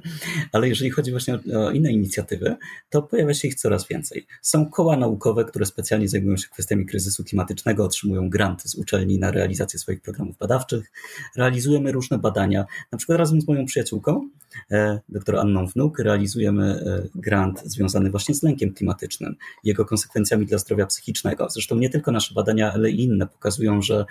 ale 0.53 0.69
jeżeli 0.69 0.91
chodzi 0.91 1.11
właśnie 1.11 1.39
o 1.57 1.71
inne 1.71 1.93
inicjatywy, 1.93 2.57
to 2.91 3.03
pojawia 3.03 3.35
się 3.35 3.49
ich 3.49 3.55
coraz 3.55 3.89
więcej. 3.89 4.27
Są 4.43 4.71
koła 4.71 4.97
naukowe, 4.97 5.45
które 5.45 5.67
specjalnie 5.67 6.09
zajmują 6.09 6.37
się 6.37 6.49
kwestiami 6.49 6.87
kryzysu 6.87 7.25
klimatycznego, 7.25 7.85
otrzymują 7.85 8.31
granty 8.31 8.69
z 8.69 8.75
uczelni 8.75 9.19
na 9.19 9.31
realizację 9.31 9.79
swoich 9.79 10.01
programów 10.01 10.39
badawczych. 10.39 10.93
Realizujemy 11.37 11.93
różne 11.93 12.19
badania, 12.19 12.65
na 12.93 12.99
przykład 12.99 13.19
razem 13.19 13.41
z 13.41 13.49
moją 13.49 13.67
przyjaciółką, 13.67 14.29
e, 14.71 15.01
dr 15.09 15.37
Anną 15.37 15.67
Wnuk, 15.67 15.99
realizujemy 15.99 16.65
e, 16.65 17.09
grant 17.15 17.63
związany 17.65 18.11
właśnie 18.11 18.35
z 18.35 18.43
lękiem 18.43 18.75
klimatycznym, 18.75 19.37
jego 19.65 19.85
konsekwencjami 19.85 20.47
dla 20.47 20.59
zdrowia 20.59 20.87
psychicznego. 20.87 21.51
Zresztą 21.51 21.77
nie 21.77 21.91
tylko 21.91 22.13
nasze 22.13 22.35
badania, 22.35 22.73
ale 22.73 22.91
i 22.91 23.05
inne 23.05 23.27
pokazują, 23.27 23.83
że 23.83 24.07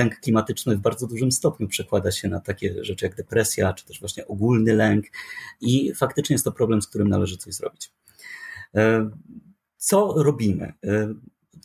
lęk 0.00 0.20
klimatyczny 0.20 0.76
w 0.76 0.80
bardzo 0.80 1.06
dużym 1.06 1.32
stopniu 1.32 1.68
przekłada 1.68 2.10
się 2.10 2.28
na 2.28 2.40
takie 2.40 2.84
rzeczy 2.84 3.06
jak 3.06 3.14
depresja, 3.14 3.72
czy 3.72 3.86
też 3.86 4.00
właśnie 4.00 4.26
ogólny 4.26 4.74
lęk 4.74 5.06
i 5.60 5.94
faktycznie 5.94 6.34
jest 6.34 6.44
to 6.44 6.52
problem, 6.52 6.82
z 6.82 6.88
którym 6.88 7.08
należy 7.08 7.36
coś 7.36 7.54
zrobić. 7.54 7.92
E, 8.74 9.10
co 9.76 10.14
robimy? 10.16 10.72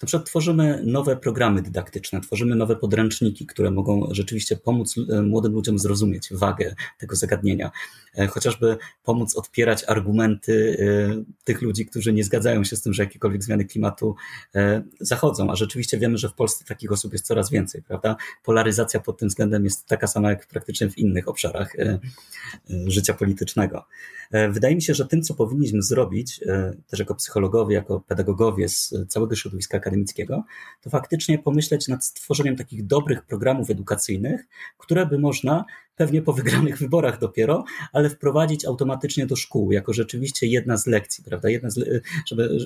Na 0.01 0.05
przykład 0.05 0.29
tworzymy 0.29 0.81
nowe 0.83 1.15
programy 1.15 1.61
dydaktyczne, 1.61 2.21
tworzymy 2.21 2.55
nowe 2.55 2.75
podręczniki, 2.75 3.45
które 3.45 3.71
mogą 3.71 4.07
rzeczywiście 4.11 4.57
pomóc 4.57 4.95
e, 4.97 5.21
młodym 5.21 5.53
ludziom 5.53 5.79
zrozumieć 5.79 6.29
wagę 6.31 6.75
tego 6.97 7.15
zagadnienia. 7.15 7.71
E, 8.17 8.27
chociażby 8.27 8.77
pomóc 9.03 9.35
odpierać 9.35 9.83
argumenty 9.87 10.77
e, 10.79 11.23
tych 11.43 11.61
ludzi, 11.61 11.85
którzy 11.85 12.13
nie 12.13 12.23
zgadzają 12.23 12.63
się 12.63 12.75
z 12.75 12.81
tym, 12.81 12.93
że 12.93 13.03
jakiekolwiek 13.03 13.43
zmiany 13.43 13.65
klimatu 13.65 14.15
zachodzą. 14.99 15.51
A 15.51 15.55
rzeczywiście 15.55 15.97
wiemy, 15.97 16.17
że 16.17 16.29
w 16.29 16.33
Polsce 16.33 16.65
takich 16.65 16.91
osób 16.91 17.13
jest 17.13 17.25
coraz 17.25 17.49
więcej, 17.51 17.83
prawda? 17.83 18.15
Polaryzacja 18.43 18.99
pod 18.99 19.17
tym 19.17 19.29
względem 19.29 19.63
jest 19.63 19.85
taka 19.85 20.07
sama 20.07 20.29
jak 20.29 20.47
praktycznie 20.47 20.89
w 20.89 20.97
innych 20.97 21.27
obszarach 21.27 21.75
życia 22.87 23.13
politycznego. 23.13 23.85
Wydaje 24.49 24.75
mi 24.75 24.81
się, 24.81 24.93
że 24.93 25.05
tym, 25.05 25.21
co 25.21 25.33
powinniśmy 25.33 25.81
zrobić, 25.81 26.39
też 26.87 26.99
jako 26.99 27.15
psychologowie, 27.15 27.75
jako 27.75 27.99
pedagogowie 27.99 28.69
z 28.69 28.93
całego 29.07 29.35
środowiska 29.35 29.79
akademickiego, 29.85 30.43
to 30.81 30.89
faktycznie 30.89 31.39
pomyśleć 31.39 31.87
nad 31.87 32.05
stworzeniem 32.05 32.55
takich 32.55 32.85
dobrych 32.85 33.25
programów 33.25 33.69
edukacyjnych, 33.69 34.47
które 34.77 35.05
by 35.05 35.19
można 35.19 35.65
pewnie 35.95 36.21
po 36.21 36.33
wygranych 36.33 36.77
wyborach 36.77 37.19
dopiero, 37.19 37.63
ale 37.93 38.09
wprowadzić 38.09 38.65
automatycznie 38.65 39.25
do 39.25 39.35
szkół, 39.35 39.71
jako 39.71 39.93
rzeczywiście 39.93 40.47
jedna 40.47 40.77
z 40.77 40.87
lekcji, 40.87 41.23
prawda? 41.23 41.49
Jedna 41.49 41.69
z, 41.69 42.03
żeby, 42.27 42.57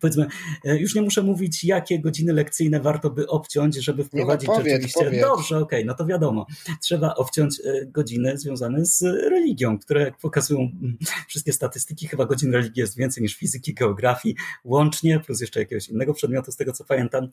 powiedzmy, 0.00 0.26
e, 0.64 0.78
już 0.78 0.94
nie 0.94 1.02
muszę 1.02 1.22
mówić, 1.22 1.64
jakie 1.64 2.00
godziny 2.00 2.32
lekcyjne 2.32 2.80
warto 2.80 3.10
by 3.10 3.28
obciąć, 3.28 3.76
żeby 3.76 4.04
wprowadzić 4.04 4.48
no, 4.48 4.54
powiedz, 4.54 4.72
rzeczywiście. 4.72 5.04
Powiedz. 5.04 5.22
Dobrze, 5.22 5.58
okej, 5.58 5.78
okay, 5.78 5.84
no 5.84 5.94
to 5.94 6.06
wiadomo. 6.06 6.46
Trzeba 6.80 7.14
obciąć 7.14 7.60
e, 7.60 7.86
godziny 7.86 8.38
związane 8.38 8.84
z 8.84 9.02
religią, 9.02 9.78
które 9.78 10.00
jak 10.00 10.18
pokazują 10.18 10.60
mm, 10.60 10.96
wszystkie 11.28 11.52
statystyki, 11.52 12.08
chyba 12.08 12.26
godzin 12.26 12.52
religii 12.52 12.80
jest 12.80 12.96
więcej 12.96 13.22
niż 13.22 13.36
fizyki, 13.36 13.74
geografii, 13.74 14.34
łącznie, 14.64 15.20
plus 15.20 15.40
jeszcze 15.40 15.60
jakiegoś 15.60 15.88
innego 15.88 16.14
przedmiotu, 16.14 16.52
z 16.52 16.56
tego 16.56 16.72
co 16.72 16.84
pamiętam. 16.84 17.28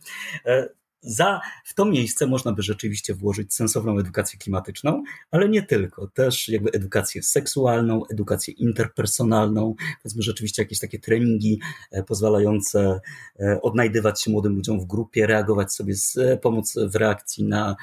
Za, 1.01 1.41
w 1.65 1.73
to 1.73 1.85
miejsce 1.85 2.27
można 2.27 2.53
by 2.53 2.61
rzeczywiście 2.61 3.13
włożyć 3.15 3.53
sensowną 3.53 3.99
edukację 3.99 4.39
klimatyczną, 4.39 5.03
ale 5.31 5.49
nie 5.49 5.63
tylko, 5.63 6.07
też 6.07 6.49
jakby 6.49 6.71
edukację 6.71 7.23
seksualną, 7.23 8.01
edukację 8.11 8.53
interpersonalną, 8.53 9.75
powiedzmy 10.03 10.23
rzeczywiście 10.23 10.61
jakieś 10.61 10.79
takie 10.79 10.99
treningi 10.99 11.59
e, 11.91 12.03
pozwalające 12.03 12.99
e, 13.39 13.61
odnajdywać 13.61 14.21
się 14.21 14.31
młodym 14.31 14.55
ludziom 14.55 14.79
w 14.79 14.85
grupie, 14.85 15.27
reagować 15.27 15.73
sobie 15.73 15.95
z 15.95 16.17
e, 16.17 16.37
pomoc 16.37 16.75
w 16.87 16.95
reakcji 16.95 17.43
na 17.43 17.75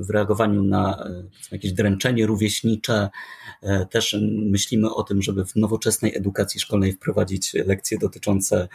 w 0.00 0.10
reagowaniu 0.10 0.62
na 0.62 1.08
jakieś 1.52 1.72
dręczenie 1.72 2.26
rówieśnicze. 2.26 3.10
Też 3.90 4.16
myślimy 4.46 4.94
o 4.94 5.02
tym, 5.02 5.22
żeby 5.22 5.44
w 5.44 5.56
nowoczesnej 5.56 6.16
edukacji 6.16 6.60
szkolnej 6.60 6.92
wprowadzić 6.92 7.54
lekcje 7.54 7.98
dotyczące 7.98 8.68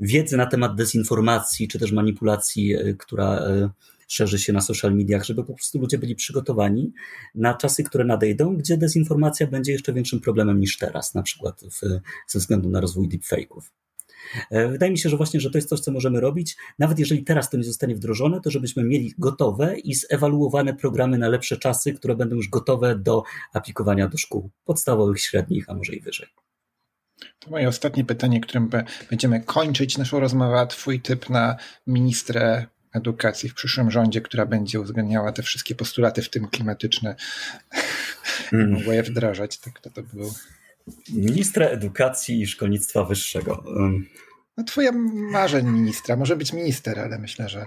wiedzy 0.00 0.36
na 0.36 0.46
temat 0.46 0.74
dezinformacji 0.74 1.68
czy 1.68 1.78
też 1.78 1.92
manipulacji, 1.92 2.74
e, 2.74 2.94
która 2.94 3.38
e, 3.38 3.70
szerzy 4.08 4.38
się 4.38 4.52
na 4.52 4.60
social 4.60 4.94
mediach, 4.94 5.24
żeby 5.24 5.44
po 5.44 5.54
prostu 5.54 5.78
ludzie 5.78 5.98
byli 5.98 6.14
przygotowani 6.14 6.92
na 7.34 7.54
czasy, 7.54 7.84
które 7.84 8.04
nadejdą, 8.04 8.56
gdzie 8.56 8.76
dezinformacja 8.76 9.46
będzie 9.46 9.72
jeszcze 9.72 9.92
większym 9.92 10.20
problemem 10.20 10.60
niż 10.60 10.78
teraz, 10.78 11.14
na 11.14 11.22
przykład 11.22 11.60
w, 11.60 11.80
ze 12.26 12.38
względu 12.38 12.70
na 12.70 12.80
rozwój 12.80 13.08
deepfake'ów. 13.08 13.60
E, 14.50 14.68
wydaje 14.68 14.92
mi 14.92 14.98
się, 14.98 15.08
że 15.08 15.16
właśnie, 15.16 15.40
że 15.40 15.50
to 15.50 15.58
jest 15.58 15.68
coś, 15.68 15.80
co 15.80 15.92
możemy 15.92 16.20
robić, 16.20 16.56
nawet 16.78 16.98
jeżeli 16.98 17.24
teraz 17.24 17.50
to 17.50 17.56
nie 17.56 17.64
zostanie 17.64 17.94
wdrożone, 17.94 18.40
to 18.40 18.50
żebyśmy 18.50 18.84
mieli 18.84 19.14
gotowe 19.18 19.78
i 19.78 19.94
zewaluowane 19.94 20.74
programy 20.74 21.18
na 21.18 21.28
lepsze 21.28 21.56
czasy, 21.56 21.92
które 21.92 22.16
będą 22.16 22.36
już 22.36 22.48
gotowe 22.48 22.98
do 22.98 23.22
aplikowania 23.52 24.08
do 24.08 24.18
szkół 24.18 24.50
podstawowych, 24.64 25.20
średnich, 25.20 25.70
a 25.70 25.74
może 25.74 25.94
i 25.94 26.00
wyżej. 26.00 26.47
To 27.38 27.50
moje 27.50 27.68
ostatnie 27.68 28.04
pytanie, 28.04 28.40
którym 28.40 28.70
będziemy 29.10 29.40
kończyć 29.40 29.98
naszą 29.98 30.20
rozmowę. 30.20 30.66
Twój 30.66 31.00
typ 31.00 31.30
na 31.30 31.56
ministrę 31.86 32.66
edukacji 32.92 33.48
w 33.48 33.54
przyszłym 33.54 33.90
rządzie, 33.90 34.20
która 34.20 34.46
będzie 34.46 34.80
uwzględniała 34.80 35.32
te 35.32 35.42
wszystkie 35.42 35.74
postulaty, 35.74 36.22
w 36.22 36.30
tym 36.30 36.48
klimatyczne, 36.48 37.16
mm. 38.52 38.72
mogła 38.72 38.94
je 38.94 39.02
wdrażać. 39.02 39.58
Tak 39.58 39.80
to, 39.80 39.90
to 39.90 40.02
był. 40.02 40.32
Ministra 41.12 41.66
edukacji 41.66 42.40
i 42.42 42.46
szkolnictwa 42.46 43.04
wyższego. 43.04 43.64
No 44.56 44.64
twoja 44.64 44.92
marzeń 45.32 45.66
ministra. 45.66 46.16
Może 46.16 46.36
być 46.36 46.52
minister, 46.52 47.00
ale 47.00 47.18
myślę, 47.18 47.48
że 47.48 47.66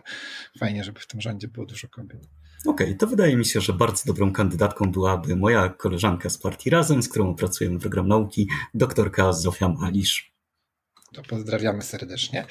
fajnie, 0.59 0.83
żeby 0.83 0.99
w 0.99 1.07
tym 1.07 1.21
rządzie 1.21 1.47
było 1.47 1.65
dużo 1.65 1.87
kobiet. 1.87 2.27
Okej, 2.65 2.87
okay, 2.87 2.97
to 2.97 3.07
wydaje 3.07 3.37
mi 3.37 3.45
się, 3.45 3.61
że 3.61 3.73
bardzo 3.73 4.03
dobrą 4.05 4.33
kandydatką 4.33 4.91
byłaby 4.91 5.35
moja 5.35 5.69
koleżanka 5.69 6.29
z 6.29 6.37
partii 6.37 6.69
Razem, 6.69 7.03
z 7.03 7.09
którą 7.09 7.35
pracujemy 7.35 7.79
program 7.79 8.07
nauki, 8.07 8.47
doktorka 8.73 9.33
Zofia 9.33 9.69
Malisz. 9.69 10.31
To 11.13 11.21
pozdrawiamy 11.21 11.81
serdecznie. 11.81 12.45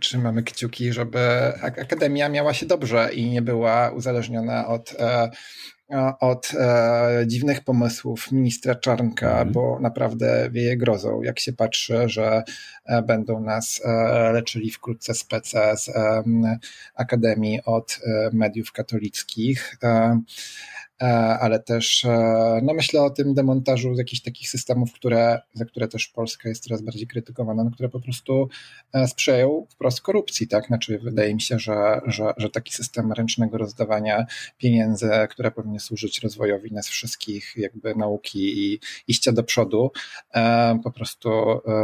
Trzymamy 0.00 0.42
kciuki, 0.42 0.92
żeby 0.92 1.18
Akademia 1.62 2.28
miała 2.28 2.54
się 2.54 2.66
dobrze 2.66 3.10
i 3.12 3.30
nie 3.30 3.42
była 3.42 3.90
uzależniona 3.90 4.66
od 4.66 4.94
e, 4.98 5.30
od 6.20 6.52
e, 6.54 7.24
dziwnych 7.26 7.60
pomysłów 7.60 8.32
ministra 8.32 8.74
Czarnka, 8.74 9.40
mm. 9.40 9.52
bo 9.52 9.78
naprawdę 9.80 10.48
wieje 10.50 10.76
grozą, 10.76 11.22
jak 11.22 11.38
się 11.38 11.52
patrzy, 11.52 12.08
że 12.08 12.42
e, 12.84 13.02
będą 13.02 13.40
nas 13.40 13.80
e, 13.84 14.32
leczyli 14.32 14.70
wkrótce 14.70 15.14
spece 15.14 15.76
z 15.76 15.88
e, 15.88 16.22
Akademii 16.94 17.60
od 17.64 18.00
e, 18.04 18.30
mediów 18.32 18.72
katolickich. 18.72 19.76
E, 21.02 21.38
ale 21.40 21.60
też 21.60 22.04
e, 22.04 22.60
no 22.62 22.74
myślę 22.74 23.02
o 23.02 23.10
tym 23.10 23.34
demontażu 23.34 23.92
jakichś 23.92 24.22
takich 24.22 24.50
systemów, 24.50 24.92
które, 24.92 25.40
za 25.54 25.64
które 25.64 25.88
też 25.88 26.08
Polska 26.08 26.48
jest 26.48 26.64
coraz 26.64 26.82
bardziej 26.82 27.06
krytykowana, 27.06 27.64
no, 27.64 27.70
które 27.70 27.88
po 27.88 28.00
prostu 28.00 28.48
e, 28.92 29.08
sprzyjają 29.08 29.66
wprost 29.70 30.00
korupcji, 30.00 30.48
tak? 30.48 30.66
Znaczy 30.66 30.98
wydaje 30.98 31.34
mi 31.34 31.40
się, 31.40 31.58
że, 31.58 32.00
że, 32.06 32.32
że 32.36 32.50
taki 32.50 32.72
system 32.72 33.12
ręcznego 33.12 33.58
rozdawania 33.58 34.26
pieniędzy, 34.58 35.10
które 35.30 35.50
powinny 35.50 35.80
służyć 35.80 36.18
rozwojowi 36.18 36.72
nas 36.72 36.88
wszystkich, 36.88 37.54
jakby 37.56 37.94
nauki 37.94 38.72
i 38.72 38.80
iścia 39.08 39.32
do 39.32 39.42
przodu, 39.42 39.90
po 40.84 40.90
prostu 40.90 41.30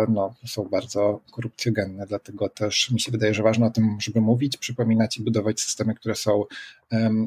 no, 0.08 0.34
są 0.46 0.64
bardzo 0.64 1.20
korupcjogenne, 1.30 2.06
dlatego 2.06 2.48
też 2.48 2.90
mi 2.90 3.00
się 3.00 3.12
wydaje, 3.12 3.34
że 3.34 3.42
ważne 3.42 3.66
o 3.66 3.70
tym, 3.70 3.96
żeby 4.00 4.20
mówić, 4.20 4.56
przypominać 4.56 5.18
i 5.18 5.22
budować 5.22 5.60
systemy, 5.60 5.94
które 5.94 6.14
są 6.14 6.44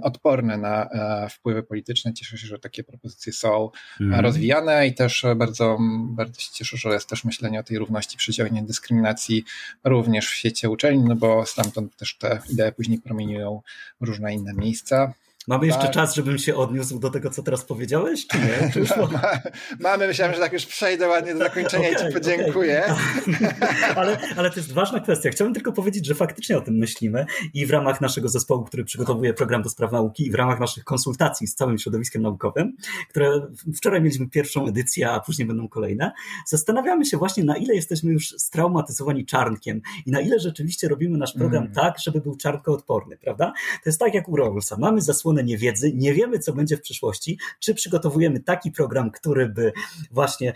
odporne 0.01 0.57
na 0.57 0.89
wpływy 1.29 1.63
polityczne. 1.63 2.13
Cieszę 2.13 2.37
się, 2.37 2.47
że 2.47 2.59
takie 2.59 2.83
propozycje 2.83 3.33
są 3.33 3.69
mm. 4.01 4.19
rozwijane 4.19 4.87
i 4.87 4.93
też 4.93 5.25
bardzo, 5.35 5.77
bardzo 6.09 6.41
się 6.41 6.49
cieszę, 6.53 6.77
że 6.77 6.89
jest 6.89 7.09
też 7.09 7.23
myślenie 7.23 7.59
o 7.59 7.63
tej 7.63 7.77
równości 7.77 8.17
przydziału 8.17 8.49
dyskryminacji 8.61 9.43
również 9.83 10.27
w 10.27 10.33
świecie 10.35 10.69
uczelni, 10.69 11.03
no 11.03 11.15
bo 11.15 11.45
stamtąd 11.45 11.95
też 11.95 12.17
te 12.17 12.39
idee 12.49 12.71
później 12.75 12.99
promieniują 12.99 13.61
różne 14.01 14.33
inne 14.33 14.53
miejsca. 14.53 15.13
Mamy 15.47 15.65
jeszcze 15.65 15.81
tak. 15.81 15.91
czas, 15.91 16.15
żebym 16.15 16.37
się 16.37 16.55
odniósł 16.55 16.99
do 16.99 17.09
tego, 17.09 17.29
co 17.29 17.43
teraz 17.43 17.65
powiedziałeś, 17.65 18.27
czy 18.27 18.37
nie? 18.37 18.71
Czy 18.73 18.79
Ma, 19.13 19.39
mamy, 19.79 20.07
myślałem, 20.07 20.35
że 20.35 20.39
tak 20.39 20.53
już 20.53 20.65
przejdę 20.65 21.07
ładnie 21.07 21.33
do 21.33 21.39
zakończenia 21.39 21.89
okay, 21.89 22.03
i 22.03 22.07
ci 22.07 22.13
podziękuję. 22.13 22.83
Okay. 22.85 23.55
ale, 23.95 24.17
ale 24.37 24.49
to 24.49 24.55
jest 24.55 24.73
ważna 24.73 24.99
kwestia. 24.99 25.29
Chciałbym 25.29 25.53
tylko 25.53 25.71
powiedzieć, 25.71 26.05
że 26.05 26.15
faktycznie 26.15 26.57
o 26.57 26.61
tym 26.61 26.75
myślimy 26.75 27.25
i 27.53 27.65
w 27.65 27.71
ramach 27.71 28.01
naszego 28.01 28.29
zespołu, 28.29 28.63
który 28.63 28.83
przygotowuje 28.85 29.33
program 29.33 29.61
do 29.61 29.69
spraw 29.69 29.91
nauki 29.91 30.27
i 30.27 30.31
w 30.31 30.35
ramach 30.35 30.59
naszych 30.59 30.83
konsultacji 30.83 31.47
z 31.47 31.55
całym 31.55 31.77
środowiskiem 31.77 32.21
naukowym, 32.21 32.75
które 33.09 33.47
wczoraj 33.75 34.01
mieliśmy 34.01 34.29
pierwszą 34.29 34.67
edycję, 34.67 35.11
a 35.11 35.19
później 35.19 35.47
będą 35.47 35.67
kolejne, 35.67 36.11
zastanawiamy 36.47 37.05
się 37.05 37.17
właśnie, 37.17 37.43
na 37.43 37.57
ile 37.57 37.75
jesteśmy 37.75 38.11
już 38.11 38.29
straumatyzowani 38.29 39.25
czarnkiem 39.25 39.81
i 40.05 40.11
na 40.11 40.21
ile 40.21 40.39
rzeczywiście 40.39 40.87
robimy 40.87 41.17
nasz 41.17 41.33
program 41.33 41.63
mm. 41.63 41.75
tak, 41.75 41.99
żeby 41.99 42.21
był 42.21 42.35
czarnkoodporny, 42.35 43.17
prawda? 43.17 43.53
To 43.83 43.89
jest 43.89 43.99
tak 43.99 44.13
jak 44.13 44.29
u 44.29 44.35
Rawlsa. 44.35 44.77
Mamy 44.79 45.01
zasłonę 45.01 45.28
niewiedzy, 45.31 45.91
nie 45.95 46.13
wiemy, 46.13 46.39
co 46.39 46.53
będzie 46.53 46.77
w 46.77 46.81
przyszłości, 46.81 47.37
czy 47.59 47.73
przygotowujemy 47.73 48.39
taki 48.39 48.71
program, 48.71 49.11
który 49.11 49.49
by 49.49 49.71
właśnie 50.11 50.53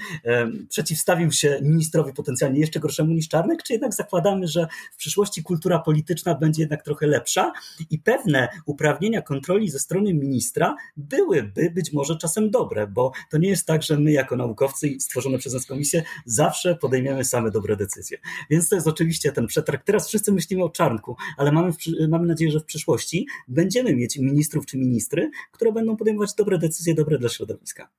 przeciwstawił 0.69 1.31
się 1.31 1.59
ministrowi 1.61 2.13
potencjalnie 2.13 2.59
jeszcze 2.59 2.79
gorszemu 2.79 3.13
niż 3.13 3.27
Czarnek, 3.27 3.63
czy 3.63 3.73
jednak 3.73 3.93
zakładamy, 3.93 4.47
że 4.47 4.67
w 4.93 4.97
przyszłości 4.97 5.43
kultura 5.43 5.79
polityczna 5.79 6.35
będzie 6.35 6.61
jednak 6.61 6.83
trochę 6.83 7.07
lepsza 7.07 7.53
i 7.89 7.99
pewne 7.99 8.47
uprawnienia 8.65 9.21
kontroli 9.21 9.69
ze 9.69 9.79
strony 9.79 10.13
ministra 10.13 10.75
byłyby 10.97 11.71
być 11.71 11.93
może 11.93 12.17
czasem 12.17 12.51
dobre, 12.51 12.87
bo 12.87 13.11
to 13.31 13.37
nie 13.37 13.49
jest 13.49 13.65
tak, 13.65 13.83
że 13.83 13.99
my 13.99 14.11
jako 14.11 14.35
naukowcy 14.35 14.95
stworzone 14.99 15.37
przez 15.37 15.53
nas 15.53 15.65
komisje 15.65 16.03
zawsze 16.25 16.75
podejmiemy 16.75 17.25
same 17.25 17.51
dobre 17.51 17.75
decyzje. 17.75 18.17
Więc 18.49 18.69
to 18.69 18.75
jest 18.75 18.87
oczywiście 18.87 19.31
ten 19.31 19.47
przetarg. 19.47 19.83
Teraz 19.83 20.07
wszyscy 20.07 20.31
myślimy 20.31 20.63
o 20.63 20.69
Czarnku, 20.69 21.15
ale 21.37 21.51
mamy, 21.51 21.71
mamy 22.09 22.27
nadzieję, 22.27 22.51
że 22.51 22.59
w 22.59 22.65
przyszłości 22.65 23.27
będziemy 23.47 23.95
mieć 23.95 24.17
ministrów 24.17 24.62
czy 24.65 24.77
ministry, 24.77 25.31
które 25.51 25.71
będą 25.71 25.97
podejmować 25.97 26.33
dobre 26.33 26.57
decyzje, 26.57 26.95
dobre 26.95 27.17
dla 27.17 27.29
środowiska. 27.29 27.89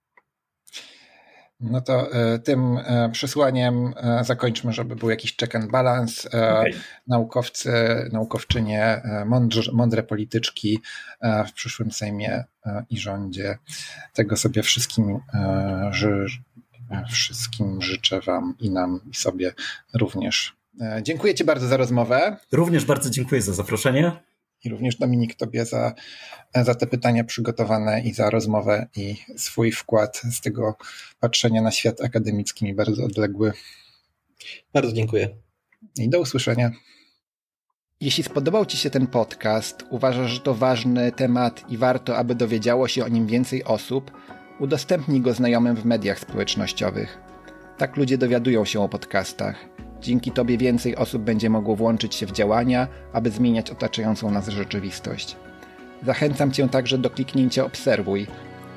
No 1.61 1.81
to 1.81 2.13
e, 2.13 2.39
tym 2.39 2.79
e, 2.79 3.11
przesłaniem 3.13 3.95
e, 3.97 4.25
zakończmy, 4.25 4.73
żeby 4.73 4.97
był 4.97 5.11
jakiś 5.11 5.37
check 5.37 5.55
and 5.55 5.71
balance. 5.71 6.29
Okay. 6.29 6.73
Naukowcy, 7.07 7.73
naukowczynie, 8.13 9.03
mądrze, 9.27 9.73
mądre 9.73 10.03
polityczki 10.03 10.81
w 11.49 11.53
przyszłym 11.53 11.93
Sejmie 11.93 12.45
i 12.91 12.99
rządzie. 12.99 13.59
Tego 14.13 14.37
sobie 14.37 14.63
wszystkim, 14.63 15.19
ży, 15.91 16.27
wszystkim 17.11 17.83
życzę 17.83 18.21
Wam 18.21 18.55
i 18.61 18.71
nam 18.71 19.01
i 19.11 19.15
sobie 19.15 19.53
również. 19.95 20.57
Dziękuję 21.03 21.35
Ci 21.35 21.45
bardzo 21.45 21.67
za 21.67 21.77
rozmowę. 21.77 22.37
Również 22.53 22.85
bardzo 22.85 23.11
dziękuję 23.11 23.43
za 23.43 23.53
zaproszenie 23.53 24.13
i 24.65 24.69
również 24.69 24.97
Dominik 24.97 25.35
Tobie 25.35 25.67
za, 25.67 25.95
za 26.55 26.75
te 26.75 26.87
pytania 26.87 27.25
przygotowane 27.25 28.01
i 28.01 28.13
za 28.13 28.31
rozmowę 28.31 28.87
i 28.97 29.17
swój 29.37 29.73
wkład 29.73 30.23
z 30.33 30.41
tego 30.41 30.77
patrzenia 31.21 31.63
na 31.63 31.71
świat 31.71 32.01
akademicki 32.01 32.65
mi 32.65 32.75
bardzo 32.75 33.05
odległy. 33.05 33.53
Bardzo 34.73 34.93
dziękuję. 34.93 35.29
I 35.99 36.09
do 36.09 36.21
usłyszenia. 36.21 36.71
Jeśli 38.01 38.25
spodobał 38.25 38.67
Ci 38.67 38.77
się 38.77 38.91
ten 38.91 39.07
podcast, 39.07 39.85
uważasz, 39.91 40.31
że 40.31 40.41
to 40.41 40.55
ważny 40.55 41.13
temat 41.13 41.71
i 41.71 41.77
warto, 41.77 42.17
aby 42.17 42.35
dowiedziało 42.35 42.89
się 42.89 43.05
o 43.05 43.09
nim 43.09 43.27
więcej 43.27 43.65
osób, 43.65 44.11
udostępnij 44.61 45.21
go 45.21 45.35
znajomym 45.35 45.77
w 45.77 45.85
mediach 45.85 46.19
społecznościowych. 46.19 47.19
Tak 47.79 47.97
ludzie 47.97 48.19
dowiadują 48.19 48.65
się 48.65 48.81
o 48.81 48.89
podcastach. 48.89 49.74
Dzięki 50.05 50.31
Tobie 50.31 50.59
więcej 50.59 50.97
osób 50.97 51.23
będzie 51.23 51.51
mogło 51.51 51.77
włączyć 51.77 52.15
się 52.15 52.27
w 52.27 52.33
działania, 52.33 52.89
aby 53.13 53.31
zmieniać 53.31 53.71
otaczającą 53.71 54.31
nas 54.31 54.49
rzeczywistość. 54.49 55.37
Zachęcam 56.03 56.53
Cię 56.53 56.69
także 56.69 56.99
do 56.99 57.11
kliknięcia 57.11 57.65
Obserwuj 57.65 58.27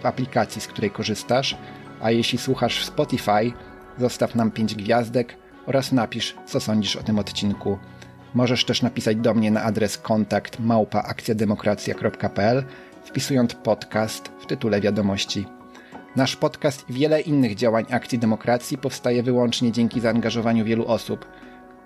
w 0.02 0.06
aplikacji, 0.06 0.62
z 0.62 0.68
której 0.68 0.92
korzystasz, 0.92 1.58
a 2.02 2.12
jeśli 2.12 2.38
słuchasz 2.38 2.80
w 2.80 2.86
Spotify, 2.86 3.52
zostaw 3.98 4.36
nam 4.36 4.52
5 4.52 4.76
gwiazdek 4.76 5.38
oraz 5.66 5.92
napisz, 5.92 6.36
co 6.46 6.60
sądzisz 6.60 6.96
o 6.96 7.04
tym 7.04 7.20
odcinku. 7.20 7.78
Możesz 8.34 8.66
też 8.66 8.82
napisać 8.82 9.18
do 9.18 9.34
mnie 9.34 9.52
na 9.52 9.64
adres 9.64 9.98
kontakt 9.98 10.60
małpaakcjademokracja.pl 10.60 12.64
wpisując 13.04 13.54
podcast 13.54 14.32
w 14.40 14.46
tytule 14.46 14.82
wiadomości. 14.82 15.57
Nasz 16.18 16.36
podcast 16.36 16.90
i 16.90 16.94
wiele 16.94 17.22
innych 17.22 17.56
działań 17.56 17.86
Akcji 17.90 18.20
Demokracji 18.20 18.78
powstaje 18.78 19.24
wyłącznie 19.24 19.72
dzięki 19.72 20.02
zaangażowaniu 20.02 20.66
wielu 20.66 20.88
osób, 20.88 21.26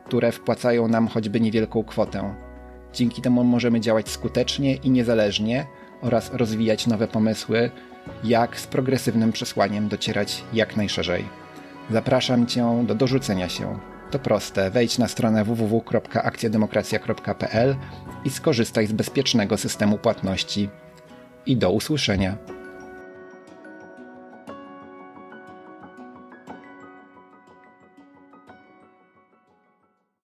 które 0.05 0.31
wpłacają 0.31 0.87
nam 0.87 1.07
choćby 1.07 1.41
niewielką 1.41 1.83
kwotę. 1.83 2.35
Dzięki 2.93 3.21
temu 3.21 3.43
możemy 3.43 3.79
działać 3.79 4.09
skutecznie 4.09 4.75
i 4.75 4.89
niezależnie 4.89 5.65
oraz 6.01 6.33
rozwijać 6.33 6.87
nowe 6.87 7.07
pomysły, 7.07 7.71
jak 8.23 8.59
z 8.59 8.67
progresywnym 8.67 9.31
przesłaniem 9.31 9.87
docierać 9.87 10.43
jak 10.53 10.77
najszerzej. 10.77 11.25
Zapraszam 11.89 12.47
Cię 12.47 12.83
do 12.87 12.95
dorzucenia 12.95 13.49
się. 13.49 13.79
To 14.11 14.19
proste, 14.19 14.71
wejdź 14.71 14.97
na 14.97 15.07
stronę 15.07 15.43
www.akcjademokracja.pl 15.43 17.75
i 18.25 18.29
skorzystaj 18.29 18.87
z 18.87 18.91
bezpiecznego 18.91 19.57
systemu 19.57 19.97
płatności. 19.97 20.69
I 21.45 21.57
do 21.57 21.71
usłyszenia. 21.71 22.60